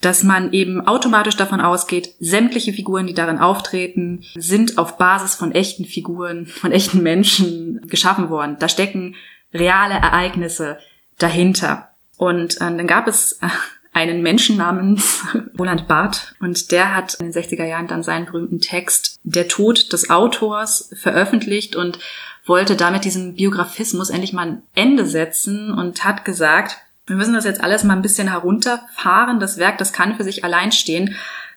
dass 0.01 0.23
man 0.23 0.53
eben 0.53 0.87
automatisch 0.87 1.37
davon 1.37 1.61
ausgeht, 1.61 2.15
sämtliche 2.21 2.73
Figuren, 2.73 3.07
die 3.07 3.15
darin 3.15 3.39
auftreten, 3.39 4.25
sind 4.37 4.79
auf 4.79 4.97
Basis 4.97 5.35
von 5.35 5.53
echten 5.53 5.85
Figuren, 5.85 6.47
von 6.47 6.73
echten 6.73 7.03
Menschen 7.03 7.81
geschaffen 7.89 8.31
worden. 8.31 8.57
Da 8.61 8.69
stecken 8.69 9.17
reale 9.53 9.95
Ereignisse 9.95 10.79
dahinter. 11.19 11.91
Und 12.17 12.57
äh, 12.57 12.59
dann 12.59 12.87
gab 12.87 13.09
es 13.09 13.39
äh, 13.43 13.49
einen 13.93 14.23
Menschen 14.23 14.57
namens 14.57 15.25
Roland 15.59 15.89
Barth 15.89 16.35
und 16.41 16.71
der 16.71 16.95
hat 16.95 17.15
in 17.15 17.33
den 17.33 17.43
60er 17.43 17.65
Jahren 17.65 17.89
dann 17.89 18.03
seinen 18.03 18.27
berühmten 18.27 18.61
Text 18.61 19.19
Der 19.25 19.49
Tod 19.49 19.93
des 19.93 20.11
Autors 20.11 20.91
veröffentlicht 20.95 21.75
und 21.75 21.99
wollte 22.47 22.77
damit 22.77 23.05
diesem 23.05 23.35
Biografismus 23.35 24.11
endlich 24.11 24.33
mal 24.33 24.47
ein 24.47 24.63
Ende 24.75 25.07
setzen 25.07 25.73
und 25.73 26.05
hat 26.05 26.25
gesagt, 26.25 26.79
wir 27.09 27.17
müssen 27.17 27.35
das 27.35 27.45
jetzt 27.45 27.63
alles 27.63 27.85
mal 27.85 27.95
ein 27.95 28.03
bisschen 28.03 28.29
herunterfahren. 28.29 29.41
Das 29.41 29.59
Werk, 29.59 29.79
das 29.79 29.93
kann 29.93 30.17
für 30.17 30.25
sich 30.25 30.45
allein 30.45 30.73
stehen. 30.73 31.17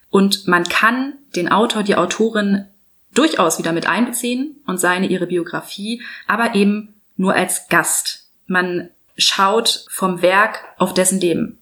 Und 0.09 0.47
man 0.47 0.63
kann 0.63 1.13
den 1.35 1.51
Autor, 1.51 1.83
die 1.83 1.95
Autorin 1.95 2.65
durchaus 3.13 3.59
wieder 3.59 3.71
mit 3.73 3.87
einbeziehen 3.87 4.57
und 4.65 4.79
seine, 4.79 5.07
ihre 5.07 5.27
Biografie, 5.27 6.01
aber 6.27 6.55
eben 6.55 6.93
nur 7.17 7.33
als 7.35 7.67
Gast. 7.67 8.25
Man 8.47 8.89
schaut 9.17 9.85
vom 9.89 10.21
Werk 10.21 10.63
auf 10.77 10.93
dessen 10.93 11.19
Leben. 11.19 11.57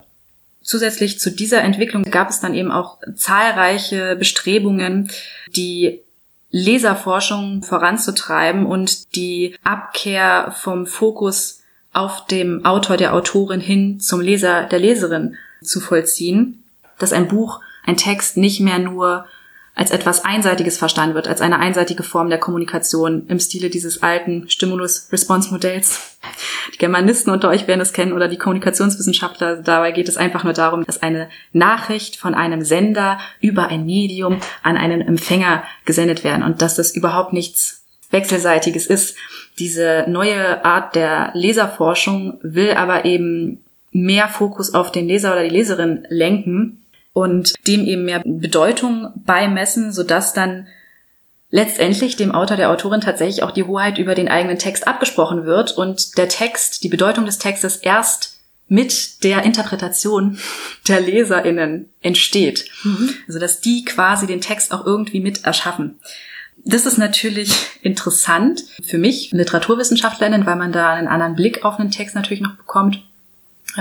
Zusätzlich 0.62 1.20
zu 1.20 1.32
dieser 1.32 1.62
Entwicklung 1.62 2.04
gab 2.04 2.30
es 2.30 2.40
dann 2.40 2.54
eben 2.54 2.72
auch 2.72 3.00
zahlreiche 3.16 4.16
Bestrebungen, 4.16 5.10
die 5.56 6.02
Leserforschung 6.52 7.64
voranzutreiben 7.64 8.66
und 8.66 9.16
die 9.16 9.56
Abkehr 9.64 10.54
vom 10.58 10.86
Fokus 10.86 11.59
auf 11.94 12.26
dem 12.28 12.66
Autor, 12.66 12.98
der 12.98 13.14
Autorin 13.14 13.60
hin 13.60 14.00
zum 14.00 14.22
Leser, 14.22 14.64
der 14.64 14.80
Leserin 14.80 15.36
zu 15.62 15.80
vollziehen, 15.80 16.64
dass 16.98 17.14
ein 17.14 17.28
Buch, 17.28 17.60
ein 17.86 17.98
Text 17.98 18.38
nicht 18.38 18.60
mehr 18.60 18.80
nur 18.80 19.26
als 19.80 19.92
etwas 19.92 20.26
Einseitiges 20.26 20.78
verstanden 20.78 21.16
wird, 21.16 21.30
als 21.30 21.40
eine 21.40 21.58
einseitige 21.58 22.04
Form 22.04 22.30
der 22.30 22.38
Kommunikation 22.38 23.26
im 23.28 23.40
Stile 23.40 23.70
dieses 23.70 24.04
alten 24.04 24.50
Stimulus-Response-Modells. 24.50 26.18
Die 26.74 26.78
Germanisten 26.78 27.32
unter 27.32 27.48
euch 27.48 27.66
werden 27.66 27.80
es 27.80 27.94
kennen 27.94 28.12
oder 28.12 28.28
die 28.28 28.38
Kommunikationswissenschaftler. 28.38 29.56
Dabei 29.56 29.94
geht 29.94 30.10
es 30.10 30.18
einfach 30.18 30.44
nur 30.44 30.52
darum, 30.52 30.84
dass 30.84 31.02
eine 31.02 31.30
Nachricht 31.54 32.18
von 32.18 32.36
einem 32.36 32.64
Sender 32.64 33.20
über 33.40 33.68
ein 33.68 33.86
Medium 33.86 34.42
an 34.64 34.76
einen 34.76 35.00
Empfänger 35.00 35.64
gesendet 35.86 36.26
werden 36.26 36.44
und 36.44 36.62
dass 36.62 36.76
das 36.76 36.94
überhaupt 36.94 37.32
nichts 37.32 37.86
Wechselseitiges 38.12 38.88
ist. 38.88 39.16
Diese 39.60 40.06
neue 40.08 40.64
Art 40.66 40.96
der 40.96 41.32
Leserforschung 41.34 42.40
will 42.42 42.72
aber 42.72 43.06
eben 43.06 43.64
mehr 43.92 44.28
Fokus 44.28 44.74
auf 44.74 44.92
den 44.92 45.08
Leser 45.08 45.32
oder 45.32 45.44
die 45.44 45.50
Leserin 45.50 46.06
lenken 46.10 46.84
und 47.14 47.54
dem 47.68 47.86
eben 47.86 48.06
mehr 48.06 48.22
Bedeutung 48.24 49.10
beimessen, 49.26 49.92
sodass 49.92 50.34
dann 50.34 50.68
letztendlich 51.52 52.16
dem 52.16 52.32
Autor, 52.32 52.58
der 52.58 52.70
Autorin 52.70 53.02
tatsächlich 53.02 53.44
auch 53.44 53.52
die 53.52 53.64
Hoheit 53.64 53.98
über 53.98 54.16
den 54.16 54.30
eigenen 54.30 54.60
Text 54.60 54.88
abgesprochen 54.88 55.46
wird 55.46 55.72
und 55.72 56.18
der 56.18 56.30
Text, 56.30 56.84
die 56.84 56.90
Bedeutung 56.90 57.26
des 57.26 57.40
Textes 57.40 57.78
erst 57.78 58.40
mit 58.68 59.24
der 59.24 59.44
Interpretation 59.44 60.38
der 60.88 61.02
LeserInnen 61.02 61.90
entsteht. 62.02 62.66
Mhm. 62.84 63.10
Also 63.28 63.40
dass 63.40 63.62
die 63.62 63.84
quasi 63.84 64.28
den 64.28 64.42
Text 64.42 64.72
auch 64.72 64.86
irgendwie 64.86 65.20
mit 65.20 65.46
erschaffen. 65.46 66.00
Das 66.66 66.86
ist 66.86 66.98
natürlich 66.98 67.54
interessant 67.82 68.64
für 68.84 68.98
mich, 68.98 69.32
Literaturwissenschaftlerin, 69.32 70.46
weil 70.46 70.56
man 70.56 70.72
da 70.72 70.90
einen 70.90 71.08
anderen 71.08 71.36
Blick 71.36 71.64
auf 71.64 71.80
einen 71.80 71.92
Text 71.92 72.16
natürlich 72.16 72.42
noch 72.42 72.56
bekommt. 72.56 73.02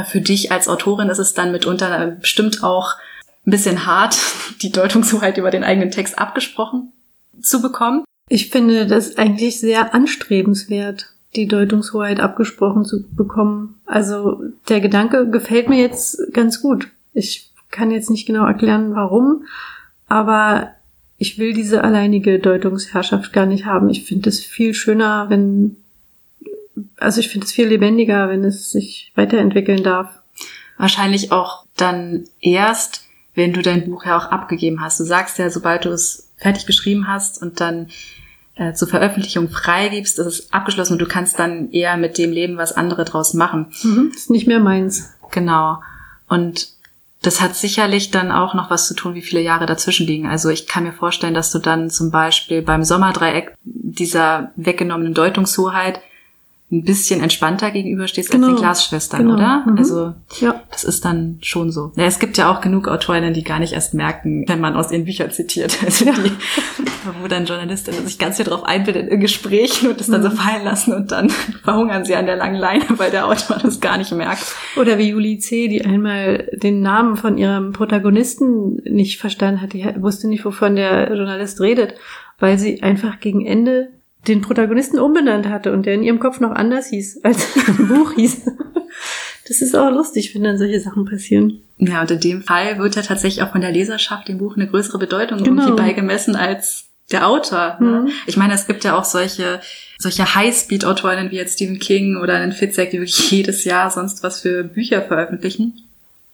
Für 0.07 0.21
dich 0.21 0.53
als 0.53 0.69
Autorin 0.69 1.09
ist 1.09 1.19
es 1.19 1.35
dann 1.35 1.51
mitunter 1.51 2.07
bestimmt 2.21 2.62
auch 2.62 2.95
ein 3.47 3.51
bisschen 3.51 3.87
hart, 3.87 4.19
die 4.62 4.71
Deutungshoheit 4.71 5.38
über 5.38 5.51
den 5.51 5.64
eigenen 5.64 5.91
Text 5.91 6.19
abgesprochen 6.19 6.93
zu 7.41 7.62
bekommen. 7.62 8.05
Ich 8.29 8.51
finde 8.51 8.87
das 8.87 9.17
eigentlich 9.17 9.59
sehr 9.59 9.95
anstrebenswert, 9.95 11.11
die 11.35 11.49
Deutungshoheit 11.49 12.21
abgesprochen 12.21 12.85
zu 12.85 13.05
bekommen. 13.11 13.81
Also 13.87 14.43
der 14.69 14.81
Gedanke 14.81 15.31
gefällt 15.31 15.69
mir 15.69 15.81
jetzt 15.81 16.33
ganz 16.33 16.61
gut. 16.61 16.88
Ich 17.14 17.51
kann 17.71 17.91
jetzt 17.91 18.11
nicht 18.11 18.27
genau 18.27 18.47
erklären, 18.47 18.95
warum, 18.95 19.45
aber 20.09 20.75
ich 21.18 21.37
will 21.38 21.52
diese 21.52 21.83
alleinige 21.83 22.38
Deutungsherrschaft 22.38 23.33
gar 23.33 23.44
nicht 23.44 23.66
haben. 23.66 23.90
Ich 23.90 24.04
finde 24.04 24.28
es 24.28 24.42
viel 24.42 24.72
schöner, 24.72 25.28
wenn, 25.28 25.76
also 26.96 27.20
ich 27.20 27.28
finde 27.28 27.46
es 27.46 27.52
viel 27.52 27.66
lebendiger, 27.66 28.28
wenn 28.28 28.44
es 28.44 28.70
sich 28.70 29.12
weiterentwickeln 29.16 29.83
darf. 29.83 30.09
Wahrscheinlich 30.76 31.33
auch 31.33 31.66
dann 31.76 32.24
erst, 32.40 33.04
wenn 33.35 33.52
du 33.52 33.62
dein 33.62 33.90
Buch 33.90 34.07
ja 34.07 34.16
auch 34.16 34.26
abgegeben 34.26 34.81
hast. 34.81 35.00
Du 35.00 35.04
sagst 35.04 35.38
ja, 35.38 35.50
sobald 35.50 35.85
du 35.85 35.90
es 35.90 36.31
fertig 36.37 36.66
geschrieben 36.66 37.09
hast 37.09 37.42
und 37.42 37.61
dann 37.61 37.88
äh, 38.54 38.74
zur 38.74 38.87
Veröffentlichung 38.87 39.48
freigibst, 39.48 40.20
ist 40.20 40.26
es 40.26 40.52
abgeschlossen 40.52 40.94
und 40.94 40.98
du 41.00 41.07
kannst 41.07 41.38
dann 41.40 41.72
eher 41.72 41.96
mit 41.96 42.16
dem 42.16 42.31
leben, 42.31 42.57
was 42.59 42.72
andere 42.72 43.04
draus 43.04 43.35
machen. 43.35 43.72
Mhm, 43.83 44.12
ist 44.14 44.31
nicht 44.31 44.46
mehr 44.46 44.61
meins. 44.61 45.14
Genau. 45.33 45.81
Und 46.28 46.78
das 47.22 47.40
hat 47.40 47.57
sicherlich 47.57 48.11
dann 48.11 48.31
auch 48.31 48.54
noch 48.54 48.70
was 48.70 48.87
zu 48.87 48.94
tun, 48.94 49.14
wie 49.14 49.22
viele 49.22 49.40
Jahre 49.40 49.66
dazwischen 49.66 50.07
liegen. 50.07 50.26
Also 50.26 50.50
ich 50.50 50.66
kann 50.66 50.85
mir 50.85 50.92
vorstellen, 50.92 51.35
dass 51.35 51.50
du 51.50 51.59
dann 51.59 51.90
zum 51.90 52.11
Beispiel 52.11 52.62
beim 52.62 52.85
Sommerdreieck 52.85 53.54
dieser 53.64 54.52
weggenommenen 54.57 55.14
Deutungshoheit 55.14 56.00
ein 56.70 56.85
bisschen 56.85 57.22
entspannter 57.22 57.70
gegenüberstehst 57.70 58.31
genau. 58.31 58.48
als 58.48 58.57
den 58.57 58.61
Glasschwestern, 58.62 59.22
genau. 59.22 59.35
oder? 59.35 59.64
Mhm. 59.66 59.78
Also 59.78 60.14
ja. 60.40 60.62
das 60.70 60.85
ist 60.85 61.02
dann 61.02 61.38
schon 61.40 61.70
so. 61.70 61.92
Ja, 61.96 62.04
es 62.04 62.18
gibt 62.18 62.37
ja 62.37 62.52
auch 62.52 62.61
genug 62.61 62.88
Autorinnen, 62.88 63.33
die 63.33 63.42
gar 63.42 63.59
nicht 63.59 63.72
erst 63.72 63.94
merken, 63.94 64.44
wenn 64.46 64.61
man 64.61 64.74
aus 64.74 64.92
ihren 64.92 65.04
Büchern 65.04 65.31
zitiert. 65.31 65.78
Also 65.88 66.04
ja. 66.04 66.12
die, 66.12 66.33
wo 67.22 67.28
dann 67.28 67.46
Journalistinnen 67.46 68.07
sich 68.07 68.18
ganz 68.18 68.37
viel 68.37 68.44
drauf 68.44 68.64
einbilden 68.64 69.09
in 69.09 69.20
Gesprächen 69.20 69.88
und 69.88 69.98
das 69.98 70.09
dann 70.09 70.20
mhm. 70.20 70.31
so 70.31 70.31
fallen 70.37 70.64
lassen 70.64 70.92
und 70.92 71.11
dann 71.12 71.31
verhungern 71.64 72.04
sie 72.04 72.14
an 72.14 72.26
der 72.26 72.37
langen 72.37 72.57
Leine, 72.57 72.85
weil 72.98 73.11
der 73.11 73.26
Autor 73.26 73.57
das 73.62 73.81
gar 73.81 73.96
nicht 73.96 74.12
merkt. 74.12 74.54
Oder 74.76 74.98
wie 74.98 75.09
Julie 75.09 75.38
C., 75.38 75.68
die 75.68 75.83
einmal 75.87 76.50
den 76.52 76.83
Namen 76.83 77.16
von 77.16 77.38
ihrem 77.38 77.72
Protagonisten 77.72 78.83
nicht 78.85 79.18
verstanden 79.18 79.62
hat. 79.62 79.72
Die 79.72 79.87
wusste 79.98 80.28
nicht, 80.28 80.44
wovon 80.44 80.76
der 80.76 81.09
Journalist 81.14 81.61
redet, 81.62 81.94
weil 82.38 82.59
sie 82.59 82.83
einfach 82.83 83.20
gegen 83.20 83.46
Ende 83.46 83.88
den 84.29 84.43
Protagonisten 84.43 84.99
umbenannt 84.99 85.49
hatte 85.49 85.73
und 85.73 85.87
der 85.87 85.95
in 85.95 86.03
ihrem 86.03 86.21
Kopf 86.21 86.41
noch 86.41 86.53
anders 86.53 86.88
hieß, 86.88 87.25
als 87.25 87.57
im 87.79 87.88
Buch 87.88 88.12
hieß. 88.12 88.43
Das 89.49 89.62
ist 89.62 89.75
auch 89.75 89.91
lustig, 89.91 90.35
wenn 90.35 90.45
dann 90.45 90.59
solche 90.59 90.81
Sachen 90.81 91.07
passieren. 91.07 91.62
Ja, 91.79 92.03
und 92.03 92.11
in 92.11 92.21
dem 92.21 92.43
Fall 92.43 92.79
wird 92.79 92.97
ja 92.97 93.03
tatsächlich 93.03 93.43
auch 93.43 93.53
von 93.53 93.62
der 93.62 93.73
Leserschaft 93.73 94.29
dem 94.29 94.38
Buch 94.38 94.57
eine 94.57 94.67
größere 94.67 94.99
Bedeutung 94.99 95.43
genau. 95.43 95.62
irgendwie 95.62 95.83
beigemessen 95.83 96.37
als 96.37 96.88
der 97.11 97.27
Autor. 97.27 97.79
Ne? 97.81 98.03
Mhm. 98.03 98.11
Ich 98.27 98.37
meine, 98.37 98.55
es 98.55 98.67
gibt 98.67 98.85
ja 98.85 98.99
auch 98.99 99.05
solche, 99.05 99.61
solche 99.99 100.35
Highspeed-Autorinnen 100.35 101.31
wie 101.31 101.37
jetzt 101.37 101.55
Stephen 101.55 101.79
King 101.79 102.18
oder 102.18 102.35
einen 102.35 102.53
Fitzek, 102.53 102.91
die 102.91 102.99
wirklich 102.99 103.31
jedes 103.31 103.64
Jahr 103.64 103.91
sonst 103.91 104.22
was 104.22 104.41
für 104.41 104.64
Bücher 104.64 105.03
veröffentlichen. 105.03 105.81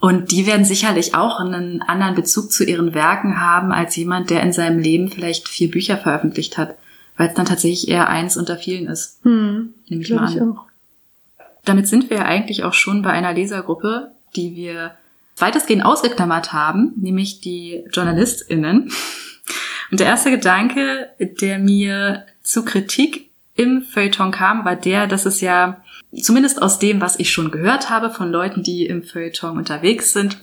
Und 0.00 0.32
die 0.32 0.46
werden 0.46 0.64
sicherlich 0.64 1.14
auch 1.14 1.38
einen 1.38 1.80
anderen 1.80 2.14
Bezug 2.14 2.52
zu 2.52 2.64
ihren 2.64 2.94
Werken 2.94 3.40
haben 3.40 3.72
als 3.72 3.96
jemand, 3.96 4.28
der 4.28 4.42
in 4.42 4.52
seinem 4.52 4.78
Leben 4.78 5.08
vielleicht 5.08 5.48
vier 5.48 5.70
Bücher 5.70 5.96
veröffentlicht 5.96 6.58
hat 6.58 6.76
weil 7.16 7.28
es 7.28 7.34
dann 7.34 7.46
tatsächlich 7.46 7.88
eher 7.88 8.08
eins 8.08 8.36
unter 8.36 8.56
vielen 8.56 8.86
ist. 8.86 9.20
Hm, 9.24 9.74
Nehme 9.88 10.02
ich 10.02 10.10
mal 10.10 10.26
an. 10.26 10.32
Ich 10.32 10.42
auch. 10.42 10.66
Damit 11.64 11.88
sind 11.88 12.10
wir 12.10 12.18
ja 12.18 12.24
eigentlich 12.24 12.64
auch 12.64 12.74
schon 12.74 13.02
bei 13.02 13.10
einer 13.10 13.32
Lesergruppe, 13.32 14.12
die 14.36 14.54
wir 14.54 14.94
weitestgehend 15.38 15.84
ausgeklammert 15.84 16.52
haben, 16.52 16.92
nämlich 16.96 17.40
die 17.40 17.84
JournalistInnen. 17.92 18.92
Und 19.90 20.00
der 20.00 20.06
erste 20.06 20.30
Gedanke, 20.30 21.10
der 21.18 21.58
mir 21.58 22.26
zu 22.42 22.64
Kritik 22.64 23.30
im 23.54 23.82
Feuilleton 23.82 24.32
kam, 24.32 24.64
war 24.64 24.76
der, 24.76 25.06
dass 25.06 25.26
es 25.26 25.40
ja, 25.40 25.82
zumindest 26.20 26.60
aus 26.60 26.78
dem, 26.78 27.00
was 27.00 27.18
ich 27.18 27.30
schon 27.30 27.50
gehört 27.50 27.90
habe 27.90 28.10
von 28.10 28.30
Leuten, 28.30 28.62
die 28.62 28.86
im 28.86 29.02
Feuilleton 29.02 29.56
unterwegs 29.56 30.12
sind, 30.12 30.36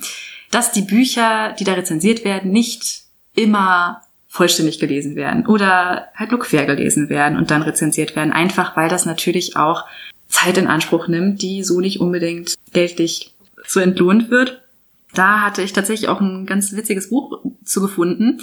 dass 0.50 0.72
die 0.72 0.82
Bücher, 0.82 1.54
die 1.60 1.64
da 1.64 1.74
rezensiert 1.74 2.26
werden, 2.26 2.52
nicht 2.52 3.04
immer 3.36 4.02
vollständig 4.32 4.80
gelesen 4.80 5.18
werden 5.18 5.46
oder 5.46 6.08
halt 6.16 6.32
nur 6.32 6.40
quer 6.40 6.66
gelesen 6.66 7.10
werden 7.10 7.38
und 7.38 7.52
dann 7.52 7.64
rezensiert 7.64 8.16
werden. 8.16 8.32
Einfach 8.32 8.78
weil 8.78 8.88
das 8.88 9.06
natürlich 9.06 9.58
auch 9.58 9.84
Zeit 10.30 10.58
in 10.58 10.68
Anspruch 10.68 11.10
nimmt, 11.10 11.42
die 11.42 11.64
so 11.66 11.82
nicht 11.82 12.00
unbedingt 12.00 12.56
geldlich 12.72 13.36
so 13.68 13.82
entlohnt 13.82 14.32
wird. 14.32 14.62
Da 15.14 15.42
hatte 15.42 15.62
ich 15.62 15.74
tatsächlich 15.74 16.08
auch 16.08 16.22
ein 16.22 16.46
ganz 16.46 16.72
witziges 16.72 17.10
Buch 17.10 17.42
zu 17.66 17.82
gefunden 17.82 18.40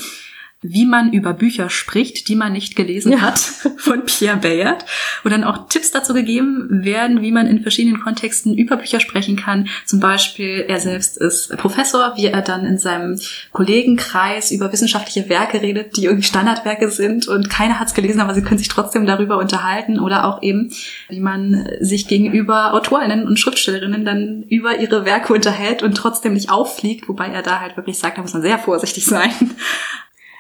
wie 0.61 0.87
man 0.87 1.13
über 1.13 1.35
Bücher 1.35 1.71
spricht, 1.71 2.27
die 2.27 2.35
man 2.35 2.53
nicht 2.53 2.75
gelesen 2.75 3.13
ja. 3.13 3.21
hat, 3.21 3.39
von 3.79 4.05
Pierre 4.05 4.39
Bayard, 4.39 4.85
wo 5.23 5.29
dann 5.29 5.45
auch 5.45 5.69
Tipps 5.69 5.93
dazu 5.93 6.15
gegeben 6.15 6.85
werden, 6.85 7.23
wie 7.23 7.31
man 7.31 7.47
in 7.47 7.63
verschiedenen 7.63 8.01
Kontexten 8.01 8.59
über 8.59 8.77
Bücher 8.77 8.99
sprechen 8.99 9.37
kann. 9.37 9.69
Zum 9.87 10.01
Beispiel, 10.01 10.65
er 10.67 10.81
selbst 10.81 11.17
ist 11.17 11.57
Professor, 11.59 12.15
wie 12.17 12.27
er 12.27 12.43
dann 12.43 12.67
in 12.67 12.77
seinem 12.77 13.21
Kollegenkreis 13.53 14.51
über 14.51 14.73
wissenschaftliche 14.73 15.29
Werke 15.29 15.63
redet, 15.63 15.97
die 15.97 16.07
irgendwie 16.07 16.27
Standardwerke 16.27 16.91
sind 16.91 17.29
und 17.29 17.49
keiner 17.49 17.79
hat 17.79 17.89
es 17.89 17.95
gelesen, 17.95 18.21
aber 18.21 18.35
sie 18.35 18.43
können 18.43 18.59
sich 18.59 18.69
trotzdem 18.69 19.07
darüber 19.07 19.39
unterhalten 19.39 20.01
oder 20.01 20.25
auch 20.25 20.43
eben, 20.43 20.73
wie 21.09 21.21
man 21.21 21.69
sich 21.79 22.09
gegenüber 22.09 22.75
Autorinnen 22.75 23.29
und 23.29 23.39
Schriftstellerinnen 23.39 24.05
dann 24.05 24.43
über 24.49 24.79
ihre 24.79 25.05
Werke 25.05 25.33
unterhält 25.33 25.85
und 25.85 25.97
trotzdem 25.97 26.33
nicht 26.33 26.51
auffliegt, 26.51 27.09
wobei 27.09 27.29
er 27.29 27.43
da 27.43 27.61
halt 27.61 27.77
wirklich 27.77 27.99
sagt, 27.99 28.19
da 28.19 28.23
muss 28.23 28.33
man 28.33 28.43
sehr 28.43 28.59
vorsichtig 28.59 29.05
sein. 29.05 29.31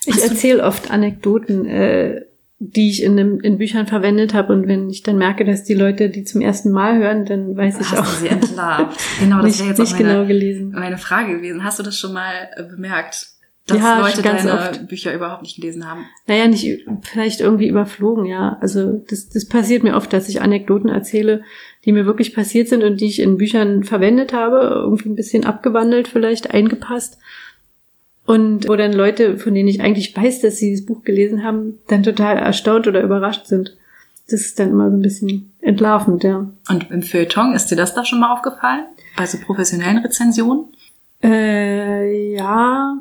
Ich 0.09 0.23
erzähle 0.23 0.65
oft 0.65 0.91
Anekdoten, 0.91 1.67
äh, 1.67 2.23
die 2.61 2.91
ich 2.91 3.03
in, 3.05 3.17
dem, 3.17 3.41
in 3.41 3.59
Büchern 3.59 3.87
verwendet 3.87 4.35
habe 4.35 4.53
und 4.53 4.67
wenn 4.67 4.91
ich 4.91 5.05
dann 5.05 5.17
merke, 5.17 5.45
dass 5.45 5.63
die 5.63 5.75
Leute 5.75 6.11
die 6.11 6.25
zum 6.25 6.41
ersten 6.41 6.73
Mal 6.73 6.99
hören, 6.99 7.25
dann 7.25 7.57
weiß 7.57 7.81
ich 7.81 7.91
Hast 7.93 8.01
auch. 8.01 8.05
Du 8.05 8.21
sie 8.21 8.29
entlarvt. 8.29 9.01
Genau, 9.21 9.43
das 9.43 9.59
wäre 9.61 9.69
jetzt 9.69 9.79
nicht 9.79 9.95
auch 9.95 9.99
meine, 10.01 10.13
genau 10.15 10.27
gelesen. 10.27 10.73
meine 10.73 10.99
Frage 10.99 11.37
gewesen. 11.37 11.63
Hast 11.63 11.79
du 11.79 11.85
das 11.85 11.97
schon 11.97 12.13
mal 12.13 12.33
äh, 12.57 12.65
bemerkt? 12.65 13.29
Dass 13.69 13.79
Ja, 13.79 14.01
Leute 14.01 14.23
ganz 14.23 14.45
deine 14.45 14.59
oft. 14.59 14.89
Bücher 14.89 15.15
überhaupt 15.15 15.43
nicht 15.43 15.57
gelesen 15.57 15.87
haben. 15.87 16.07
Naja, 16.27 16.49
nicht 16.49 16.87
vielleicht 17.03 17.41
irgendwie 17.41 17.69
überflogen, 17.69 18.25
ja. 18.25 18.57
Also 18.63 19.05
das, 19.09 19.29
das 19.29 19.47
passiert 19.47 19.83
mir 19.83 19.95
oft, 19.95 20.11
dass 20.13 20.29
ich 20.29 20.41
Anekdoten 20.41 20.89
erzähle, 20.89 21.43
die 21.85 21.93
mir 21.93 22.07
wirklich 22.07 22.35
passiert 22.35 22.69
sind 22.69 22.83
und 22.83 23.01
die 23.01 23.07
ich 23.07 23.21
in 23.21 23.37
Büchern 23.37 23.85
verwendet 23.85 24.33
habe, 24.33 24.73
irgendwie 24.85 25.11
ein 25.11 25.17
bisschen 25.17 25.45
abgewandelt, 25.45 26.09
vielleicht 26.09 26.51
eingepasst. 26.51 27.19
Und 28.29 28.69
wo 28.69 28.77
dann 28.77 28.93
Leute, 28.93 29.39
von 29.39 29.55
denen 29.55 29.71
ich 29.71 29.81
eigentlich 29.81 30.15
weiß, 30.15 30.43
dass 30.43 30.59
sie 30.59 30.73
das 30.73 30.85
Buch 30.85 31.03
gelesen 31.03 31.43
haben, 31.43 31.79
dann 31.87 32.03
total 32.03 32.37
erstaunt 32.37 32.87
oder 32.87 33.01
überrascht 33.01 33.47
sind. 33.47 33.75
Das 34.29 34.43
ist 34.43 34.59
dann 34.59 34.69
immer 34.69 34.91
so 34.91 34.99
ein 34.99 35.01
bisschen 35.01 35.51
entlarvend, 35.63 36.25
ja. 36.25 36.47
Und 36.69 36.91
im 36.91 37.03
Feuilleton, 37.03 37.55
ist 37.55 37.71
dir 37.71 37.77
das 37.77 37.95
da 37.95 38.05
schon 38.05 38.21
mal 38.21 38.31
aufgefallen? 38.31 38.85
Bei 39.17 39.25
so 39.25 39.39
professionellen 39.39 40.05
Rezensionen? 40.05 40.67
Äh, 41.25 42.35
ja, 42.35 42.99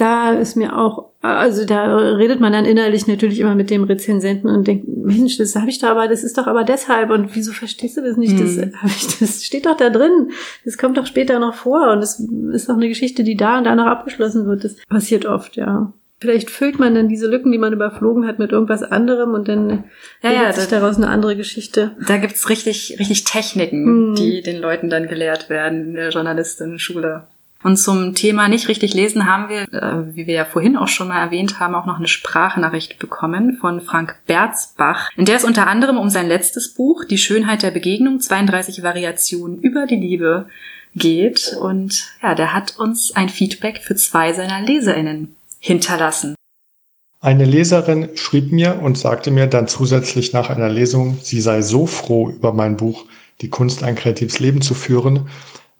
da 0.00 0.32
ist 0.32 0.56
mir 0.56 0.76
auch, 0.78 1.10
also 1.22 1.64
da 1.66 1.96
redet 1.96 2.40
man 2.40 2.52
dann 2.52 2.64
innerlich 2.64 3.06
natürlich 3.06 3.40
immer 3.40 3.54
mit 3.54 3.70
dem 3.70 3.84
Rezensenten 3.84 4.48
und 4.48 4.66
denkt, 4.66 4.86
Mensch, 4.88 5.36
das 5.38 5.54
habe 5.56 5.68
ich 5.68 5.78
da 5.78 5.90
aber, 5.90 6.08
das 6.08 6.24
ist 6.24 6.38
doch 6.38 6.46
aber 6.46 6.64
deshalb 6.64 7.10
und 7.10 7.34
wieso 7.34 7.52
verstehst 7.52 7.96
du 7.96 8.00
das 8.02 8.16
nicht? 8.16 8.38
Das, 8.40 8.56
Hm. 8.56 8.72
hab 8.80 8.88
ich, 8.90 9.18
das 9.18 9.44
steht 9.44 9.66
doch 9.66 9.76
da 9.76 9.90
drin. 9.90 10.30
Das 10.64 10.78
kommt 10.78 10.96
doch 10.96 11.06
später 11.06 11.38
noch 11.38 11.54
vor 11.54 11.92
und 11.92 12.00
das 12.00 12.18
ist 12.52 12.68
doch 12.68 12.74
eine 12.76 12.88
Geschichte, 12.88 13.22
die 13.24 13.36
da 13.36 13.58
und 13.58 13.64
da 13.64 13.74
noch 13.74 13.86
abgeschlossen 13.86 14.46
wird. 14.46 14.64
Das 14.64 14.76
passiert 14.88 15.26
oft, 15.26 15.56
ja. 15.56 15.92
Vielleicht 16.22 16.50
füllt 16.50 16.78
man 16.78 16.94
dann 16.94 17.08
diese 17.08 17.26
Lücken, 17.28 17.50
die 17.50 17.56
man 17.56 17.72
überflogen 17.72 18.26
hat, 18.26 18.38
mit 18.38 18.52
irgendwas 18.52 18.82
anderem 18.82 19.32
und 19.32 19.48
dann 19.48 19.84
Ja, 20.22 20.32
ja, 20.32 20.52
sich 20.52 20.66
da- 20.68 20.78
daraus 20.80 20.96
eine 20.96 21.08
andere 21.08 21.34
Geschichte. 21.34 21.92
Da 22.06 22.18
gibt's 22.18 22.48
richtig, 22.50 22.96
richtig 22.98 23.24
Techniken, 23.24 23.84
Hm. 24.08 24.14
die 24.16 24.42
den 24.42 24.60
Leuten 24.60 24.90
dann 24.90 25.06
gelehrt 25.08 25.48
werden 25.48 25.86
in 25.88 25.94
der 25.94 26.10
Journalistinnen-Schule. 26.10 27.22
Und 27.62 27.76
zum 27.76 28.14
Thema 28.14 28.48
nicht 28.48 28.68
richtig 28.68 28.94
lesen 28.94 29.26
haben 29.26 29.50
wir, 29.50 29.62
äh, 29.72 30.14
wie 30.14 30.26
wir 30.26 30.34
ja 30.34 30.44
vorhin 30.46 30.76
auch 30.76 30.88
schon 30.88 31.08
mal 31.08 31.20
erwähnt 31.20 31.60
haben, 31.60 31.74
auch 31.74 31.84
noch 31.84 31.98
eine 31.98 32.08
Sprachnachricht 32.08 32.98
bekommen 32.98 33.58
von 33.60 33.82
Frank 33.82 34.16
Berzbach, 34.26 35.10
in 35.16 35.26
der 35.26 35.36
es 35.36 35.44
unter 35.44 35.66
anderem 35.66 35.98
um 35.98 36.08
sein 36.08 36.26
letztes 36.26 36.72
Buch, 36.72 37.04
Die 37.04 37.18
Schönheit 37.18 37.62
der 37.62 37.70
Begegnung, 37.70 38.20
32 38.20 38.82
Variationen 38.82 39.60
über 39.60 39.86
die 39.86 39.96
Liebe 39.96 40.46
geht. 40.94 41.54
Und 41.60 42.08
ja, 42.22 42.34
der 42.34 42.54
hat 42.54 42.78
uns 42.78 43.14
ein 43.14 43.28
Feedback 43.28 43.80
für 43.82 43.94
zwei 43.94 44.32
seiner 44.32 44.62
LeserInnen 44.62 45.36
hinterlassen. 45.58 46.34
Eine 47.20 47.44
Leserin 47.44 48.08
schrieb 48.14 48.50
mir 48.50 48.80
und 48.80 48.96
sagte 48.96 49.30
mir 49.30 49.46
dann 49.46 49.68
zusätzlich 49.68 50.32
nach 50.32 50.48
einer 50.48 50.70
Lesung, 50.70 51.18
sie 51.22 51.42
sei 51.42 51.60
so 51.60 51.84
froh 51.84 52.30
über 52.30 52.54
mein 52.54 52.78
Buch 52.78 53.04
Die 53.42 53.50
Kunst, 53.50 53.82
ein 53.82 53.94
kreatives 53.94 54.38
Leben 54.38 54.62
zu 54.62 54.72
führen, 54.72 55.28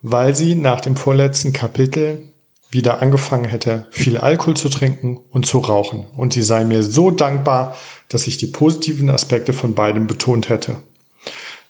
weil 0.02 0.34
sie 0.34 0.54
nach 0.54 0.80
dem 0.80 0.96
vorletzten 0.96 1.52
Kapitel 1.52 2.30
wieder 2.70 3.02
angefangen 3.02 3.46
hätte, 3.46 3.86
viel 3.90 4.16
Alkohol 4.16 4.56
zu 4.56 4.68
trinken 4.68 5.18
und 5.30 5.44
zu 5.44 5.58
rauchen. 5.58 6.06
Und 6.16 6.32
sie 6.32 6.42
sei 6.42 6.64
mir 6.64 6.82
so 6.82 7.10
dankbar, 7.10 7.76
dass 8.08 8.26
ich 8.26 8.36
die 8.36 8.46
positiven 8.46 9.10
Aspekte 9.10 9.52
von 9.52 9.74
beidem 9.74 10.06
betont 10.06 10.48
hätte. 10.48 10.76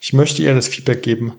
Ich 0.00 0.12
möchte 0.12 0.42
ihr 0.42 0.54
das 0.54 0.68
Feedback 0.68 1.02
geben, 1.02 1.32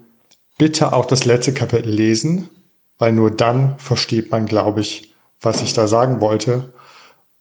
bitte 0.57 0.93
auch 0.93 1.05
das 1.05 1.25
letzte 1.25 1.53
Kapitel 1.53 1.89
lesen, 1.89 2.49
weil 2.97 3.11
nur 3.11 3.31
dann 3.31 3.77
versteht 3.77 4.31
man, 4.31 4.45
glaube 4.45 4.81
ich, 4.81 5.13
was 5.41 5.61
ich 5.61 5.73
da 5.73 5.87
sagen 5.87 6.21
wollte. 6.21 6.73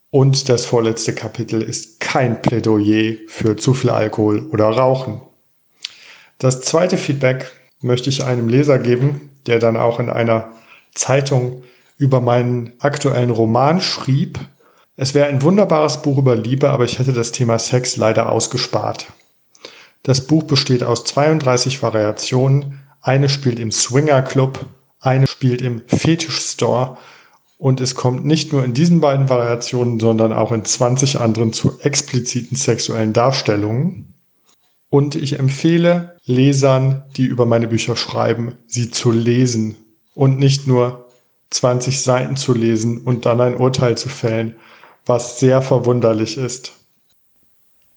Und 0.09 0.49
das 0.49 0.65
vorletzte 0.65 1.13
Kapitel 1.13 1.61
ist 1.61 1.99
kein 1.99 2.41
Plädoyer 2.41 3.17
für 3.27 3.55
zu 3.55 3.73
viel 3.73 3.89
Alkohol 3.89 4.47
oder 4.51 4.65
Rauchen. 4.65 5.21
Das 6.37 6.61
zweite 6.61 6.97
Feedback 6.97 7.51
möchte 7.81 8.09
ich 8.09 8.23
einem 8.23 8.47
Leser 8.49 8.79
geben, 8.79 9.30
der 9.47 9.59
dann 9.59 9.77
auch 9.77 9.99
in 9.99 10.09
einer 10.09 10.51
Zeitung 10.93 11.63
über 11.97 12.21
meinen 12.21 12.73
aktuellen 12.79 13.29
Roman 13.29 13.81
schrieb. 13.81 14.39
Es 14.95 15.13
wäre 15.13 15.27
ein 15.27 15.41
wunderbares 15.41 16.01
Buch 16.01 16.17
über 16.17 16.35
Liebe, 16.35 16.69
aber 16.69 16.83
ich 16.83 16.99
hätte 16.99 17.13
das 17.13 17.31
Thema 17.31 17.59
Sex 17.59 17.97
leider 17.97 18.31
ausgespart. 18.31 19.07
Das 20.03 20.25
Buch 20.25 20.43
besteht 20.43 20.83
aus 20.83 21.03
32 21.03 21.83
Variationen. 21.83 22.79
Eine 23.01 23.29
spielt 23.29 23.59
im 23.59 23.71
Swinger 23.71 24.21
Club, 24.21 24.65
eine 24.99 25.27
spielt 25.27 25.61
im 25.61 25.81
Fetisch 25.87 26.39
Store 26.39 26.97
und 27.61 27.79
es 27.79 27.93
kommt 27.93 28.25
nicht 28.25 28.51
nur 28.51 28.65
in 28.65 28.73
diesen 28.73 29.01
beiden 29.01 29.29
Variationen, 29.29 29.99
sondern 29.99 30.33
auch 30.33 30.51
in 30.51 30.65
20 30.65 31.19
anderen 31.19 31.53
zu 31.53 31.79
expliziten 31.79 32.57
sexuellen 32.57 33.13
Darstellungen. 33.13 34.10
Und 34.91 35.15
ich 35.15 35.39
empfehle 35.39 36.17
Lesern, 36.25 37.03
die 37.15 37.23
über 37.23 37.45
meine 37.45 37.69
Bücher 37.69 37.95
schreiben, 37.95 38.57
sie 38.67 38.91
zu 38.91 39.09
lesen 39.09 39.77
und 40.15 40.37
nicht 40.37 40.67
nur 40.67 41.07
20 41.51 42.01
Seiten 42.01 42.35
zu 42.35 42.53
lesen 42.53 42.99
und 42.99 43.25
dann 43.25 43.39
ein 43.39 43.55
Urteil 43.55 43.97
zu 43.97 44.09
fällen, 44.09 44.55
was 45.05 45.39
sehr 45.39 45.61
verwunderlich 45.61 46.37
ist. 46.37 46.73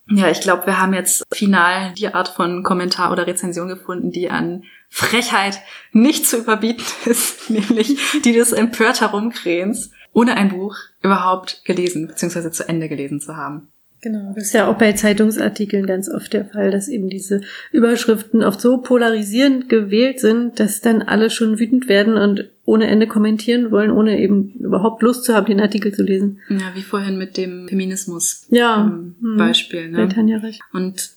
Ja, 0.08 0.30
ich 0.30 0.40
glaube, 0.40 0.66
wir 0.66 0.80
haben 0.80 0.94
jetzt 0.94 1.24
final 1.32 1.94
die 1.94 2.14
Art 2.14 2.28
von 2.28 2.62
Kommentar 2.62 3.10
oder 3.10 3.26
Rezension 3.26 3.66
gefunden, 3.66 4.12
die 4.12 4.30
an 4.30 4.62
Frechheit 4.88 5.60
nicht 5.90 6.26
zu 6.28 6.36
überbieten 6.36 6.84
ist, 7.06 7.50
nämlich 7.50 7.96
die 8.24 8.32
des 8.32 8.52
empört 8.52 9.00
Herumkrähens, 9.00 9.90
ohne 10.12 10.36
ein 10.36 10.50
Buch 10.50 10.76
überhaupt 11.02 11.64
gelesen 11.64 12.06
bzw. 12.06 12.52
zu 12.52 12.68
Ende 12.68 12.88
gelesen 12.88 13.20
zu 13.20 13.36
haben. 13.36 13.66
Genau, 14.04 14.34
das 14.34 14.44
ist 14.44 14.52
ja 14.52 14.68
auch 14.68 14.76
bei 14.76 14.92
Zeitungsartikeln 14.92 15.86
ganz 15.86 16.10
oft 16.10 16.34
der 16.34 16.44
Fall, 16.44 16.70
dass 16.70 16.88
eben 16.88 17.08
diese 17.08 17.40
Überschriften 17.72 18.42
oft 18.42 18.60
so 18.60 18.76
polarisierend 18.76 19.70
gewählt 19.70 20.20
sind, 20.20 20.60
dass 20.60 20.82
dann 20.82 21.00
alle 21.00 21.30
schon 21.30 21.58
wütend 21.58 21.88
werden 21.88 22.18
und 22.18 22.50
ohne 22.66 22.86
Ende 22.86 23.06
kommentieren 23.06 23.70
wollen, 23.70 23.90
ohne 23.90 24.20
eben 24.20 24.52
überhaupt 24.56 25.00
Lust 25.00 25.24
zu 25.24 25.34
haben, 25.34 25.46
den 25.46 25.58
Artikel 25.58 25.94
zu 25.94 26.02
lesen. 26.02 26.40
Ja, 26.50 26.74
wie 26.74 26.82
vorhin 26.82 27.16
mit 27.16 27.38
dem 27.38 27.66
Feminismus 27.66 28.44
Ja, 28.50 28.92
ähm, 28.92 29.14
hm. 29.22 29.36
Beispiel. 29.38 29.90
Bei 29.90 30.04
Ne? 30.04 30.08
Tanja 30.10 30.36
recht. 30.36 30.60
Und 30.74 31.12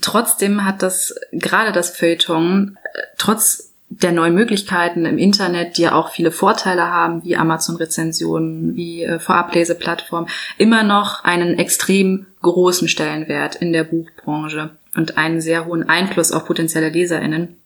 trotzdem 0.00 0.64
hat 0.64 0.82
das, 0.82 1.14
gerade 1.30 1.70
das 1.70 1.96
Feuilleton, 1.96 2.76
äh, 2.92 3.02
trotz 3.18 3.71
der 4.00 4.12
neuen 4.12 4.34
Möglichkeiten 4.34 5.04
im 5.04 5.18
Internet, 5.18 5.76
die 5.76 5.82
ja 5.82 5.94
auch 5.94 6.10
viele 6.10 6.30
Vorteile 6.30 6.86
haben, 6.86 7.24
wie 7.24 7.36
Amazon-Rezensionen, 7.36 8.74
wie 8.74 9.02
äh, 9.02 9.18
Vorableseplattformen, 9.18 10.30
immer 10.56 10.82
noch 10.82 11.24
einen 11.24 11.58
extrem 11.58 12.26
großen 12.40 12.88
Stellenwert 12.88 13.56
in 13.56 13.72
der 13.72 13.84
Buchbranche 13.84 14.70
und 14.94 15.18
einen 15.18 15.40
sehr 15.40 15.66
hohen 15.66 15.88
Einfluss 15.88 16.32
auf 16.32 16.46
potenzielle 16.46 16.88
LeserInnen. 16.88 17.56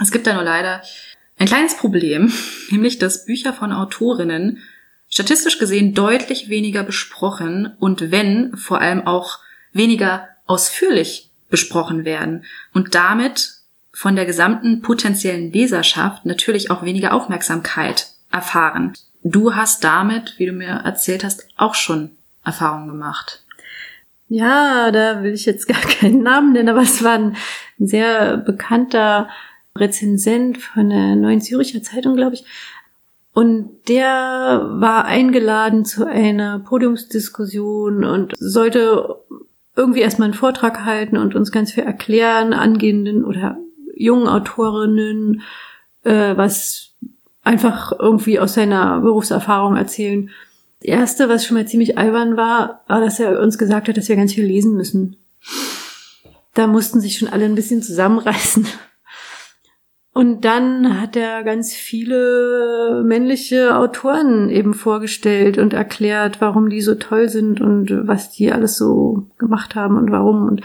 Es 0.00 0.10
gibt 0.10 0.26
da 0.26 0.34
nur 0.34 0.44
leider 0.44 0.82
ein 1.38 1.46
kleines 1.46 1.76
Problem, 1.76 2.32
nämlich 2.70 2.98
dass 2.98 3.26
Bücher 3.26 3.52
von 3.52 3.72
Autorinnen 3.72 4.62
statistisch 5.08 5.58
gesehen 5.58 5.94
deutlich 5.94 6.48
weniger 6.48 6.82
besprochen 6.82 7.74
und 7.78 8.10
wenn 8.10 8.56
vor 8.56 8.80
allem 8.80 9.06
auch 9.06 9.40
weniger 9.72 10.28
ausführlich 10.46 11.30
besprochen 11.50 12.04
werden 12.04 12.44
und 12.72 12.94
damit 12.94 13.56
von 13.96 14.14
der 14.14 14.26
gesamten 14.26 14.82
potenziellen 14.82 15.50
Leserschaft 15.50 16.26
natürlich 16.26 16.70
auch 16.70 16.82
weniger 16.82 17.14
Aufmerksamkeit 17.14 18.08
erfahren. 18.30 18.92
Du 19.22 19.54
hast 19.54 19.84
damit, 19.84 20.34
wie 20.36 20.44
du 20.44 20.52
mir 20.52 20.82
erzählt 20.84 21.24
hast, 21.24 21.48
auch 21.56 21.74
schon 21.74 22.10
Erfahrungen 22.44 22.88
gemacht. 22.88 23.42
Ja, 24.28 24.90
da 24.90 25.22
will 25.22 25.32
ich 25.32 25.46
jetzt 25.46 25.66
gar 25.66 25.80
keinen 26.00 26.22
Namen 26.22 26.52
nennen, 26.52 26.68
aber 26.68 26.82
es 26.82 27.02
war 27.02 27.14
ein 27.14 27.36
sehr 27.78 28.36
bekannter 28.36 29.30
Rezensent 29.74 30.58
von 30.58 30.90
der 30.90 31.16
Neuen 31.16 31.40
Züricher 31.40 31.82
Zeitung, 31.82 32.16
glaube 32.16 32.34
ich. 32.34 32.44
Und 33.32 33.88
der 33.88 34.68
war 34.74 35.06
eingeladen 35.06 35.86
zu 35.86 36.06
einer 36.06 36.58
Podiumsdiskussion 36.58 38.04
und 38.04 38.34
sollte 38.38 39.16
irgendwie 39.74 40.00
erstmal 40.00 40.26
einen 40.26 40.34
Vortrag 40.34 40.84
halten 40.84 41.16
und 41.16 41.34
uns 41.34 41.50
ganz 41.50 41.72
viel 41.72 41.84
erklären, 41.84 42.52
angehenden 42.52 43.24
oder 43.24 43.56
jungen 43.96 44.28
Autorinnen, 44.28 45.42
äh, 46.04 46.36
was 46.36 46.94
einfach 47.42 47.92
irgendwie 47.98 48.38
aus 48.38 48.54
seiner 48.54 49.00
Berufserfahrung 49.00 49.76
erzählen. 49.76 50.30
Das 50.80 50.88
erste, 50.88 51.28
was 51.28 51.46
schon 51.46 51.56
mal 51.56 51.66
ziemlich 51.66 51.96
albern 51.96 52.36
war, 52.36 52.84
war, 52.86 53.00
dass 53.00 53.18
er 53.18 53.40
uns 53.40 53.56
gesagt 53.56 53.88
hat, 53.88 53.96
dass 53.96 54.08
wir 54.08 54.16
ganz 54.16 54.34
viel 54.34 54.44
lesen 54.44 54.76
müssen. 54.76 55.16
Da 56.54 56.66
mussten 56.66 57.00
sich 57.00 57.18
schon 57.18 57.28
alle 57.28 57.44
ein 57.44 57.54
bisschen 57.54 57.82
zusammenreißen. 57.82 58.66
Und 60.16 60.46
dann 60.46 60.98
hat 60.98 61.14
er 61.14 61.44
ganz 61.44 61.74
viele 61.74 63.02
männliche 63.04 63.76
Autoren 63.76 64.48
eben 64.48 64.72
vorgestellt 64.72 65.58
und 65.58 65.74
erklärt, 65.74 66.40
warum 66.40 66.70
die 66.70 66.80
so 66.80 66.94
toll 66.94 67.28
sind 67.28 67.60
und 67.60 67.90
was 68.08 68.30
die 68.30 68.50
alles 68.50 68.78
so 68.78 69.26
gemacht 69.36 69.74
haben 69.74 69.98
und 69.98 70.10
warum. 70.10 70.48
Und 70.48 70.62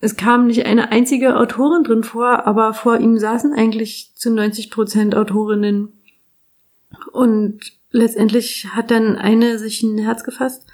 es 0.00 0.16
kam 0.16 0.46
nicht 0.46 0.64
eine 0.64 0.92
einzige 0.92 1.36
Autorin 1.36 1.82
drin 1.82 2.04
vor, 2.04 2.46
aber 2.46 2.72
vor 2.72 2.98
ihm 2.98 3.18
saßen 3.18 3.52
eigentlich 3.52 4.12
zu 4.14 4.30
90 4.30 4.70
Prozent 4.70 5.14
Autorinnen. 5.16 5.92
Und 7.12 7.60
letztendlich 7.90 8.68
hat 8.72 8.90
dann 8.90 9.16
eine 9.16 9.58
sich 9.58 9.82
ein 9.82 9.98
Herz 9.98 10.22
gefasst 10.22 10.66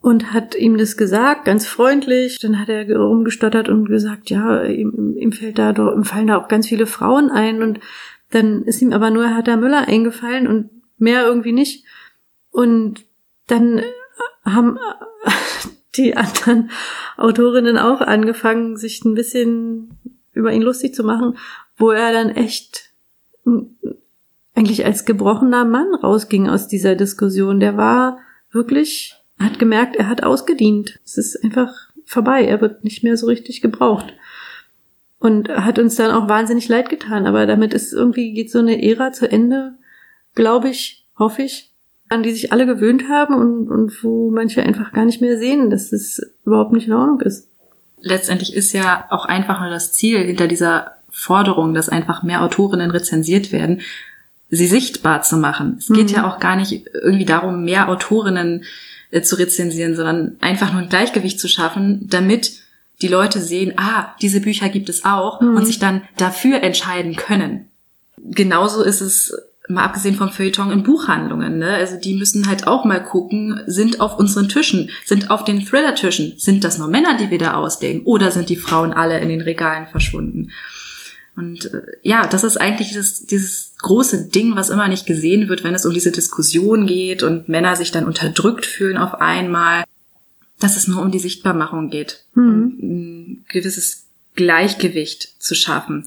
und 0.00 0.32
hat 0.32 0.54
ihm 0.54 0.76
das 0.76 0.96
gesagt, 0.96 1.44
ganz 1.44 1.66
freundlich. 1.66 2.38
Dann 2.40 2.58
hat 2.58 2.68
er 2.68 2.90
rumgestottert 2.96 3.68
und 3.68 3.86
gesagt, 3.86 4.30
ja, 4.30 4.64
ihm, 4.64 5.14
ihm 5.16 5.32
fällt 5.32 5.58
da, 5.58 5.70
ihm 5.70 6.04
fallen 6.04 6.26
da 6.26 6.36
auch 6.36 6.48
ganz 6.48 6.66
viele 6.66 6.86
Frauen 6.86 7.30
ein. 7.30 7.62
Und 7.62 7.78
dann 8.30 8.64
ist 8.64 8.82
ihm 8.82 8.92
aber 8.92 9.10
nur 9.10 9.28
Hertha 9.28 9.56
Müller 9.56 9.86
eingefallen 9.86 10.48
und 10.48 10.70
mehr 10.98 11.24
irgendwie 11.26 11.52
nicht. 11.52 11.84
Und 12.50 13.04
dann 13.46 13.82
haben 14.44 14.78
die 15.96 16.16
anderen 16.16 16.70
Autorinnen 17.16 17.78
auch 17.78 18.00
angefangen, 18.00 18.76
sich 18.76 19.04
ein 19.04 19.14
bisschen 19.14 19.90
über 20.32 20.52
ihn 20.52 20.62
lustig 20.62 20.94
zu 20.94 21.04
machen, 21.04 21.36
wo 21.76 21.90
er 21.90 22.12
dann 22.12 22.30
echt 22.30 22.90
eigentlich 24.54 24.84
als 24.84 25.04
gebrochener 25.04 25.64
Mann 25.64 25.94
rausging 25.94 26.48
aus 26.48 26.68
dieser 26.68 26.94
Diskussion. 26.94 27.60
Der 27.60 27.76
war 27.76 28.18
wirklich 28.50 29.20
hat 29.40 29.58
gemerkt, 29.58 29.96
er 29.96 30.08
hat 30.08 30.22
ausgedient. 30.22 31.00
Es 31.04 31.16
ist 31.16 31.42
einfach 31.42 31.74
vorbei. 32.04 32.44
Er 32.44 32.60
wird 32.60 32.84
nicht 32.84 33.02
mehr 33.02 33.16
so 33.16 33.26
richtig 33.26 33.62
gebraucht. 33.62 34.12
Und 35.18 35.48
hat 35.48 35.78
uns 35.78 35.96
dann 35.96 36.10
auch 36.10 36.28
wahnsinnig 36.28 36.68
leid 36.68 36.90
getan. 36.90 37.26
Aber 37.26 37.46
damit 37.46 37.72
ist 37.72 37.92
irgendwie, 37.92 38.32
geht 38.32 38.50
so 38.50 38.58
eine 38.58 38.82
Ära 38.82 39.12
zu 39.12 39.30
Ende, 39.30 39.74
glaube 40.34 40.68
ich, 40.68 41.06
hoffe 41.18 41.42
ich, 41.42 41.69
an 42.10 42.24
die 42.24 42.32
sich 42.32 42.52
alle 42.52 42.66
gewöhnt 42.66 43.08
haben 43.08 43.34
und, 43.34 43.70
und 43.70 44.04
wo 44.04 44.30
manche 44.30 44.62
einfach 44.62 44.92
gar 44.92 45.04
nicht 45.04 45.20
mehr 45.20 45.38
sehen, 45.38 45.70
dass 45.70 45.92
es 45.92 46.20
überhaupt 46.44 46.72
nicht 46.72 46.88
in 46.88 46.92
Ordnung 46.92 47.20
ist. 47.20 47.48
Letztendlich 48.00 48.54
ist 48.54 48.72
ja 48.72 49.06
auch 49.10 49.26
einfach 49.26 49.60
nur 49.60 49.70
das 49.70 49.92
Ziel 49.92 50.18
hinter 50.18 50.48
dieser 50.48 50.92
Forderung, 51.08 51.72
dass 51.72 51.88
einfach 51.88 52.22
mehr 52.22 52.42
Autorinnen 52.42 52.90
rezensiert 52.90 53.52
werden, 53.52 53.80
sie 54.48 54.66
sichtbar 54.66 55.22
zu 55.22 55.36
machen. 55.36 55.76
Es 55.78 55.86
geht 55.86 56.08
mhm. 56.08 56.16
ja 56.16 56.28
auch 56.28 56.40
gar 56.40 56.56
nicht 56.56 56.86
irgendwie 56.92 57.24
darum, 57.24 57.64
mehr 57.64 57.88
Autorinnen 57.88 58.64
äh, 59.12 59.22
zu 59.22 59.36
rezensieren, 59.36 59.94
sondern 59.94 60.36
einfach 60.40 60.72
nur 60.72 60.82
ein 60.82 60.88
Gleichgewicht 60.88 61.38
zu 61.38 61.46
schaffen, 61.46 62.08
damit 62.08 62.60
die 63.02 63.08
Leute 63.08 63.40
sehen, 63.40 63.74
ah, 63.76 64.14
diese 64.20 64.40
Bücher 64.40 64.68
gibt 64.68 64.88
es 64.88 65.04
auch 65.04 65.40
mhm. 65.40 65.56
und 65.56 65.64
sich 65.64 65.78
dann 65.78 66.02
dafür 66.16 66.62
entscheiden 66.62 67.14
können. 67.14 67.68
Genauso 68.18 68.82
ist 68.82 69.00
es 69.00 69.32
mal 69.70 69.84
abgesehen 69.84 70.16
vom 70.16 70.30
Feuilleton 70.30 70.70
in 70.70 70.82
Buchhandlungen, 70.82 71.58
ne? 71.58 71.74
Also 71.74 71.96
die 71.96 72.14
müssen 72.14 72.48
halt 72.48 72.66
auch 72.66 72.84
mal 72.84 73.02
gucken, 73.02 73.60
sind 73.66 74.00
auf 74.00 74.18
unseren 74.18 74.48
Tischen, 74.48 74.90
sind 75.04 75.30
auf 75.30 75.44
den 75.44 75.64
Thriller-Tischen, 75.64 76.34
sind 76.36 76.64
das 76.64 76.78
nur 76.78 76.88
Männer, 76.88 77.16
die 77.16 77.30
wir 77.30 77.38
da 77.38 77.54
auslegen, 77.54 78.02
oder 78.02 78.30
sind 78.30 78.48
die 78.48 78.56
Frauen 78.56 78.92
alle 78.92 79.20
in 79.20 79.28
den 79.28 79.40
Regalen 79.40 79.86
verschwunden? 79.86 80.50
Und 81.36 81.72
äh, 81.72 81.82
ja, 82.02 82.26
das 82.26 82.44
ist 82.44 82.56
eigentlich 82.58 82.88
dieses, 82.88 83.26
dieses 83.26 83.74
große 83.78 84.28
Ding, 84.28 84.56
was 84.56 84.68
immer 84.68 84.88
nicht 84.88 85.06
gesehen 85.06 85.48
wird, 85.48 85.64
wenn 85.64 85.74
es 85.74 85.86
um 85.86 85.94
diese 85.94 86.12
Diskussion 86.12 86.86
geht 86.86 87.22
und 87.22 87.48
Männer 87.48 87.76
sich 87.76 87.92
dann 87.92 88.04
unterdrückt 88.04 88.66
fühlen 88.66 88.98
auf 88.98 89.14
einmal, 89.14 89.84
dass 90.58 90.76
es 90.76 90.86
nur 90.86 91.00
um 91.00 91.10
die 91.10 91.18
Sichtbarmachung 91.18 91.88
geht, 91.88 92.24
mhm. 92.34 92.78
ein 92.82 93.44
gewisses 93.48 94.06
Gleichgewicht 94.34 95.42
zu 95.42 95.54
schaffen. 95.54 96.04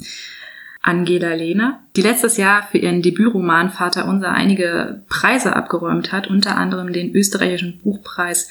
Angela 0.84 1.34
Lehner, 1.34 1.80
die 1.96 2.02
letztes 2.02 2.38
Jahr 2.38 2.68
für 2.70 2.78
ihren 2.78 3.02
Debütroman 3.02 3.72
Vater 3.72 4.06
Unser 4.06 4.32
einige 4.32 5.02
Preise 5.08 5.56
abgeräumt 5.56 6.12
hat, 6.12 6.28
unter 6.28 6.58
anderem 6.58 6.92
den 6.92 7.16
österreichischen 7.16 7.80
Buchpreis 7.82 8.50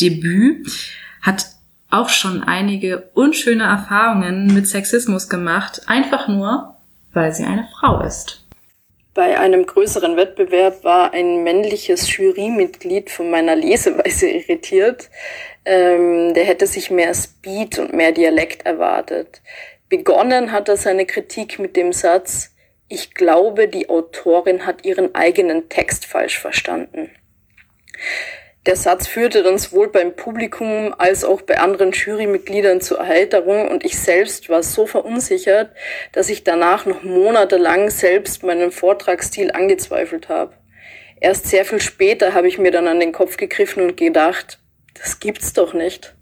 Debüt, 0.00 0.66
hat 1.20 1.46
auch 1.90 2.08
schon 2.08 2.42
einige 2.42 3.10
unschöne 3.14 3.64
Erfahrungen 3.64 4.54
mit 4.54 4.68
Sexismus 4.68 5.28
gemacht, 5.28 5.82
einfach 5.86 6.28
nur, 6.28 6.76
weil 7.12 7.32
sie 7.34 7.44
eine 7.44 7.68
Frau 7.78 8.00
ist. 8.00 8.44
Bei 9.12 9.38
einem 9.38 9.64
größeren 9.64 10.16
Wettbewerb 10.16 10.82
war 10.82 11.12
ein 11.12 11.44
männliches 11.44 12.16
Jurymitglied 12.16 13.10
von 13.10 13.30
meiner 13.30 13.54
Leseweise 13.54 14.28
irritiert. 14.28 15.08
Ähm, 15.64 16.34
der 16.34 16.44
hätte 16.44 16.66
sich 16.66 16.90
mehr 16.90 17.14
Speed 17.14 17.78
und 17.78 17.92
mehr 17.92 18.10
Dialekt 18.10 18.66
erwartet. 18.66 19.40
Begonnen 19.96 20.50
hat 20.50 20.68
er 20.68 20.76
seine 20.76 21.06
Kritik 21.06 21.60
mit 21.60 21.76
dem 21.76 21.92
Satz, 21.92 22.50
ich 22.88 23.14
glaube, 23.14 23.68
die 23.68 23.88
Autorin 23.88 24.66
hat 24.66 24.84
ihren 24.84 25.14
eigenen 25.14 25.68
Text 25.68 26.04
falsch 26.06 26.36
verstanden. 26.36 27.12
Der 28.66 28.74
Satz 28.74 29.06
führte 29.06 29.44
dann 29.44 29.56
sowohl 29.56 29.92
beim 29.92 30.16
Publikum 30.16 30.92
als 30.98 31.22
auch 31.22 31.42
bei 31.42 31.58
anderen 31.58 31.92
Jurymitgliedern 31.92 32.80
zur 32.80 32.98
Erheiterung 32.98 33.68
und 33.68 33.84
ich 33.84 33.96
selbst 33.96 34.48
war 34.48 34.64
so 34.64 34.84
verunsichert, 34.84 35.70
dass 36.10 36.28
ich 36.28 36.42
danach 36.42 36.86
noch 36.86 37.04
monatelang 37.04 37.88
selbst 37.88 38.42
meinen 38.42 38.72
Vortragsstil 38.72 39.52
angezweifelt 39.52 40.28
habe. 40.28 40.54
Erst 41.20 41.46
sehr 41.46 41.64
viel 41.64 41.80
später 41.80 42.34
habe 42.34 42.48
ich 42.48 42.58
mir 42.58 42.72
dann 42.72 42.88
an 42.88 42.98
den 42.98 43.12
Kopf 43.12 43.36
gegriffen 43.36 43.84
und 43.84 43.96
gedacht, 43.96 44.58
das 44.94 45.20
gibt's 45.20 45.52
doch 45.52 45.72
nicht. 45.72 46.16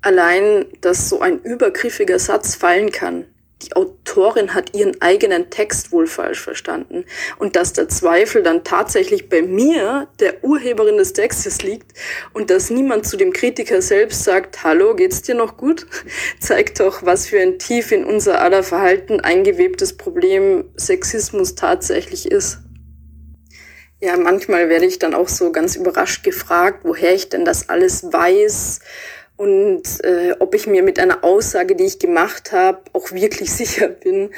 Allein, 0.00 0.66
dass 0.80 1.08
so 1.08 1.20
ein 1.20 1.40
übergriffiger 1.40 2.18
Satz 2.18 2.54
fallen 2.54 2.92
kann, 2.92 3.26
die 3.62 3.74
Autorin 3.74 4.54
hat 4.54 4.76
ihren 4.76 5.02
eigenen 5.02 5.50
Text 5.50 5.90
wohl 5.90 6.06
falsch 6.06 6.40
verstanden. 6.40 7.04
Und 7.38 7.56
dass 7.56 7.72
der 7.72 7.88
Zweifel 7.88 8.44
dann 8.44 8.62
tatsächlich 8.62 9.28
bei 9.28 9.42
mir, 9.42 10.08
der 10.20 10.44
Urheberin 10.44 10.96
des 10.96 11.12
Textes, 11.12 11.62
liegt 11.62 11.92
und 12.32 12.50
dass 12.50 12.70
niemand 12.70 13.06
zu 13.06 13.16
dem 13.16 13.32
Kritiker 13.32 13.82
selbst 13.82 14.22
sagt, 14.22 14.62
hallo, 14.62 14.94
geht's 14.94 15.22
dir 15.22 15.34
noch 15.34 15.56
gut, 15.56 15.86
zeigt 16.40 16.78
doch, 16.78 17.04
was 17.04 17.26
für 17.26 17.40
ein 17.40 17.58
tief 17.58 17.90
in 17.90 18.04
unser 18.04 18.40
aller 18.40 18.62
Verhalten 18.62 19.20
eingewebtes 19.20 19.96
Problem 19.96 20.70
Sexismus 20.76 21.56
tatsächlich 21.56 22.30
ist. 22.30 22.58
Ja, 24.00 24.16
manchmal 24.16 24.68
werde 24.68 24.86
ich 24.86 25.00
dann 25.00 25.12
auch 25.12 25.28
so 25.28 25.50
ganz 25.50 25.74
überrascht 25.74 26.22
gefragt, 26.22 26.84
woher 26.84 27.12
ich 27.12 27.30
denn 27.30 27.44
das 27.44 27.68
alles 27.68 28.04
weiß 28.04 28.78
und 29.38 30.04
äh, 30.04 30.34
ob 30.40 30.52
ich 30.56 30.66
mir 30.66 30.82
mit 30.82 30.98
einer 30.98 31.22
Aussage, 31.22 31.76
die 31.76 31.84
ich 31.84 32.00
gemacht 32.00 32.50
habe, 32.50 32.80
auch 32.92 33.12
wirklich 33.12 33.52
sicher 33.54 33.86
bin. 33.86 34.30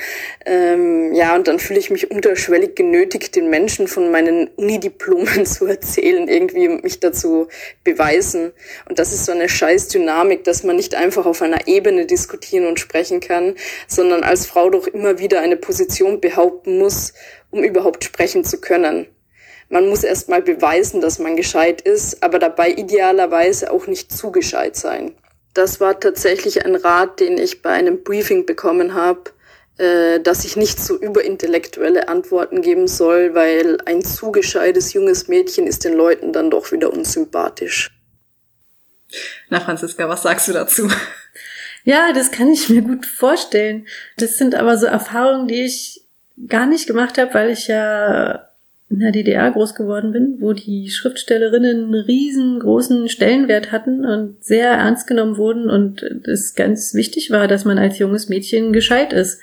Ähm, 0.45 1.15
ja, 1.15 1.35
und 1.35 1.49
dann 1.49 1.59
fühle 1.59 1.81
ich 1.81 1.91
mich 1.91 2.11
unterschwellig 2.11 2.77
genötigt, 2.77 3.35
den 3.35 3.49
Menschen 3.49 3.89
von 3.89 4.11
meinen 4.11 4.49
Unidiplomen 4.57 5.47
zu 5.47 5.65
erzählen, 5.65 6.29
irgendwie 6.29 6.69
mich 6.69 7.01
dazu 7.01 7.49
beweisen. 7.83 8.53
Und 8.91 8.99
das 8.99 9.15
ist 9.15 9.25
so 9.25 9.33
eine 9.33 9.49
scheiß 9.49 9.89
Dynamik, 9.89 10.45
dass 10.45 10.65
man 10.65 10.77
nicht 10.77 10.95
einfach 10.95 11.25
auf 11.25 11.41
einer 11.41 11.67
Ebene 11.67 12.05
diskutieren 12.05 12.67
und 12.67 12.79
sprechen 12.79 13.21
kann, 13.21 13.55
sondern 13.89 14.23
als 14.23 14.45
Frau 14.45 14.69
doch 14.69 14.87
immer 14.87 15.19
wieder 15.19 15.41
eine 15.41 15.57
Position 15.57 16.21
behaupten 16.21 16.79
muss, 16.79 17.15
um 17.51 17.65
überhaupt 17.65 18.05
sprechen 18.05 18.45
zu 18.45 18.61
können. 18.61 19.07
Man 19.71 19.89
muss 19.89 20.03
erst 20.03 20.29
mal 20.29 20.43
beweisen, 20.43 21.01
dass 21.01 21.21
man 21.21 21.37
gescheit 21.37 21.81
ist, 21.81 22.25
aber 22.25 22.41
dabei 22.41 22.71
idealerweise 22.71 23.71
auch 23.71 23.87
nicht 23.87 24.13
zu 24.13 24.33
gescheit 24.33 24.75
sein. 24.75 25.15
Das 25.55 25.81
war 25.81 25.99
tatsächlich 25.99 26.65
ein 26.67 26.75
Rat, 26.75 27.21
den 27.21 27.39
ich 27.39 27.63
bei 27.63 27.71
einem 27.71 28.03
Briefing 28.03 28.47
bekommen 28.47 28.95
habe, 28.95 29.31
äh, 29.79 30.19
dass 30.19 30.45
ich 30.45 30.57
nicht 30.57 30.81
so 30.81 30.97
überintellektuelle 30.99 32.09
Antworten 32.09 32.63
geben 32.63 32.89
soll, 32.89 33.35
weil 33.35 33.79
ein 33.87 34.03
zu 34.03 34.33
gescheites 34.33 34.93
junges 34.93 35.29
Mädchen 35.29 35.69
ist 35.69 35.85
den 35.85 35.95
Leuten 35.95 36.33
dann 36.33 36.51
doch 36.51 36.73
wieder 36.73 36.93
unsympathisch. 36.93 37.91
Na, 39.51 39.61
Franziska, 39.61 40.09
was 40.09 40.23
sagst 40.23 40.49
du 40.49 40.53
dazu? 40.53 40.91
Ja, 41.85 42.13
das 42.13 42.31
kann 42.31 42.49
ich 42.49 42.69
mir 42.69 42.83
gut 42.83 43.07
vorstellen. 43.07 43.87
Das 44.17 44.37
sind 44.37 44.55
aber 44.55 44.77
so 44.77 44.87
Erfahrungen, 44.87 45.49
die 45.49 45.65
ich 45.65 46.05
gar 46.49 46.67
nicht 46.67 46.87
gemacht 46.87 47.17
habe, 47.19 47.33
weil 47.33 47.51
ich 47.51 47.69
ja 47.69 48.50
in 48.91 48.99
der 48.99 49.13
DDR 49.13 49.53
groß 49.53 49.77
geworden 49.77 50.11
bin, 50.11 50.41
wo 50.41 50.53
die 50.53 50.91
Schriftstellerinnen 50.91 51.85
einen 51.85 51.95
riesengroßen 51.95 53.09
Stellenwert 53.09 53.71
hatten 53.71 54.05
und 54.05 54.45
sehr 54.45 54.69
ernst 54.73 55.07
genommen 55.07 55.37
wurden 55.37 55.71
und 55.71 56.03
es 56.03 56.57
ganz 56.57 56.93
wichtig 56.93 57.31
war, 57.31 57.47
dass 57.47 57.65
man 57.65 57.79
als 57.79 57.99
junges 57.99 58.29
Mädchen 58.29 58.73
gescheit 58.73 59.13
ist. 59.13 59.41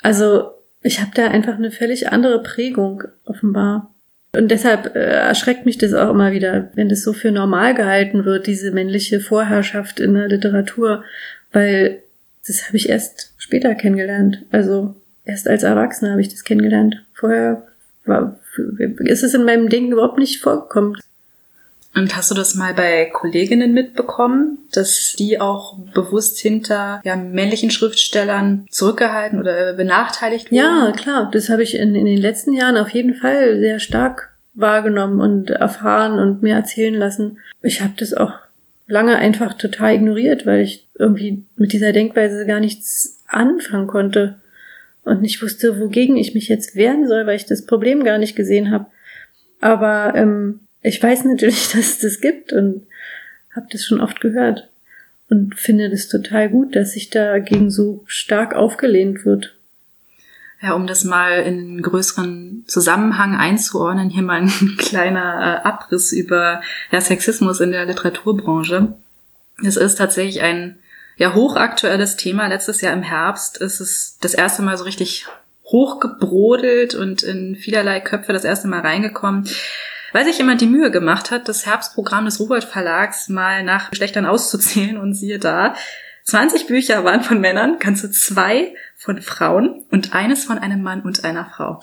Also 0.00 0.52
ich 0.82 1.00
habe 1.00 1.10
da 1.14 1.28
einfach 1.28 1.56
eine 1.56 1.70
völlig 1.70 2.10
andere 2.10 2.42
Prägung 2.42 3.04
offenbar. 3.26 3.94
Und 4.32 4.50
deshalb 4.50 4.96
äh, 4.96 4.98
erschreckt 4.98 5.66
mich 5.66 5.76
das 5.76 5.92
auch 5.92 6.10
immer 6.10 6.32
wieder, 6.32 6.70
wenn 6.74 6.88
das 6.88 7.02
so 7.02 7.12
für 7.12 7.30
normal 7.30 7.74
gehalten 7.74 8.24
wird, 8.24 8.46
diese 8.46 8.72
männliche 8.72 9.20
Vorherrschaft 9.20 10.00
in 10.00 10.14
der 10.14 10.28
Literatur, 10.28 11.04
weil 11.52 12.02
das 12.46 12.66
habe 12.66 12.78
ich 12.78 12.88
erst 12.88 13.34
später 13.36 13.74
kennengelernt. 13.74 14.44
Also 14.50 14.96
erst 15.24 15.48
als 15.48 15.64
Erwachsener 15.64 16.12
habe 16.12 16.22
ich 16.22 16.28
das 16.28 16.44
kennengelernt. 16.44 17.04
Vorher 17.12 17.67
ist 18.98 19.22
es 19.22 19.34
in 19.34 19.44
meinem 19.44 19.68
Ding 19.68 19.92
überhaupt 19.92 20.18
nicht 20.18 20.40
vorgekommen. 20.40 20.96
Und 21.94 22.16
hast 22.16 22.30
du 22.30 22.34
das 22.34 22.54
mal 22.54 22.74
bei 22.74 23.06
Kolleginnen 23.06 23.72
mitbekommen, 23.72 24.58
dass 24.72 25.14
die 25.18 25.40
auch 25.40 25.78
bewusst 25.94 26.38
hinter 26.38 27.00
ja, 27.04 27.16
männlichen 27.16 27.70
Schriftstellern 27.70 28.66
zurückgehalten 28.70 29.40
oder 29.40 29.72
benachteiligt 29.72 30.46
wurden? 30.46 30.56
Ja, 30.56 30.92
klar. 30.92 31.28
Das 31.32 31.48
habe 31.48 31.62
ich 31.62 31.74
in, 31.74 31.94
in 31.94 32.04
den 32.04 32.18
letzten 32.18 32.52
Jahren 32.52 32.76
auf 32.76 32.90
jeden 32.90 33.14
Fall 33.14 33.58
sehr 33.58 33.80
stark 33.80 34.30
wahrgenommen 34.54 35.20
und 35.20 35.50
erfahren 35.50 36.18
und 36.18 36.42
mir 36.42 36.54
erzählen 36.54 36.94
lassen. 36.94 37.38
Ich 37.62 37.80
habe 37.80 37.94
das 37.96 38.14
auch 38.14 38.32
lange 38.86 39.16
einfach 39.16 39.54
total 39.54 39.94
ignoriert, 39.94 40.46
weil 40.46 40.60
ich 40.60 40.86
irgendwie 40.98 41.44
mit 41.56 41.72
dieser 41.72 41.92
Denkweise 41.92 42.46
gar 42.46 42.60
nichts 42.60 43.22
anfangen 43.26 43.86
konnte 43.86 44.40
und 45.08 45.22
nicht 45.22 45.42
wusste, 45.42 45.80
wogegen 45.80 46.16
ich 46.16 46.34
mich 46.34 46.48
jetzt 46.48 46.76
wehren 46.76 47.08
soll, 47.08 47.26
weil 47.26 47.36
ich 47.36 47.46
das 47.46 47.66
Problem 47.66 48.04
gar 48.04 48.18
nicht 48.18 48.36
gesehen 48.36 48.70
habe. 48.70 48.86
Aber 49.60 50.14
ähm, 50.14 50.60
ich 50.82 51.02
weiß 51.02 51.24
natürlich, 51.24 51.68
dass 51.72 51.80
es 51.80 51.98
das 51.98 52.20
gibt 52.20 52.52
und 52.52 52.86
habe 53.54 53.66
das 53.70 53.84
schon 53.84 54.00
oft 54.00 54.20
gehört 54.20 54.68
und 55.28 55.54
finde 55.54 55.90
das 55.90 56.08
total 56.08 56.48
gut, 56.48 56.76
dass 56.76 56.92
sich 56.92 57.10
dagegen 57.10 57.70
so 57.70 58.02
stark 58.06 58.54
aufgelehnt 58.54 59.24
wird. 59.24 59.54
Ja, 60.60 60.72
um 60.72 60.88
das 60.88 61.04
mal 61.04 61.42
in 61.42 61.82
größeren 61.82 62.64
Zusammenhang 62.66 63.36
einzuordnen, 63.36 64.10
hier 64.10 64.22
mal 64.24 64.42
ein 64.42 64.76
kleiner 64.78 65.62
äh, 65.62 65.68
Abriss 65.68 66.12
über 66.12 66.62
ja, 66.90 67.00
Sexismus 67.00 67.60
in 67.60 67.70
der 67.70 67.86
Literaturbranche. 67.86 68.94
Es 69.64 69.76
ist 69.76 69.96
tatsächlich 69.96 70.42
ein 70.42 70.78
ja, 71.18 71.34
hochaktuelles 71.34 72.16
Thema. 72.16 72.46
Letztes 72.46 72.80
Jahr 72.80 72.92
im 72.92 73.02
Herbst 73.02 73.58
ist 73.58 73.80
es 73.80 74.18
das 74.20 74.34
erste 74.34 74.62
Mal 74.62 74.78
so 74.78 74.84
richtig 74.84 75.26
hochgebrodelt 75.64 76.94
und 76.94 77.22
in 77.22 77.56
vielerlei 77.56 78.00
Köpfe 78.00 78.32
das 78.32 78.44
erste 78.44 78.68
Mal 78.68 78.80
reingekommen. 78.80 79.48
Weil 80.12 80.24
sich 80.24 80.38
jemand 80.38 80.60
die 80.60 80.66
Mühe 80.66 80.90
gemacht 80.90 81.30
hat, 81.30 81.48
das 81.48 81.66
Herbstprogramm 81.66 82.24
des 82.24 82.40
Robert 82.40 82.64
Verlags 82.64 83.28
mal 83.28 83.62
nach 83.62 83.90
Geschlechtern 83.90 84.24
auszuzählen 84.24 84.96
und 84.96 85.12
siehe 85.12 85.38
da, 85.38 85.74
20 86.24 86.66
Bücher 86.66 87.04
waren 87.04 87.22
von 87.22 87.40
Männern, 87.40 87.78
ganze 87.78 88.10
zwei 88.10 88.74
von 88.96 89.20
Frauen 89.20 89.84
und 89.90 90.14
eines 90.14 90.44
von 90.44 90.58
einem 90.58 90.82
Mann 90.82 91.02
und 91.02 91.24
einer 91.24 91.46
Frau. 91.46 91.82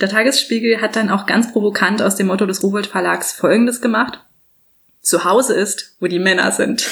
Der 0.00 0.08
Tagesspiegel 0.08 0.80
hat 0.80 0.96
dann 0.96 1.10
auch 1.10 1.26
ganz 1.26 1.52
provokant 1.52 2.02
aus 2.02 2.14
dem 2.14 2.26
Motto 2.28 2.46
des 2.46 2.62
Rowold 2.62 2.86
Verlags 2.86 3.32
Folgendes 3.32 3.80
gemacht. 3.80 4.20
Zu 5.00 5.24
Hause 5.24 5.54
ist, 5.54 5.96
wo 5.98 6.06
die 6.06 6.18
Männer 6.18 6.52
sind. 6.52 6.88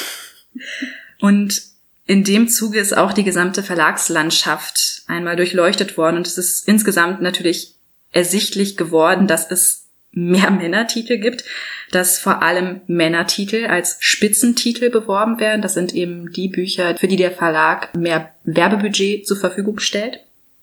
Und 1.20 1.62
in 2.06 2.24
dem 2.24 2.48
Zuge 2.48 2.80
ist 2.80 2.96
auch 2.96 3.12
die 3.12 3.24
gesamte 3.24 3.62
Verlagslandschaft 3.62 5.02
einmal 5.06 5.36
durchleuchtet 5.36 5.96
worden 5.96 6.16
und 6.16 6.26
es 6.26 6.38
ist 6.38 6.66
insgesamt 6.66 7.22
natürlich 7.22 7.76
ersichtlich 8.10 8.76
geworden, 8.76 9.26
dass 9.26 9.50
es 9.50 9.86
mehr 10.12 10.50
Männertitel 10.50 11.18
gibt, 11.18 11.44
dass 11.92 12.18
vor 12.18 12.42
allem 12.42 12.80
Männertitel 12.86 13.66
als 13.66 13.96
Spitzentitel 14.00 14.90
beworben 14.90 15.38
werden. 15.38 15.62
Das 15.62 15.74
sind 15.74 15.94
eben 15.94 16.32
die 16.32 16.48
Bücher, 16.48 16.96
für 16.96 17.08
die 17.08 17.16
der 17.16 17.30
Verlag 17.30 17.94
mehr 17.94 18.34
Werbebudget 18.44 19.26
zur 19.26 19.36
Verfügung 19.36 19.78
stellt. 19.78 20.20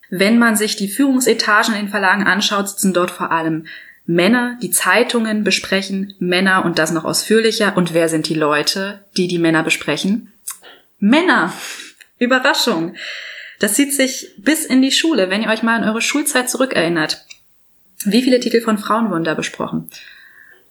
Wenn 0.10 0.40
man 0.40 0.56
sich 0.56 0.76
die 0.76 0.88
Führungsetagen 0.88 1.74
in 1.74 1.86
den 1.86 1.90
Verlagen 1.90 2.24
anschaut, 2.24 2.70
sitzen 2.70 2.94
dort 2.94 3.12
vor 3.12 3.32
allem 3.32 3.68
Männer, 4.06 4.58
die 4.62 4.72
Zeitungen 4.72 5.44
besprechen, 5.44 6.14
Männer 6.20 6.64
und 6.64 6.80
das 6.80 6.92
noch 6.92 7.04
ausführlicher. 7.04 7.76
Und 7.76 7.94
wer 7.94 8.08
sind 8.08 8.30
die 8.30 8.36
Leute, 8.36 9.04
die 9.18 9.28
die 9.28 9.38
Männer 9.38 9.64
besprechen? 9.64 10.32
Männer! 11.00 11.54
Überraschung! 12.20 12.96
Das 13.60 13.74
zieht 13.74 13.94
sich 13.94 14.34
bis 14.38 14.66
in 14.66 14.82
die 14.82 14.92
Schule, 14.92 15.30
wenn 15.30 15.42
ihr 15.42 15.50
euch 15.50 15.64
mal 15.64 15.82
an 15.82 15.88
eure 15.88 16.02
Schulzeit 16.02 16.50
zurückerinnert. 16.50 17.26
Wie 18.06 18.22
viele 18.22 18.40
Titel 18.40 18.62
von 18.62 18.78
Frauen 18.78 19.10
wurden 19.10 19.24
da 19.24 19.34
besprochen? 19.34 19.90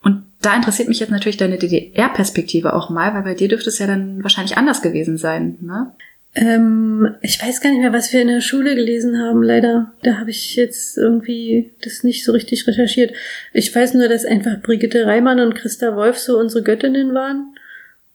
Und 0.03 0.24
da 0.41 0.55
interessiert 0.55 0.89
mich 0.89 1.01
jetzt 1.01 1.11
natürlich 1.11 1.37
deine 1.37 1.59
DDR-Perspektive 1.59 2.74
auch 2.74 2.91
mal, 2.91 3.12
weil 3.14 3.22
bei 3.22 3.35
dir 3.35 3.49
dürfte 3.49 3.70
es 3.70 3.81
ja 3.81 3.89
dann 3.89 4.22
wahrscheinlich 4.22 4.57
anders 4.57 4.83
gewesen 4.83 5.16
sein, 5.16 5.59
ne? 5.61 5.93
Ähm, 6.37 7.14
ich 7.22 7.43
weiß 7.43 7.62
gar 7.62 7.70
nicht 7.70 7.81
mehr, 7.81 7.95
was 7.95 8.12
wir 8.12 8.20
in 8.20 8.29
der 8.29 8.43
Schule 8.43 8.74
gelesen 8.74 9.18
haben, 9.18 9.43
leider. 9.43 9.93
Da 10.03 10.18
habe 10.18 10.31
ich 10.31 10.55
jetzt 10.55 10.99
irgendwie 10.99 11.72
das 11.83 12.05
nicht 12.05 12.24
so 12.24 12.33
richtig 12.33 12.66
recherchiert. 12.66 13.14
Ich 13.55 13.74
weiß 13.74 13.95
nur, 13.95 14.07
dass 14.07 14.27
einfach 14.27 14.61
Brigitte 14.61 15.07
Reimann 15.07 15.41
und 15.41 15.55
Christa 15.55 15.97
Wolf 15.97 16.18
so 16.18 16.39
unsere 16.39 16.62
Göttinnen 16.62 17.14
waren. 17.14 17.56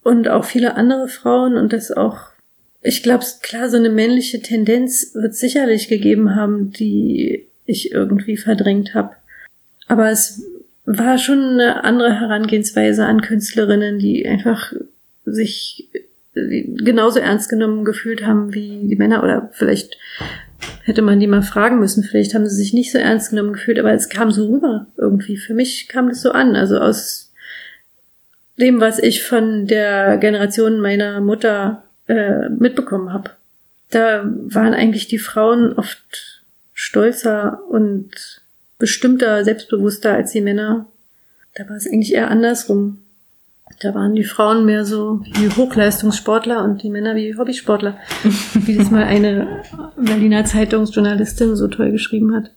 Und 0.03 0.27
auch 0.27 0.45
viele 0.45 0.75
andere 0.75 1.07
Frauen 1.07 1.55
und 1.55 1.73
das 1.73 1.91
auch, 1.91 2.17
ich 2.81 3.03
glaube, 3.03 3.25
klar, 3.41 3.69
so 3.69 3.77
eine 3.77 3.89
männliche 3.89 4.41
Tendenz 4.41 5.11
wird 5.13 5.35
sicherlich 5.35 5.87
gegeben 5.87 6.35
haben, 6.35 6.71
die 6.71 7.47
ich 7.65 7.91
irgendwie 7.91 8.37
verdrängt 8.37 8.95
habe. 8.95 9.11
Aber 9.87 10.09
es 10.09 10.43
war 10.85 11.17
schon 11.17 11.39
eine 11.39 11.83
andere 11.83 12.19
Herangehensweise 12.19 13.05
an 13.05 13.21
Künstlerinnen, 13.21 13.99
die 13.99 14.27
einfach 14.27 14.73
sich 15.25 15.87
genauso 16.33 17.19
ernst 17.19 17.49
genommen 17.49 17.85
gefühlt 17.85 18.25
haben 18.25 18.53
wie 18.53 18.87
die 18.87 18.95
Männer 18.95 19.23
oder 19.23 19.49
vielleicht 19.53 19.97
hätte 20.83 21.01
man 21.01 21.19
die 21.19 21.27
mal 21.27 21.41
fragen 21.41 21.79
müssen. 21.79 22.03
Vielleicht 22.03 22.33
haben 22.33 22.47
sie 22.47 22.55
sich 22.55 22.73
nicht 22.73 22.91
so 22.91 22.97
ernst 22.97 23.31
genommen 23.31 23.53
gefühlt, 23.53 23.79
aber 23.79 23.91
es 23.93 24.09
kam 24.09 24.31
so 24.31 24.47
rüber 24.47 24.87
irgendwie. 24.97 25.37
Für 25.37 25.53
mich 25.53 25.87
kam 25.87 26.09
das 26.09 26.21
so 26.21 26.31
an. 26.31 26.55
Also 26.55 26.77
aus 26.77 27.30
dem, 28.61 28.79
was 28.79 28.99
ich 28.99 29.23
von 29.23 29.67
der 29.67 30.17
Generation 30.17 30.79
meiner 30.79 31.19
Mutter 31.19 31.83
äh, 32.07 32.49
mitbekommen 32.49 33.11
habe. 33.11 33.31
Da 33.89 34.23
waren 34.23 34.73
eigentlich 34.73 35.07
die 35.07 35.19
Frauen 35.19 35.73
oft 35.73 36.43
stolzer 36.73 37.59
und 37.69 38.41
bestimmter, 38.79 39.43
selbstbewusster 39.43 40.13
als 40.13 40.31
die 40.31 40.41
Männer. 40.41 40.85
Da 41.55 41.67
war 41.69 41.75
es 41.75 41.85
eigentlich 41.87 42.13
eher 42.13 42.31
andersrum. 42.31 42.99
Da 43.81 43.95
waren 43.95 44.15
die 44.15 44.23
Frauen 44.23 44.65
mehr 44.65 44.85
so 44.85 45.21
wie 45.33 45.49
Hochleistungssportler 45.49 46.63
und 46.63 46.83
die 46.83 46.89
Männer 46.89 47.15
wie 47.15 47.35
Hobbysportler, 47.35 47.97
wie 48.53 48.77
das 48.77 48.91
mal 48.91 49.03
eine 49.03 49.63
Berliner 49.97 50.45
Zeitungsjournalistin 50.45 51.55
so 51.55 51.67
toll 51.67 51.91
geschrieben 51.91 52.35
hat. 52.35 52.51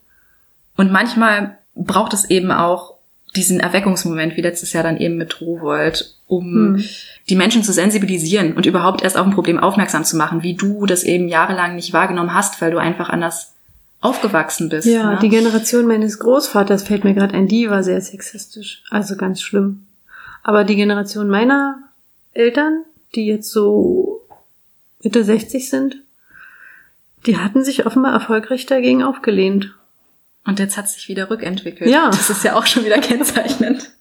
Und 0.77 0.91
manchmal 0.91 1.57
braucht 1.73 2.13
es 2.13 2.29
eben 2.29 2.51
auch 2.51 2.94
diesen 3.35 3.59
Erweckungsmoment, 3.59 4.37
wie 4.37 4.41
letztes 4.41 4.73
Jahr 4.73 4.83
dann 4.83 4.97
eben 4.97 5.17
mit 5.17 5.41
Rowold, 5.41 6.15
um 6.27 6.77
hm. 6.77 6.83
die 7.29 7.35
Menschen 7.35 7.63
zu 7.63 7.73
sensibilisieren 7.73 8.53
und 8.53 8.65
überhaupt 8.65 9.03
erst 9.03 9.17
auf 9.17 9.25
ein 9.25 9.33
Problem 9.33 9.59
aufmerksam 9.59 10.03
zu 10.03 10.17
machen, 10.17 10.43
wie 10.43 10.55
du 10.55 10.85
das 10.85 11.03
eben 11.03 11.27
jahrelang 11.27 11.75
nicht 11.75 11.93
wahrgenommen 11.93 12.33
hast, 12.33 12.61
weil 12.61 12.71
du 12.71 12.77
einfach 12.77 13.09
anders 13.09 13.53
aufgewachsen 14.01 14.69
bist. 14.69 14.87
Ja, 14.87 15.13
ne? 15.13 15.19
die 15.21 15.29
Generation 15.29 15.87
meines 15.87 16.19
Großvaters 16.19 16.83
fällt 16.83 17.03
mir 17.03 17.13
gerade 17.13 17.35
ein, 17.35 17.47
die 17.47 17.69
war 17.69 17.83
sehr 17.83 18.01
sexistisch. 18.01 18.83
Also 18.89 19.15
ganz 19.15 19.41
schlimm. 19.41 19.85
Aber 20.43 20.63
die 20.63 20.75
Generation 20.75 21.27
meiner 21.27 21.79
Eltern, 22.33 22.83
die 23.15 23.25
jetzt 23.25 23.49
so 23.49 24.21
Mitte 25.01 25.23
60 25.23 25.69
sind, 25.69 25.97
die 27.25 27.37
hatten 27.37 27.63
sich 27.63 27.85
offenbar 27.87 28.13
erfolgreich 28.13 28.67
dagegen 28.67 29.03
aufgelehnt. 29.03 29.73
Und 30.45 30.59
jetzt 30.59 30.77
hat 30.77 30.87
sich 30.89 31.07
wieder 31.07 31.29
rückentwickelt. 31.29 31.89
Ja. 31.89 32.09
Das 32.09 32.29
ist 32.29 32.43
ja 32.43 32.55
auch 32.55 32.65
schon 32.65 32.85
wieder 32.85 32.99
kennzeichnend. 32.99 33.91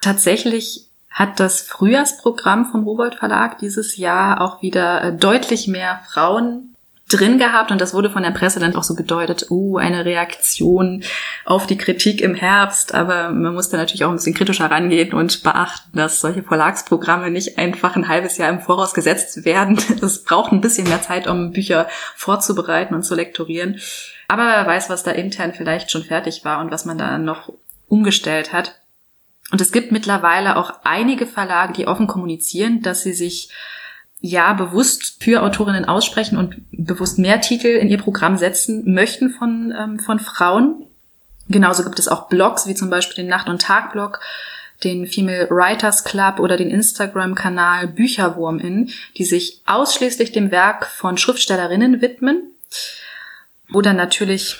Tatsächlich 0.00 0.88
hat 1.10 1.40
das 1.40 1.62
Frühjahrsprogramm 1.62 2.66
vom 2.66 2.84
Robolt 2.84 3.16
Verlag 3.16 3.58
dieses 3.58 3.96
Jahr 3.96 4.40
auch 4.40 4.62
wieder 4.62 5.02
äh, 5.02 5.16
deutlich 5.16 5.68
mehr 5.68 6.00
Frauen 6.10 6.72
drin 7.12 7.38
gehabt 7.38 7.70
und 7.70 7.80
das 7.80 7.94
wurde 7.94 8.10
von 8.10 8.22
der 8.22 8.30
Presse 8.30 8.60
dann 8.60 8.74
auch 8.74 8.82
so 8.82 8.94
gedeutet, 8.94 9.50
uh, 9.50 9.76
eine 9.76 10.04
Reaktion 10.04 11.02
auf 11.44 11.66
die 11.66 11.76
Kritik 11.76 12.20
im 12.20 12.34
Herbst, 12.34 12.94
aber 12.94 13.30
man 13.30 13.54
muss 13.54 13.68
da 13.68 13.76
natürlich 13.76 14.04
auch 14.04 14.10
ein 14.10 14.16
bisschen 14.16 14.34
kritischer 14.34 14.70
rangehen 14.70 15.12
und 15.12 15.42
beachten, 15.42 15.96
dass 15.96 16.20
solche 16.20 16.42
Verlagsprogramme 16.42 17.30
nicht 17.30 17.58
einfach 17.58 17.96
ein 17.96 18.08
halbes 18.08 18.38
Jahr 18.38 18.50
im 18.50 18.60
Voraus 18.60 18.94
gesetzt 18.94 19.44
werden. 19.44 19.78
Es 20.02 20.24
braucht 20.24 20.52
ein 20.52 20.60
bisschen 20.60 20.88
mehr 20.88 21.02
Zeit, 21.02 21.26
um 21.26 21.52
Bücher 21.52 21.86
vorzubereiten 22.16 22.94
und 22.94 23.02
zu 23.02 23.14
lektorieren. 23.14 23.78
Aber 24.32 24.46
wer 24.46 24.66
weiß, 24.66 24.88
was 24.88 25.02
da 25.02 25.10
intern 25.10 25.52
vielleicht 25.52 25.90
schon 25.90 26.04
fertig 26.04 26.42
war 26.42 26.60
und 26.60 26.70
was 26.70 26.86
man 26.86 26.96
da 26.96 27.18
noch 27.18 27.52
umgestellt 27.86 28.54
hat. 28.54 28.76
Und 29.50 29.60
es 29.60 29.72
gibt 29.72 29.92
mittlerweile 29.92 30.56
auch 30.56 30.72
einige 30.84 31.26
Verlage, 31.26 31.74
die 31.74 31.86
offen 31.86 32.06
kommunizieren, 32.06 32.80
dass 32.80 33.02
sie 33.02 33.12
sich 33.12 33.50
ja 34.22 34.54
bewusst 34.54 35.22
für 35.22 35.42
Autorinnen 35.42 35.84
aussprechen 35.84 36.38
und 36.38 36.56
bewusst 36.70 37.18
mehr 37.18 37.42
Titel 37.42 37.66
in 37.66 37.90
ihr 37.90 37.98
Programm 37.98 38.38
setzen 38.38 38.94
möchten 38.94 39.28
von, 39.28 39.74
ähm, 39.78 39.98
von 39.98 40.18
Frauen. 40.18 40.86
Genauso 41.50 41.84
gibt 41.84 41.98
es 41.98 42.08
auch 42.08 42.30
Blogs, 42.30 42.66
wie 42.66 42.74
zum 42.74 42.88
Beispiel 42.88 43.16
den 43.24 43.28
Nacht- 43.28 43.50
und 43.50 43.60
Tag-Blog, 43.60 44.20
den 44.82 45.06
Female 45.06 45.50
Writers 45.50 46.04
Club 46.04 46.40
oder 46.40 46.56
den 46.56 46.70
Instagram-Kanal 46.70 47.86
Bücherwurmin, 47.88 48.92
die 49.18 49.26
sich 49.26 49.60
ausschließlich 49.66 50.32
dem 50.32 50.50
Werk 50.50 50.86
von 50.86 51.18
Schriftstellerinnen 51.18 52.00
widmen. 52.00 52.44
Oder 53.72 53.92
natürlich 53.92 54.56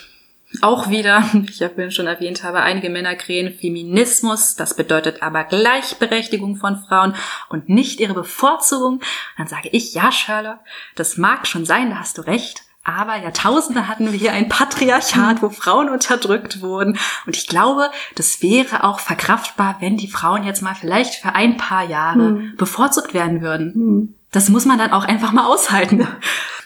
auch 0.61 0.89
wieder, 0.89 1.23
ich 1.49 1.59
ja 1.59 1.69
vorhin 1.69 1.91
schon 1.91 2.07
erwähnt 2.07 2.43
habe, 2.43 2.61
einige 2.61 2.89
Männer 2.89 3.15
krähen 3.15 3.53
Feminismus, 3.53 4.55
das 4.55 4.75
bedeutet 4.75 5.21
aber 5.21 5.43
Gleichberechtigung 5.43 6.57
von 6.57 6.83
Frauen 6.87 7.15
und 7.49 7.69
nicht 7.69 7.99
ihre 7.99 8.13
Bevorzugung. 8.13 9.01
Dann 9.37 9.47
sage 9.47 9.69
ich, 9.71 9.93
ja, 9.93 10.11
Sherlock, 10.11 10.59
das 10.95 11.17
mag 11.17 11.47
schon 11.47 11.65
sein, 11.65 11.89
da 11.89 11.97
hast 11.97 12.17
du 12.17 12.21
recht. 12.21 12.63
Aber 12.85 13.15
Jahrtausende 13.15 13.87
hatten 13.87 14.11
wir 14.11 14.19
hier 14.19 14.33
ein 14.33 14.49
Patriarchat, 14.49 15.41
wo 15.41 15.49
Frauen 15.49 15.87
unterdrückt 15.87 16.61
wurden. 16.61 16.99
Und 17.25 17.37
ich 17.37 17.47
glaube, 17.47 17.89
das 18.15 18.41
wäre 18.41 18.83
auch 18.83 18.99
verkraftbar, 18.99 19.77
wenn 19.79 19.95
die 19.95 20.09
Frauen 20.09 20.43
jetzt 20.43 20.61
mal 20.61 20.75
vielleicht 20.75 21.15
für 21.15 21.33
ein 21.33 21.55
paar 21.55 21.85
Jahre 21.85 22.27
hm. 22.27 22.55
bevorzugt 22.57 23.13
werden 23.13 23.41
würden. 23.41 23.73
Hm. 23.73 24.15
Das 24.31 24.49
muss 24.49 24.65
man 24.65 24.79
dann 24.79 24.91
auch 24.91 25.05
einfach 25.05 25.31
mal 25.31 25.45
aushalten. 25.45 26.05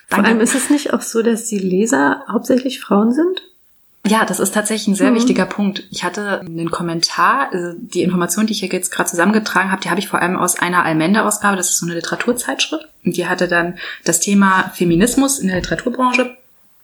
Vor 0.08 0.24
allem 0.24 0.40
ist 0.40 0.56
es 0.56 0.70
nicht 0.70 0.94
auch 0.94 1.02
so, 1.02 1.22
dass 1.22 1.46
die 1.46 1.60
Leser 1.60 2.24
hauptsächlich 2.30 2.80
Frauen 2.80 3.14
sind? 3.14 3.42
Ja, 4.06 4.24
das 4.24 4.40
ist 4.40 4.54
tatsächlich 4.54 4.88
ein 4.88 4.96
sehr 4.96 5.12
mhm. 5.12 5.16
wichtiger 5.16 5.46
Punkt. 5.46 5.84
Ich 5.92 6.06
hatte 6.06 6.40
einen 6.40 6.72
Kommentar, 6.72 7.50
also 7.52 7.74
die 7.78 8.04
Information, 8.04 8.48
die 8.48 8.54
ich 8.54 8.62
hier 8.62 8.70
jetzt 8.70 8.90
gerade 8.90 9.10
zusammengetragen 9.10 9.70
habe, 9.70 9.82
die 9.82 9.90
habe 9.90 10.00
ich 10.00 10.08
vor 10.08 10.22
allem 10.22 10.38
aus 10.38 10.58
einer 10.58 10.86
Almenda-Ausgabe, 10.86 11.58
das 11.58 11.72
ist 11.72 11.80
so 11.80 11.86
eine 11.86 11.96
Literaturzeitschrift. 11.96 12.88
Und 13.04 13.18
die 13.18 13.28
hatte 13.28 13.50
dann 13.50 13.78
das 14.06 14.22
Thema 14.22 14.72
Feminismus 14.74 15.40
in 15.40 15.48
der 15.48 15.58
Literaturbranche. 15.58 16.38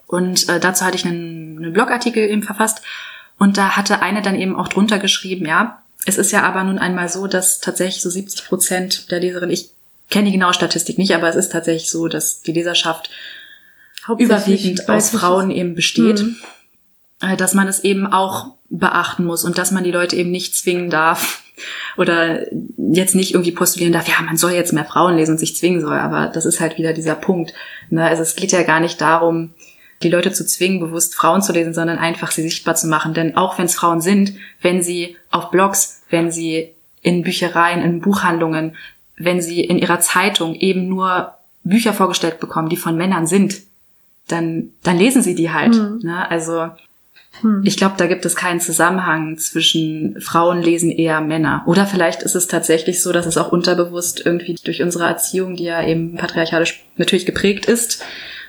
Und 0.05 0.49
äh, 0.49 0.59
dazu 0.59 0.83
hatte 0.83 0.97
ich 0.97 1.05
einen, 1.05 1.59
einen 1.59 1.73
Blogartikel 1.73 2.29
eben 2.29 2.43
verfasst. 2.43 2.81
Und 3.39 3.57
da 3.57 3.77
hatte 3.77 4.01
eine 4.01 4.21
dann 4.21 4.35
eben 4.35 4.55
auch 4.57 4.67
drunter 4.67 4.99
geschrieben, 4.99 5.45
ja, 5.45 5.81
es 6.05 6.17
ist 6.17 6.31
ja 6.31 6.43
aber 6.43 6.63
nun 6.65 6.77
einmal 6.77 7.07
so, 7.07 7.27
dass 7.27 7.61
tatsächlich 7.61 8.01
so 8.01 8.09
70 8.09 8.45
Prozent 8.45 9.11
der 9.11 9.21
Leserinnen, 9.21 9.53
ich 9.53 9.69
kenne 10.13 10.27
die 10.27 10.33
genaue 10.33 10.53
Statistik 10.53 10.97
nicht, 10.97 11.13
aber 11.13 11.27
es 11.27 11.35
ist 11.35 11.51
tatsächlich 11.51 11.89
so, 11.89 12.07
dass 12.07 12.41
die 12.41 12.53
Leserschaft 12.53 13.09
überwiegend 14.17 14.87
aus 14.87 15.09
Frauen 15.09 15.49
eben 15.49 15.75
besteht. 15.75 16.21
Mhm. 16.21 16.37
Äh, 17.23 17.37
dass 17.37 17.53
man 17.53 17.67
es 17.67 17.83
eben 17.83 18.05
auch 18.05 18.53
beachten 18.69 19.25
muss 19.25 19.43
und 19.43 19.57
dass 19.57 19.71
man 19.71 19.83
die 19.83 19.91
Leute 19.91 20.15
eben 20.15 20.31
nicht 20.31 20.55
zwingen 20.55 20.89
darf 20.89 21.43
oder 21.97 22.45
jetzt 22.77 23.15
nicht 23.15 23.33
irgendwie 23.33 23.51
postulieren 23.51 23.93
darf, 23.93 24.07
ja, 24.07 24.21
man 24.21 24.37
soll 24.37 24.51
jetzt 24.51 24.73
mehr 24.73 24.85
Frauen 24.85 25.15
lesen 25.15 25.33
und 25.33 25.37
sich 25.37 25.55
zwingen 25.55 25.81
soll, 25.81 25.97
aber 25.97 26.27
das 26.27 26.45
ist 26.45 26.59
halt 26.59 26.77
wieder 26.77 26.93
dieser 26.93 27.15
Punkt. 27.15 27.53
Ne? 27.89 28.05
Also 28.05 28.21
es 28.23 28.35
geht 28.35 28.51
ja 28.51 28.63
gar 28.63 28.79
nicht 28.79 28.99
darum, 29.01 29.53
die 30.01 30.09
Leute 30.09 30.33
zu 30.33 30.45
zwingen, 30.45 30.79
bewusst 30.79 31.15
Frauen 31.15 31.41
zu 31.41 31.53
lesen, 31.53 31.73
sondern 31.73 31.97
einfach 31.97 32.31
sie 32.31 32.41
sichtbar 32.41 32.75
zu 32.75 32.87
machen. 32.87 33.13
Denn 33.13 33.37
auch 33.37 33.57
wenn 33.57 33.65
es 33.65 33.75
Frauen 33.75 34.01
sind, 34.01 34.33
wenn 34.61 34.83
sie 34.83 35.15
auf 35.31 35.49
Blogs, 35.49 36.01
wenn 36.09 36.29
sie 36.29 36.73
in 37.01 37.23
Büchereien, 37.23 37.81
in 37.81 38.01
Buchhandlungen, 38.01 38.75
wenn 39.25 39.41
sie 39.41 39.61
in 39.61 39.77
ihrer 39.77 39.99
Zeitung 39.99 40.55
eben 40.55 40.87
nur 40.87 41.33
Bücher 41.63 41.93
vorgestellt 41.93 42.39
bekommen, 42.39 42.69
die 42.69 42.77
von 42.77 42.97
Männern 42.97 43.27
sind, 43.27 43.61
dann, 44.27 44.69
dann 44.83 44.97
lesen 44.97 45.21
sie 45.21 45.35
die 45.35 45.51
halt. 45.51 45.75
Mhm. 45.75 45.99
Ne? 46.03 46.29
Also 46.29 46.69
hm. 47.41 47.61
Ich 47.63 47.77
glaube, 47.77 47.95
da 47.97 48.07
gibt 48.07 48.25
es 48.25 48.35
keinen 48.35 48.59
Zusammenhang 48.59 49.37
zwischen 49.37 50.19
Frauen 50.21 50.61
lesen 50.61 50.91
eher 50.91 51.21
Männer. 51.21 51.63
Oder 51.65 51.87
vielleicht 51.87 52.23
ist 52.23 52.35
es 52.35 52.47
tatsächlich 52.47 53.01
so, 53.01 53.11
dass 53.11 53.25
es 53.25 53.37
auch 53.37 53.51
unterbewusst 53.51 54.25
irgendwie 54.25 54.55
durch 54.63 54.81
unsere 54.81 55.05
Erziehung, 55.05 55.55
die 55.55 55.63
ja 55.63 55.83
eben 55.83 56.15
patriarchalisch 56.15 56.83
natürlich 56.97 57.25
geprägt 57.25 57.65
ist, 57.65 58.03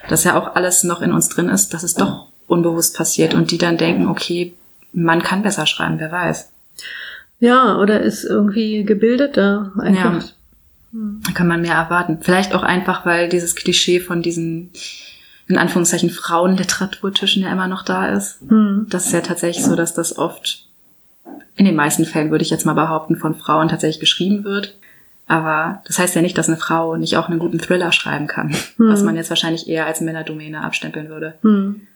dass 0.09 0.25
ja 0.25 0.39
auch 0.39 0.55
alles 0.55 0.85
noch 0.85 1.01
in 1.01 1.13
uns 1.13 1.29
drin 1.29 1.49
ist, 1.49 1.73
dass 1.73 1.83
es 1.83 1.95
doch 1.95 2.27
unbewusst 2.47 2.97
passiert 2.97 3.33
und 3.33 3.51
die 3.51 3.59
dann 3.59 3.79
denken, 3.79 4.07
okay, 4.07 4.53
man 4.93 5.23
kann 5.23 5.43
besser 5.43 5.67
schreiben, 5.67 5.99
wer 5.99 6.13
weiß. 6.13 6.51
Ja, 7.41 7.79
oder 7.79 8.01
ist 8.01 8.25
irgendwie 8.25 8.85
gebildeter 8.85 9.73
einfach. 9.79 10.23
Ja. 10.23 10.25
Da 10.95 11.33
kann 11.33 11.49
man 11.49 11.63
mehr 11.63 11.75
erwarten. 11.75 12.19
Vielleicht 12.21 12.55
auch 12.55 12.63
einfach, 12.63 13.05
weil 13.05 13.29
dieses 13.29 13.57
Klischee 13.57 13.99
von 13.99 14.23
diesen 14.23 14.71
in 15.47 15.59
Anführungszeichen 15.59 16.11
Frauenliteraturtischen 16.11 17.43
ja 17.43 17.53
immer 17.53 17.67
noch 17.67 17.83
da 17.83 18.09
ist. 18.09 18.41
Mhm. 18.51 18.87
Das 18.89 19.07
ist 19.07 19.13
ja 19.13 19.21
tatsächlich 19.21 19.65
so, 19.65 19.77
dass 19.77 19.93
das 19.93 20.17
oft 20.17 20.67
in 21.57 21.65
den 21.65 21.75
meisten 21.75 22.05
Fällen, 22.05 22.31
würde 22.31 22.45
ich 22.45 22.51
jetzt 22.51 22.65
mal 22.65 22.75
behaupten, 22.75 23.17
von 23.17 23.35
Frauen 23.35 23.69
tatsächlich 23.69 24.01
geschrieben 24.01 24.45
wird. 24.45 24.79
Aber 25.27 25.83
das 25.87 25.99
heißt 25.99 26.15
ja 26.15 26.23
nicht, 26.23 26.39
dass 26.39 26.49
eine 26.49 26.57
Frau 26.57 26.97
nicht 26.97 27.17
auch 27.17 27.29
einen 27.29 27.39
guten 27.39 27.59
Thriller 27.59 27.93
schreiben 27.93 28.27
kann, 28.27 28.55
mhm. 28.77 28.89
was 28.89 29.03
man 29.03 29.17
jetzt 29.17 29.31
wahrscheinlich 29.31 29.69
eher 29.69 29.87
als 29.87 30.01
Männerdomäne 30.01 30.63
abstempeln 30.63 31.09
würde. 31.09 31.35
Mhm. 31.43 31.87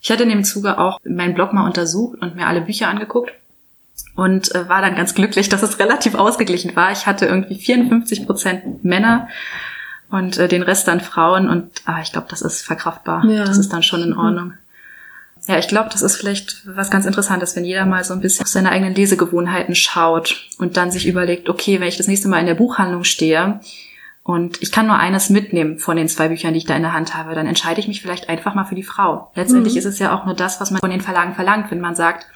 Ich 0.00 0.10
hatte 0.10 0.22
in 0.22 0.28
dem 0.28 0.44
Zuge 0.44 0.78
auch 0.78 0.98
meinen 1.04 1.34
Blog 1.34 1.52
mal 1.52 1.66
untersucht 1.66 2.18
und 2.20 2.36
mir 2.36 2.46
alle 2.46 2.60
Bücher 2.60 2.88
angeguckt 2.88 3.32
und 4.14 4.54
äh, 4.54 4.68
war 4.68 4.82
dann 4.82 4.96
ganz 4.96 5.14
glücklich, 5.14 5.48
dass 5.48 5.62
es 5.62 5.78
relativ 5.78 6.14
ausgeglichen 6.14 6.74
war. 6.74 6.90
Ich 6.92 7.06
hatte 7.06 7.26
irgendwie 7.26 7.54
54 7.54 8.26
Prozent 8.26 8.84
Männer 8.84 9.28
und 10.10 10.38
äh, 10.38 10.48
den 10.48 10.62
Rest 10.62 10.88
dann 10.88 11.00
Frauen 11.00 11.48
und 11.48 11.70
ah, 11.84 12.00
ich 12.02 12.12
glaube, 12.12 12.26
das 12.30 12.42
ist 12.42 12.62
verkraftbar. 12.62 13.24
Ja. 13.26 13.44
Das 13.44 13.58
ist 13.58 13.72
dann 13.72 13.82
schon 13.82 14.02
in 14.02 14.16
Ordnung. 14.16 14.54
Ja, 15.46 15.58
ich 15.58 15.68
glaube, 15.68 15.88
das 15.90 16.02
ist 16.02 16.16
vielleicht 16.16 16.62
was 16.66 16.90
ganz 16.90 17.06
Interessantes, 17.06 17.54
wenn 17.56 17.64
jeder 17.64 17.86
mal 17.86 18.04
so 18.04 18.12
ein 18.12 18.20
bisschen 18.20 18.42
auf 18.42 18.48
seine 18.48 18.70
eigenen 18.70 18.94
Lesegewohnheiten 18.94 19.74
schaut 19.74 20.48
und 20.58 20.76
dann 20.76 20.90
sich 20.90 21.06
überlegt, 21.06 21.48
okay, 21.48 21.80
wenn 21.80 21.88
ich 21.88 21.96
das 21.96 22.08
nächste 22.08 22.28
Mal 22.28 22.40
in 22.40 22.46
der 22.46 22.54
Buchhandlung 22.54 23.04
stehe 23.04 23.60
und 24.24 24.60
ich 24.60 24.72
kann 24.72 24.86
nur 24.86 24.96
eines 24.96 25.30
mitnehmen 25.30 25.78
von 25.78 25.96
den 25.96 26.08
zwei 26.08 26.28
Büchern, 26.28 26.52
die 26.52 26.58
ich 26.58 26.66
da 26.66 26.76
in 26.76 26.82
der 26.82 26.92
Hand 26.92 27.14
habe, 27.14 27.34
dann 27.34 27.46
entscheide 27.46 27.80
ich 27.80 27.88
mich 27.88 28.02
vielleicht 28.02 28.28
einfach 28.28 28.54
mal 28.54 28.64
für 28.64 28.74
die 28.74 28.82
Frau. 28.82 29.30
Letztendlich 29.36 29.74
mhm. 29.74 29.78
ist 29.78 29.84
es 29.86 29.98
ja 29.98 30.14
auch 30.14 30.26
nur 30.26 30.34
das, 30.34 30.60
was 30.60 30.70
man 30.70 30.80
von 30.80 30.90
den 30.90 31.00
Verlagen 31.00 31.34
verlangt, 31.34 31.70
wenn 31.70 31.80
man 31.80 31.94
sagt, 31.94 32.26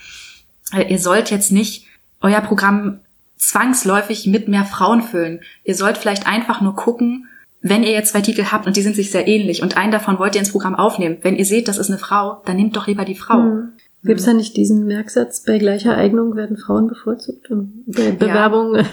äh, 0.72 0.90
ihr 0.90 0.98
sollt 0.98 1.30
jetzt 1.30 1.52
nicht 1.52 1.86
euer 2.20 2.40
Programm 2.40 3.00
zwangsläufig 3.36 4.26
mit 4.26 4.48
mehr 4.48 4.64
Frauen 4.64 5.02
füllen. 5.02 5.40
Ihr 5.64 5.74
sollt 5.74 5.98
vielleicht 5.98 6.26
einfach 6.26 6.60
nur 6.60 6.76
gucken, 6.76 7.26
wenn 7.60 7.82
ihr 7.82 7.92
jetzt 7.92 8.12
zwei 8.12 8.20
Titel 8.20 8.46
habt 8.50 8.66
und 8.66 8.76
die 8.76 8.82
sind 8.82 8.96
sich 8.96 9.10
sehr 9.10 9.26
ähnlich 9.26 9.62
und 9.62 9.76
einen 9.76 9.92
davon 9.92 10.18
wollt 10.18 10.34
ihr 10.34 10.40
ins 10.40 10.52
Programm 10.52 10.74
aufnehmen, 10.74 11.18
wenn 11.22 11.36
ihr 11.36 11.44
seht, 11.44 11.68
das 11.68 11.78
ist 11.78 11.90
eine 11.90 11.98
Frau, 11.98 12.42
dann 12.44 12.56
nehmt 12.56 12.76
doch 12.76 12.86
lieber 12.86 13.04
die 13.04 13.14
Frau. 13.14 13.38
Mhm. 13.38 13.72
Gibt 14.04 14.18
es 14.18 14.26
da 14.26 14.32
nicht 14.32 14.56
diesen 14.56 14.84
Merksatz, 14.86 15.44
bei 15.44 15.58
gleicher 15.58 15.96
Eignung 15.96 16.34
werden 16.34 16.56
Frauen 16.56 16.88
bevorzugt? 16.88 17.50
Und 17.50 17.84
bei 17.86 18.10
Bewerbung? 18.10 18.74
Ja. 18.74 18.84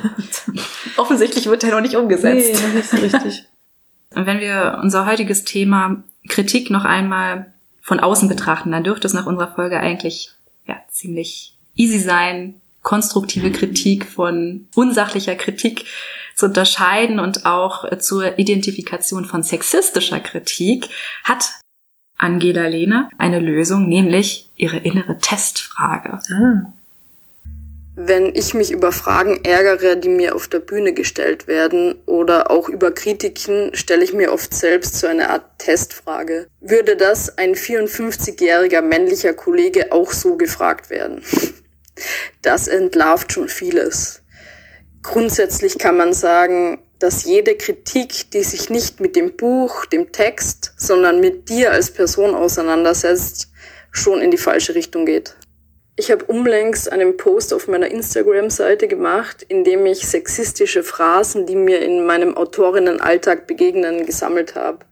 Offensichtlich 0.98 1.48
wird 1.48 1.64
der 1.64 1.72
noch 1.72 1.82
nicht 1.82 1.96
umgesetzt. 1.96 2.62
Nee, 2.64 2.78
nicht 2.78 2.90
so 2.90 2.98
richtig. 2.98 3.46
Und 4.16 4.28
wenn 4.28 4.40
wir 4.40 4.80
unser 4.84 5.08
heutiges 5.08 5.46
Thema 5.46 6.04
Kritik 6.28 6.70
noch 6.70 6.86
einmal 6.86 7.54
von 7.82 8.00
außen 8.00 8.30
betrachten, 8.30 8.72
dann 8.72 8.84
dürfte 8.84 9.08
es 9.08 9.14
nach 9.14 9.26
unserer 9.26 9.52
Folge 9.52 9.80
eigentlich 9.80 10.32
ja 10.68 10.76
ziemlich 10.92 11.58
easy 11.80 12.00
sein, 12.00 12.62
konstruktive 12.84 13.52
Kritik 13.52 14.06
von 14.06 14.68
unsachlicher 14.76 15.36
Kritik 15.36 15.86
zu 16.36 16.48
unterscheiden 16.48 17.20
und 17.20 17.46
auch 17.46 17.86
äh, 17.86 18.00
zur 18.00 18.38
Identifikation 18.38 19.26
von 19.26 19.44
sexistischer 19.44 20.20
Kritik 20.20 20.90
hat 21.24 21.52
Angela 22.18 22.68
Lehner 22.68 23.10
eine 23.18 23.40
Lösung, 23.40 23.88
nämlich 23.88 24.50
ihre 24.56 24.78
innere 24.78 25.18
Testfrage. 25.18 26.20
Ah. 26.32 26.74
Wenn 27.96 28.34
ich 28.34 28.54
mich 28.54 28.72
über 28.72 28.94
Fragen 28.94 29.44
ärgere, 29.44 29.98
die 29.98 30.08
mir 30.08 30.34
auf 30.34 30.48
der 30.48 30.60
Bühne 30.60 30.94
gestellt 30.94 31.48
werden 31.48 31.96
oder 32.06 32.50
auch 32.50 32.70
über 32.70 32.92
Kritiken, 32.92 33.76
stelle 33.76 34.06
ich 34.06 34.14
mir 34.14 34.32
oft 34.32 34.54
selbst 34.54 34.98
so 35.00 35.08
eine 35.08 35.30
Art 35.30 35.44
Testfrage. 35.58 36.48
Würde 36.62 36.96
das 36.96 37.38
ein 37.38 37.56
54-jähriger 37.56 38.82
männlicher 38.82 39.34
Kollege 39.34 39.92
auch 39.92 40.14
so 40.14 40.38
gefragt 40.38 40.90
werden? 40.90 41.22
Das 42.42 42.68
entlarvt 42.68 43.34
schon 43.34 43.50
vieles. 43.50 44.22
Grundsätzlich 45.02 45.78
kann 45.78 45.98
man 45.98 46.14
sagen, 46.14 46.84
dass 47.00 47.24
jede 47.24 47.56
Kritik, 47.56 48.32
die 48.32 48.44
sich 48.44 48.70
nicht 48.70 49.00
mit 49.00 49.16
dem 49.16 49.38
Buch, 49.38 49.86
dem 49.86 50.12
Text, 50.12 50.74
sondern 50.78 51.22
mit 51.22 51.50
dir 51.50 51.72
als 51.72 51.92
Person 51.92 52.36
auseinandersetzt, 52.36 53.50
schon 53.92 54.22
in 54.22 54.32
die 54.32 54.38
falsche 54.38 54.76
Richtung 54.76 55.06
geht. 55.06 55.36
Ich 55.96 56.12
habe 56.12 56.26
unlängst 56.26 56.92
einen 56.92 57.18
Post 57.18 57.54
auf 57.54 57.68
meiner 57.68 57.92
Instagram-Seite 57.92 58.88
gemacht, 58.88 59.44
in 59.48 59.64
dem 59.64 59.86
ich 59.86 60.08
sexistische 60.08 60.84
Phrasen, 60.84 61.46
die 61.46 61.56
mir 61.56 61.82
in 61.82 62.06
meinem 62.06 62.38
Autorinnenalltag 62.38 63.48
begegnen, 63.48 64.06
gesammelt 64.06 64.56
habe. 64.56 64.86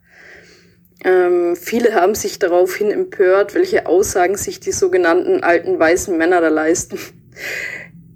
Ähm, 1.03 1.55
viele 1.55 1.93
haben 1.93 2.15
sich 2.15 2.39
daraufhin 2.39 2.91
empört, 2.91 3.53
welche 3.53 3.85
Aussagen 3.85 4.35
sich 4.35 4.59
die 4.59 4.71
sogenannten 4.71 5.43
alten 5.43 5.79
weißen 5.79 6.17
Männer 6.17 6.41
da 6.41 6.49
leisten. 6.49 6.99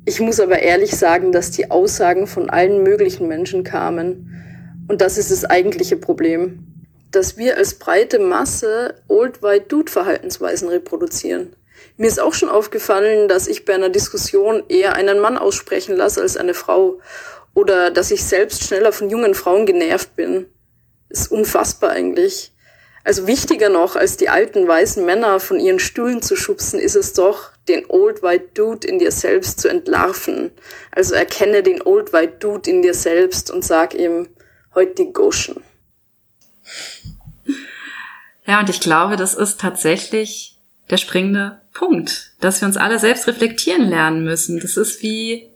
Ich 0.04 0.20
muss 0.20 0.40
aber 0.40 0.60
ehrlich 0.60 0.98
sagen, 0.98 1.32
dass 1.32 1.52
die 1.52 1.70
Aussagen 1.70 2.26
von 2.26 2.50
allen 2.50 2.82
möglichen 2.82 3.28
Menschen 3.28 3.64
kamen. 3.64 4.86
Und 4.88 5.00
das 5.00 5.18
ist 5.18 5.30
das 5.30 5.46
eigentliche 5.46 5.96
Problem. 5.96 6.66
Dass 7.12 7.38
wir 7.38 7.58
als 7.58 7.76
breite 7.76 8.18
Masse 8.18 8.96
Old 9.08 9.44
White 9.44 9.66
Dude 9.68 9.92
Verhaltensweisen 9.92 10.70
reproduzieren. 10.70 11.56
Mir 11.98 12.08
ist 12.08 12.20
auch 12.20 12.34
schon 12.34 12.50
aufgefallen, 12.50 13.28
dass 13.28 13.48
ich 13.48 13.64
bei 13.64 13.74
einer 13.76 13.90
Diskussion 13.90 14.64
eher 14.70 14.96
einen 14.96 15.20
Mann 15.20 15.38
aussprechen 15.38 15.96
lasse 15.96 16.22
als 16.22 16.36
eine 16.36 16.56
Frau. 16.56 17.00
Oder 17.54 17.92
dass 17.92 18.10
ich 18.10 18.24
selbst 18.24 18.64
schneller 18.64 18.92
von 18.92 19.10
jungen 19.10 19.36
Frauen 19.36 19.68
genervt 19.68 20.16
bin. 20.16 20.48
Ist 21.10 21.32
unfassbar 21.32 21.92
eigentlich. 21.92 22.54
Also 23.04 23.26
wichtiger 23.26 23.70
noch, 23.70 23.95
als 23.95 24.18
die 24.18 24.30
alten 24.30 24.68
weißen 24.68 25.04
Männer 25.06 25.39
von 25.39 25.60
ihren 25.60 25.80
Stühlen 25.80 26.22
zu 26.22 26.36
schubsen, 26.36 26.80
ist 26.80 26.95
es 26.95 27.14
doch, 27.14 27.49
den 27.68 27.86
Old 27.88 28.22
White 28.22 28.49
Dude 28.54 28.88
in 28.88 28.99
dir 28.99 29.12
selbst 29.12 29.60
zu 29.60 29.68
entlarven. 29.68 30.52
Also 30.91 31.16
erkenne 31.16 31.64
den 31.64 31.82
Old 31.82 32.14
White 32.14 32.38
Dude 32.39 32.70
in 32.70 32.82
dir 32.82 32.93
selbst 32.93 33.49
und 33.49 33.64
sag 33.66 33.93
ihm, 33.95 34.28
heute 34.76 34.95
die 34.95 35.14
Goshen. 35.14 35.64
Ja, 38.45 38.60
und 38.60 38.70
ich 38.70 38.82
glaube, 38.82 39.16
das 39.16 39.34
ist 39.34 39.60
tatsächlich 39.60 40.60
der 40.89 40.97
springende 40.97 41.62
Punkt, 41.74 42.34
dass 42.41 42.62
wir 42.62 42.68
uns 42.68 42.78
alle 42.78 42.99
selbst 42.99 43.28
reflektieren 43.28 43.88
lernen 43.88 44.24
müssen. 44.24 44.60
Das 44.60 44.78
ist 44.78 45.02
wie 45.02 45.49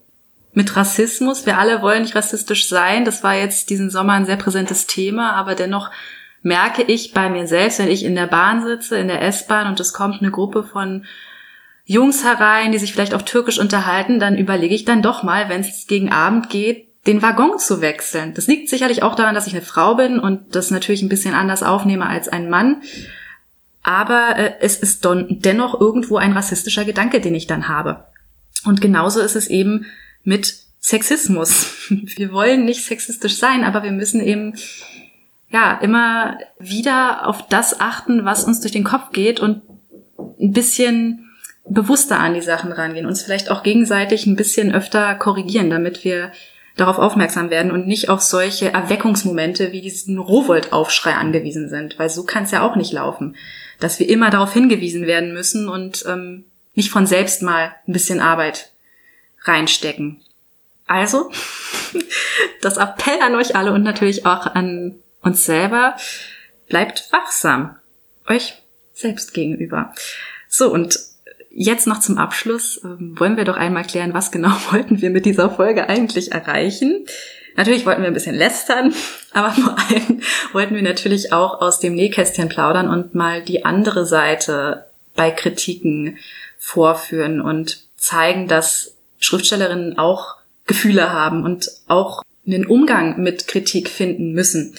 mit 0.54 0.76
Rassismus. 0.76 1.46
Wir 1.46 1.58
alle 1.58 1.82
wollen 1.82 2.04
nicht 2.04 2.16
rassistisch 2.16 2.70
sein. 2.70 3.04
Das 3.04 3.24
war 3.24 3.36
jetzt 3.36 3.70
diesen 3.70 3.90
Sommer 3.90 4.14
ein 4.14 4.26
sehr 4.26 4.38
präsentes 4.38 4.88
Thema, 4.88 5.34
aber 5.34 5.54
dennoch 5.56 5.92
merke 6.46 6.84
ich 6.84 7.12
bei 7.12 7.28
mir 7.28 7.48
selbst, 7.48 7.80
wenn 7.80 7.90
ich 7.90 8.06
in 8.06 8.14
der 8.14 8.28
Bahn 8.28 8.64
sitze, 8.64 8.98
in 8.98 9.08
der 9.08 9.24
S-Bahn 9.24 9.68
und 9.68 9.80
es 9.80 9.94
kommt 9.94 10.22
eine 10.22 10.30
Gruppe 10.30 10.64
von 10.64 11.04
Jungs 11.86 12.24
herein, 12.24 12.72
die 12.72 12.78
sich 12.78 12.94
vielleicht 12.94 13.16
auf 13.16 13.26
Türkisch 13.26 13.58
unterhalten, 13.58 14.20
dann 14.20 14.38
überlege 14.38 14.76
ich 14.76 14.86
dann 14.86 15.02
doch 15.02 15.24
mal, 15.24 15.50
wenn 15.50 15.62
es 15.62 15.88
gegen 15.88 16.12
Abend 16.12 16.52
geht, 16.52 16.88
den 17.08 17.24
Waggon 17.24 17.58
zu 17.58 17.82
wechseln. 17.82 18.36
Das 18.36 18.46
liegt 18.46 18.70
sicherlich 18.70 19.02
auch 19.02 19.16
daran, 19.16 19.34
dass 19.34 19.48
ich 19.48 19.54
eine 19.54 19.64
Frau 19.64 19.96
bin 19.96 20.20
und 20.20 20.56
das 20.56 20.70
natürlich 20.70 21.02
ein 21.02 21.10
bisschen 21.10 21.34
anders 21.34 21.64
aufnehme 21.64 22.06
als 22.06 22.28
ein 22.28 22.48
Mann. 22.48 22.84
Aber 23.82 24.38
äh, 24.38 24.54
es 24.62 24.78
ist 24.78 25.04
dennoch 25.04 25.82
irgendwo 25.82 26.18
ein 26.18 26.34
rassistischer 26.34 26.86
Gedanke, 26.86 27.22
den 27.22 27.34
ich 27.34 27.48
dann 27.48 27.68
habe. 27.68 28.06
Und 28.66 28.82
genauso 28.82 29.20
ist 29.20 29.36
es 29.36 29.48
eben 29.48 29.88
mit 30.24 30.58
Sexismus. 30.80 31.74
Wir 31.90 32.32
wollen 32.32 32.66
nicht 32.66 32.86
sexistisch 32.86 33.38
sein, 33.38 33.64
aber 33.64 33.82
wir 33.82 33.92
müssen 33.92 34.22
eben 34.22 34.54
ja 35.56 35.80
immer 35.82 36.38
wieder 36.60 37.28
auf 37.28 37.48
das 37.48 37.80
achten, 37.80 38.26
was 38.26 38.44
uns 38.44 38.60
durch 38.60 38.74
den 38.74 38.84
Kopf 38.84 39.12
geht 39.14 39.40
und 39.40 39.62
ein 40.40 40.52
bisschen 40.52 41.32
bewusster 41.68 42.20
an 42.20 42.34
die 42.34 42.42
Sachen 42.42 42.74
rangehen, 42.74 43.06
uns 43.06 43.24
vielleicht 43.24 43.50
auch 43.50 43.64
gegenseitig 43.64 44.26
ein 44.26 44.36
bisschen 44.36 44.74
öfter 44.76 45.16
korrigieren, 45.16 45.70
damit 45.70 46.04
wir 46.04 46.32
darauf 46.76 47.00
aufmerksam 47.00 47.50
werden 47.50 47.72
und 47.72 47.88
nicht 47.88 48.10
auf 48.10 48.22
solche 48.22 48.74
Erweckungsmomente 48.74 49.72
wie 49.72 49.80
diesen 49.80 50.18
Rohwold-Aufschrei 50.18 51.14
angewiesen 51.14 51.70
sind, 51.70 51.98
weil 51.98 52.10
so 52.10 52.24
kann 52.24 52.44
es 52.44 52.52
ja 52.52 52.62
auch 52.62 52.76
nicht 52.76 52.92
laufen, 52.92 53.38
dass 53.80 53.98
wir 53.98 54.10
immer 54.10 54.30
darauf 54.30 54.54
hingewiesen 54.54 55.08
werden 55.08 55.34
müssen 55.34 55.70
und 55.70 56.04
ähm, 56.06 56.44
nicht 56.74 56.90
von 56.90 57.08
selbst 57.08 57.42
mal 57.42 57.74
ein 57.88 57.94
bisschen 57.94 58.20
Arbeit 58.20 58.72
reinstecken. 59.44 60.20
Also, 60.86 61.32
das 62.62 62.76
Appell 62.76 63.22
an 63.22 63.36
euch 63.36 63.56
alle 63.56 63.72
und 63.72 63.84
natürlich 63.84 64.26
auch 64.26 64.46
an 64.46 65.00
uns 65.26 65.44
selber, 65.44 65.98
bleibt 66.70 67.12
wachsam, 67.12 67.76
euch 68.30 68.62
selbst 68.94 69.34
gegenüber. 69.34 69.94
So, 70.48 70.72
und 70.72 70.98
Jetzt 71.58 71.88
noch 71.88 72.02
zum 72.02 72.18
Abschluss 72.18 72.82
ähm, 72.84 73.18
wollen 73.18 73.38
wir 73.38 73.46
doch 73.46 73.56
einmal 73.56 73.86
klären, 73.86 74.14
was 74.14 74.30
genau 74.30 74.50
wollten 74.72 75.02
wir 75.02 75.10
mit 75.10 75.26
dieser 75.26 75.50
Folge 75.50 75.88
eigentlich 75.88 76.34
erreichen. 76.34 77.06
Natürlich 77.56 77.86
wollten 77.86 78.02
wir 78.02 78.10
ein 78.10 78.14
bisschen 78.14 78.36
lästern, 78.36 78.94
aber 79.32 79.52
vor 79.52 79.78
allem 79.80 80.22
wollten 80.52 80.76
wir 80.76 80.82
natürlich 80.82 81.32
auch 81.32 81.62
aus 81.62 81.80
dem 81.80 81.96
Nähkästchen 81.96 82.50
plaudern 82.50 82.90
und 82.90 83.16
mal 83.16 83.42
die 83.42 83.64
andere 83.64 84.06
Seite 84.06 84.88
bei 85.16 85.32
Kritiken 85.32 86.18
vorführen 86.58 87.40
und 87.40 87.86
zeigen, 87.96 88.50
dass 88.50 88.96
Schriftstellerinnen 89.20 89.98
auch 89.98 90.36
Gefühle 90.68 91.14
haben 91.14 91.46
und 91.46 91.72
auch 91.88 92.22
einen 92.46 92.66
Umgang 92.66 93.22
mit 93.24 93.48
Kritik 93.48 93.88
finden 93.88 94.34
müssen 94.34 94.76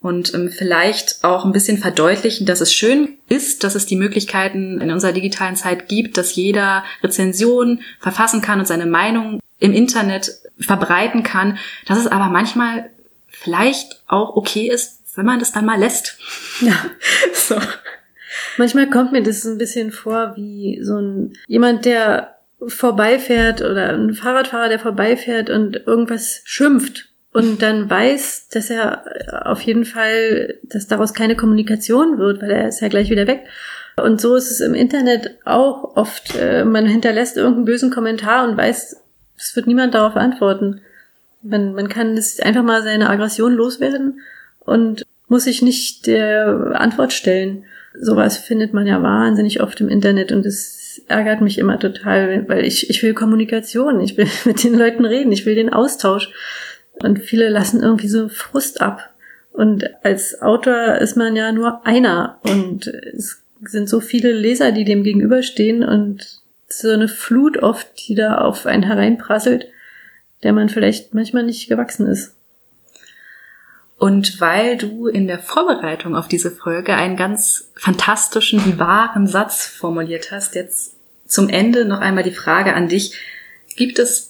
und 0.00 0.32
ähm, 0.34 0.50
vielleicht 0.50 1.24
auch 1.24 1.44
ein 1.44 1.52
bisschen 1.52 1.78
verdeutlichen, 1.78 2.46
dass 2.46 2.60
es 2.60 2.72
schön 2.72 3.18
ist, 3.28 3.64
dass 3.64 3.74
es 3.74 3.86
die 3.86 3.96
Möglichkeiten 3.96 4.80
in 4.80 4.90
unserer 4.90 5.12
digitalen 5.12 5.56
Zeit 5.56 5.88
gibt, 5.88 6.16
dass 6.16 6.36
jeder 6.36 6.84
Rezension 7.02 7.80
verfassen 7.98 8.40
kann 8.40 8.60
und 8.60 8.66
seine 8.66 8.86
Meinung 8.86 9.40
im 9.58 9.72
Internet 9.72 10.38
verbreiten 10.60 11.22
kann, 11.22 11.58
dass 11.86 11.98
es 11.98 12.06
aber 12.06 12.28
manchmal 12.28 12.90
vielleicht 13.28 14.02
auch 14.06 14.36
okay 14.36 14.70
ist, 14.70 15.00
wenn 15.16 15.26
man 15.26 15.40
das 15.40 15.52
dann 15.52 15.66
mal 15.66 15.78
lässt. 15.78 16.18
Ja, 16.60 16.76
so. 17.34 17.56
Manchmal 18.56 18.88
kommt 18.88 19.12
mir 19.12 19.22
das 19.22 19.44
ein 19.44 19.58
bisschen 19.58 19.90
vor 19.90 20.34
wie 20.36 20.80
so 20.82 20.96
ein 20.98 21.32
jemand, 21.46 21.84
der 21.84 22.36
vorbeifährt 22.66 23.62
oder 23.62 23.92
ein 23.92 24.14
Fahrradfahrer, 24.14 24.68
der 24.68 24.78
vorbeifährt 24.78 25.48
und 25.50 25.76
irgendwas 25.86 26.40
schimpft 26.44 27.08
und 27.32 27.62
dann 27.62 27.88
weiß, 27.90 28.48
dass 28.48 28.70
er 28.70 29.46
auf 29.46 29.60
jeden 29.60 29.84
Fall, 29.84 30.54
dass 30.62 30.86
daraus 30.86 31.12
keine 31.12 31.36
Kommunikation 31.36 32.18
wird, 32.18 32.40
weil 32.40 32.50
er 32.50 32.68
ist 32.68 32.80
ja 32.80 32.88
gleich 32.88 33.10
wieder 33.10 33.26
weg. 33.26 33.44
Und 34.02 34.20
so 34.20 34.36
ist 34.36 34.50
es 34.50 34.60
im 34.60 34.74
Internet 34.74 35.38
auch 35.44 35.96
oft. 35.96 36.36
Äh, 36.36 36.64
man 36.64 36.86
hinterlässt 36.86 37.36
irgendeinen 37.36 37.64
bösen 37.64 37.90
Kommentar 37.90 38.48
und 38.48 38.56
weiß, 38.56 38.96
es 39.36 39.56
wird 39.56 39.66
niemand 39.66 39.94
darauf 39.94 40.16
antworten. 40.16 40.80
Man, 41.42 41.74
man 41.74 41.88
kann 41.88 42.16
es 42.16 42.40
einfach 42.40 42.62
mal 42.62 42.82
seine 42.82 43.10
Aggression 43.10 43.54
loswerden 43.54 44.20
und 44.60 45.04
muss 45.28 45.44
sich 45.44 45.62
nicht 45.62 46.06
der 46.06 46.72
Antwort 46.74 47.12
stellen. 47.12 47.64
Sowas 48.00 48.38
findet 48.38 48.72
man 48.72 48.86
ja 48.86 49.02
wahnsinnig 49.02 49.60
oft 49.62 49.80
im 49.80 49.88
Internet 49.88 50.32
und 50.32 50.46
es 50.46 51.02
ärgert 51.08 51.40
mich 51.40 51.58
immer 51.58 51.78
total, 51.78 52.48
weil 52.48 52.64
ich, 52.64 52.90
ich 52.90 53.02
will 53.02 53.14
Kommunikation, 53.14 54.00
ich 54.00 54.16
will 54.16 54.28
mit 54.44 54.64
den 54.64 54.74
Leuten 54.74 55.04
reden, 55.04 55.32
ich 55.32 55.46
will 55.46 55.54
den 55.54 55.72
Austausch. 55.72 56.30
Und 57.02 57.20
viele 57.20 57.48
lassen 57.48 57.82
irgendwie 57.82 58.08
so 58.08 58.28
Frust 58.28 58.80
ab. 58.80 59.10
Und 59.52 59.84
als 60.04 60.40
Autor 60.40 60.96
ist 60.96 61.16
man 61.16 61.36
ja 61.36 61.52
nur 61.52 61.86
einer. 61.86 62.38
Und 62.42 62.86
es 62.86 63.42
sind 63.60 63.88
so 63.88 64.00
viele 64.00 64.32
Leser, 64.32 64.72
die 64.72 64.84
dem 64.84 65.02
gegenüberstehen 65.02 65.82
und 65.82 66.40
so 66.68 66.90
eine 66.90 67.08
Flut 67.08 67.58
oft, 67.58 67.88
die 68.08 68.14
da 68.14 68.38
auf 68.38 68.66
einen 68.66 68.82
hereinprasselt, 68.82 69.66
der 70.42 70.52
man 70.52 70.68
vielleicht 70.68 71.14
manchmal 71.14 71.44
nicht 71.44 71.68
gewachsen 71.68 72.06
ist. 72.06 72.34
Und 73.96 74.40
weil 74.40 74.76
du 74.76 75.08
in 75.08 75.26
der 75.26 75.40
Vorbereitung 75.40 76.14
auf 76.14 76.28
diese 76.28 76.52
Folge 76.52 76.94
einen 76.94 77.16
ganz 77.16 77.72
fantastischen, 77.74 78.78
wahren 78.78 79.26
Satz 79.26 79.66
formuliert 79.66 80.30
hast, 80.30 80.54
jetzt 80.54 80.94
zum 81.26 81.48
Ende 81.48 81.84
noch 81.84 82.00
einmal 82.00 82.22
die 82.22 82.30
Frage 82.30 82.74
an 82.74 82.88
dich. 82.88 83.14
Gibt 83.76 83.98
es 83.98 84.27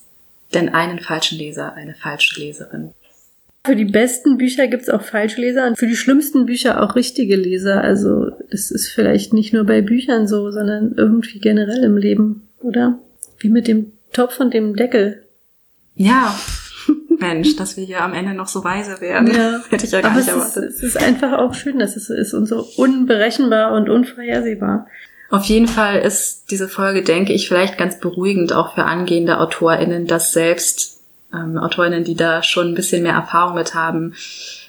denn 0.54 0.68
einen 0.70 0.98
falschen 0.98 1.38
Leser, 1.38 1.74
eine 1.74 1.94
falsche 1.94 2.40
Leserin. 2.40 2.90
Für 3.64 3.76
die 3.76 3.84
besten 3.84 4.38
Bücher 4.38 4.66
gibt's 4.66 4.88
auch 4.88 5.02
falsche 5.02 5.40
Leser 5.40 5.66
und 5.66 5.78
für 5.78 5.86
die 5.86 5.96
schlimmsten 5.96 6.46
Bücher 6.46 6.82
auch 6.82 6.96
richtige 6.96 7.36
Leser. 7.36 7.82
Also 7.82 8.30
das 8.50 8.70
ist 8.70 8.88
vielleicht 8.88 9.34
nicht 9.34 9.52
nur 9.52 9.64
bei 9.64 9.82
Büchern 9.82 10.26
so, 10.26 10.50
sondern 10.50 10.94
irgendwie 10.96 11.38
generell 11.38 11.84
im 11.84 11.96
Leben, 11.96 12.48
oder? 12.60 12.98
Wie 13.38 13.50
mit 13.50 13.68
dem 13.68 13.92
Topf 14.12 14.40
und 14.40 14.54
dem 14.54 14.74
Deckel. 14.74 15.22
Ja, 15.96 16.38
Mensch, 17.18 17.56
dass 17.56 17.76
wir 17.76 17.84
hier 17.84 18.02
am 18.02 18.14
Ende 18.14 18.32
noch 18.32 18.48
so 18.48 18.64
weise 18.64 19.00
werden. 19.00 19.34
Ja. 19.34 19.60
Hätte 19.70 19.84
ich 19.84 19.92
ja 19.92 20.00
gar 20.00 20.12
Aber 20.12 20.20
nicht 20.20 20.30
erwartet. 20.30 20.64
Es 20.64 20.76
ist, 20.76 20.82
es 20.82 20.94
ist 20.94 21.02
einfach 21.02 21.32
auch 21.38 21.54
schön, 21.54 21.78
dass 21.78 21.96
es 21.96 22.06
so 22.06 22.14
ist 22.14 22.32
und 22.32 22.46
so 22.46 22.66
unberechenbar 22.76 23.72
und 23.72 23.90
unvorhersehbar. 23.90 24.86
Auf 25.30 25.44
jeden 25.44 25.68
Fall 25.68 25.98
ist 25.98 26.50
diese 26.50 26.68
Folge, 26.68 27.02
denke 27.02 27.32
ich, 27.32 27.48
vielleicht 27.48 27.76
ganz 27.76 28.00
beruhigend 28.00 28.52
auch 28.52 28.74
für 28.74 28.84
angehende 28.84 29.38
AutorInnen, 29.38 30.06
dass 30.06 30.32
selbst 30.32 31.00
ähm, 31.32 31.58
AutorInnen, 31.58 32.04
die 32.04 32.14
da 32.14 32.42
schon 32.42 32.68
ein 32.68 32.74
bisschen 32.74 33.02
mehr 33.02 33.12
Erfahrung 33.12 33.54
mit 33.54 33.74
haben, 33.74 34.14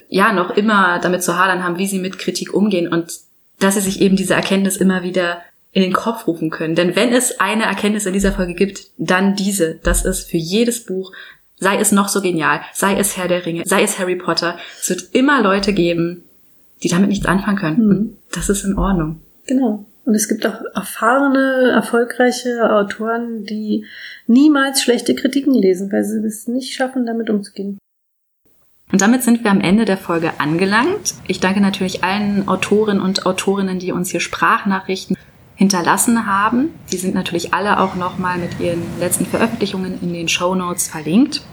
ja, 0.10 0.34
noch 0.34 0.50
immer 0.52 1.00
damit 1.00 1.24
zu 1.24 1.38
hadern 1.38 1.64
haben, 1.64 1.78
wie 1.78 1.88
sie 1.88 2.00
mit 2.00 2.20
Kritik 2.20 2.54
umgehen 2.54 2.88
und 2.88 3.20
dass 3.60 3.76
sie 3.76 3.82
sich 3.82 4.02
eben 4.02 4.16
diese 4.16 4.34
Erkenntnis 4.34 4.76
immer 4.78 5.04
wieder 5.04 5.42
in 5.72 5.84
den 5.84 5.94
Kopf 5.94 6.28
rufen 6.28 6.50
können. 6.50 6.76
Denn 6.76 6.96
wenn 6.96 7.14
es 7.14 7.40
eine 7.40 7.64
Erkenntnis 7.64 8.06
in 8.06 8.14
dieser 8.14 8.32
Folge 8.32 8.56
gibt, 8.56 8.88
dann 8.98 9.36
diese. 9.36 9.76
Das 9.76 10.04
ist 10.04 10.30
für 10.30 10.38
jedes 10.38 10.84
Buch, 10.84 11.12
sei 11.58 11.78
es 11.78 11.92
noch 11.92 12.10
so 12.10 12.22
genial, 12.22 12.62
sei 12.74 12.98
es 12.98 13.18
Herr 13.18 13.28
der 13.28 13.46
Ringe, 13.46 13.64
sei 13.66 13.84
es 13.84 14.00
Harry 14.00 14.16
Potter, 14.16 14.58
es 14.82 14.90
wird 14.90 15.14
immer 15.14 15.44
Leute 15.44 15.74
geben, 15.74 16.24
die 16.82 16.90
damit 16.90 17.10
nichts 17.10 17.26
anfangen 17.26 17.58
können. 17.58 17.88
Mhm. 17.88 18.18
Das 18.32 18.50
ist 18.50 18.64
in 18.64 18.78
Ordnung. 18.78 19.22
Genau. 19.46 19.86
Und 20.10 20.16
es 20.16 20.28
gibt 20.28 20.44
auch 20.48 20.60
erfahrene, 20.74 21.70
erfolgreiche 21.70 22.68
Autoren, 22.74 23.46
die 23.46 23.86
niemals 24.26 24.82
schlechte 24.82 25.14
Kritiken 25.14 25.54
lesen, 25.54 25.92
weil 25.92 26.04
sie 26.04 26.18
es 26.26 26.48
nicht 26.48 26.74
schaffen, 26.74 27.06
damit 27.06 27.30
umzugehen. 27.30 27.78
Und 28.92 29.02
damit 29.02 29.22
sind 29.22 29.44
wir 29.44 29.52
am 29.52 29.62
Ende 29.62 29.86
der 29.86 29.98
Folge 29.98 30.32
angelangt. 30.40 31.14
Ich 31.28 31.40
danke 31.40 31.62
natürlich 31.62 32.04
allen 32.04 32.48
Autoren 32.48 33.00
und 33.00 33.28
Autorinnen, 33.28 33.78
die 33.78 33.92
uns 33.92 34.10
hier 34.10 34.20
Sprachnachrichten 34.20 35.16
hinterlassen 35.54 36.26
haben. 36.26 36.70
Die 36.92 36.98
sind 36.98 37.14
natürlich 37.14 37.54
alle 37.54 37.80
auch 37.80 37.94
nochmal 37.94 38.40
mit 38.40 38.60
ihren 38.60 38.82
letzten 39.00 39.28
Veröffentlichungen 39.28 40.02
in 40.02 40.12
den 40.12 40.28
Show 40.28 40.56
Notes 40.56 40.88
verlinkt. 40.88 41.44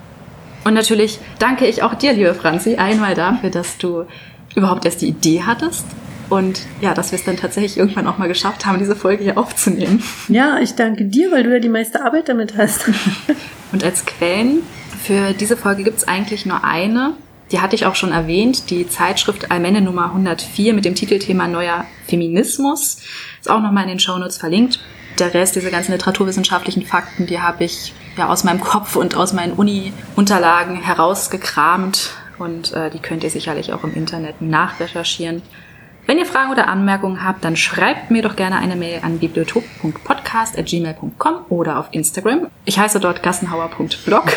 Und 0.64 0.72
natürlich 0.72 1.18
danke 1.38 1.66
ich 1.66 1.82
auch 1.82 1.92
dir, 1.92 2.14
liebe 2.14 2.32
Franzi, 2.32 2.76
einmal 2.76 3.14
dafür, 3.14 3.50
dass 3.50 3.76
du 3.76 4.06
überhaupt 4.54 4.86
erst 4.86 5.02
die 5.02 5.08
Idee 5.08 5.42
hattest, 5.42 5.84
und 6.28 6.62
ja, 6.80 6.94
dass 6.94 7.12
wir 7.12 7.18
es 7.18 7.24
dann 7.24 7.36
tatsächlich 7.36 7.76
irgendwann 7.76 8.06
auch 8.06 8.18
mal 8.18 8.28
geschafft 8.28 8.66
haben, 8.66 8.78
diese 8.78 8.96
Folge 8.96 9.24
hier 9.24 9.38
aufzunehmen. 9.38 10.02
Ja, 10.28 10.58
ich 10.58 10.74
danke 10.74 11.04
dir, 11.04 11.30
weil 11.30 11.44
du 11.44 11.52
ja 11.52 11.58
die 11.58 11.68
meiste 11.68 12.04
Arbeit 12.04 12.28
damit 12.28 12.56
hast. 12.56 12.86
Und 13.72 13.84
als 13.84 14.06
Quellen 14.06 14.62
für 15.02 15.32
diese 15.32 15.56
Folge 15.56 15.84
gibt 15.84 15.98
es 15.98 16.08
eigentlich 16.08 16.46
nur 16.46 16.64
eine. 16.64 17.14
Die 17.52 17.60
hatte 17.60 17.76
ich 17.76 17.86
auch 17.86 17.94
schon 17.94 18.10
erwähnt, 18.10 18.70
die 18.70 18.88
Zeitschrift 18.88 19.50
Almenne 19.50 19.80
Nummer 19.80 20.06
104 20.06 20.74
mit 20.74 20.84
dem 20.84 20.96
Titelthema 20.96 21.46
Neuer 21.46 21.84
Feminismus. 22.08 22.98
Ist 23.40 23.50
auch 23.50 23.60
nochmal 23.60 23.84
in 23.84 23.90
den 23.90 24.00
Shownotes 24.00 24.38
verlinkt. 24.38 24.80
der 25.18 25.32
Rest, 25.32 25.56
diese 25.56 25.70
ganzen 25.70 25.92
literaturwissenschaftlichen 25.92 26.84
Fakten, 26.84 27.26
die 27.26 27.40
habe 27.40 27.64
ich 27.64 27.94
ja 28.16 28.28
aus 28.28 28.44
meinem 28.44 28.60
Kopf 28.60 28.96
und 28.96 29.14
aus 29.16 29.32
meinen 29.32 29.52
Uni-Unterlagen 29.52 30.82
herausgekramt 30.82 32.10
und 32.38 32.72
äh, 32.72 32.90
die 32.90 32.98
könnt 32.98 33.24
ihr 33.24 33.30
sicherlich 33.30 33.72
auch 33.72 33.84
im 33.84 33.94
Internet 33.94 34.42
nachrecherchieren. 34.42 35.42
Wenn 36.06 36.18
ihr 36.18 36.26
Fragen 36.26 36.52
oder 36.52 36.68
Anmerkungen 36.68 37.24
habt, 37.24 37.44
dann 37.44 37.56
schreibt 37.56 38.12
mir 38.12 38.22
doch 38.22 38.36
gerne 38.36 38.58
eine 38.58 38.76
Mail 38.76 39.00
an 39.02 39.18
bibliotop.podcast.gmail.com 39.18 41.46
oder 41.48 41.80
auf 41.80 41.88
Instagram. 41.90 42.46
Ich 42.64 42.78
heiße 42.78 43.00
dort 43.00 43.24
gassenhauer.blog. 43.24 44.32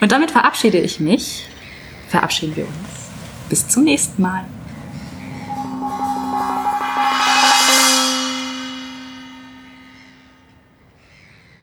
Und 0.00 0.12
damit 0.12 0.30
verabschiede 0.30 0.78
ich 0.78 0.98
mich. 0.98 1.46
Verabschieden 2.08 2.56
wir 2.56 2.64
uns. 2.64 3.10
Bis 3.50 3.68
zum 3.68 3.84
nächsten 3.84 4.22
Mal. 4.22 4.46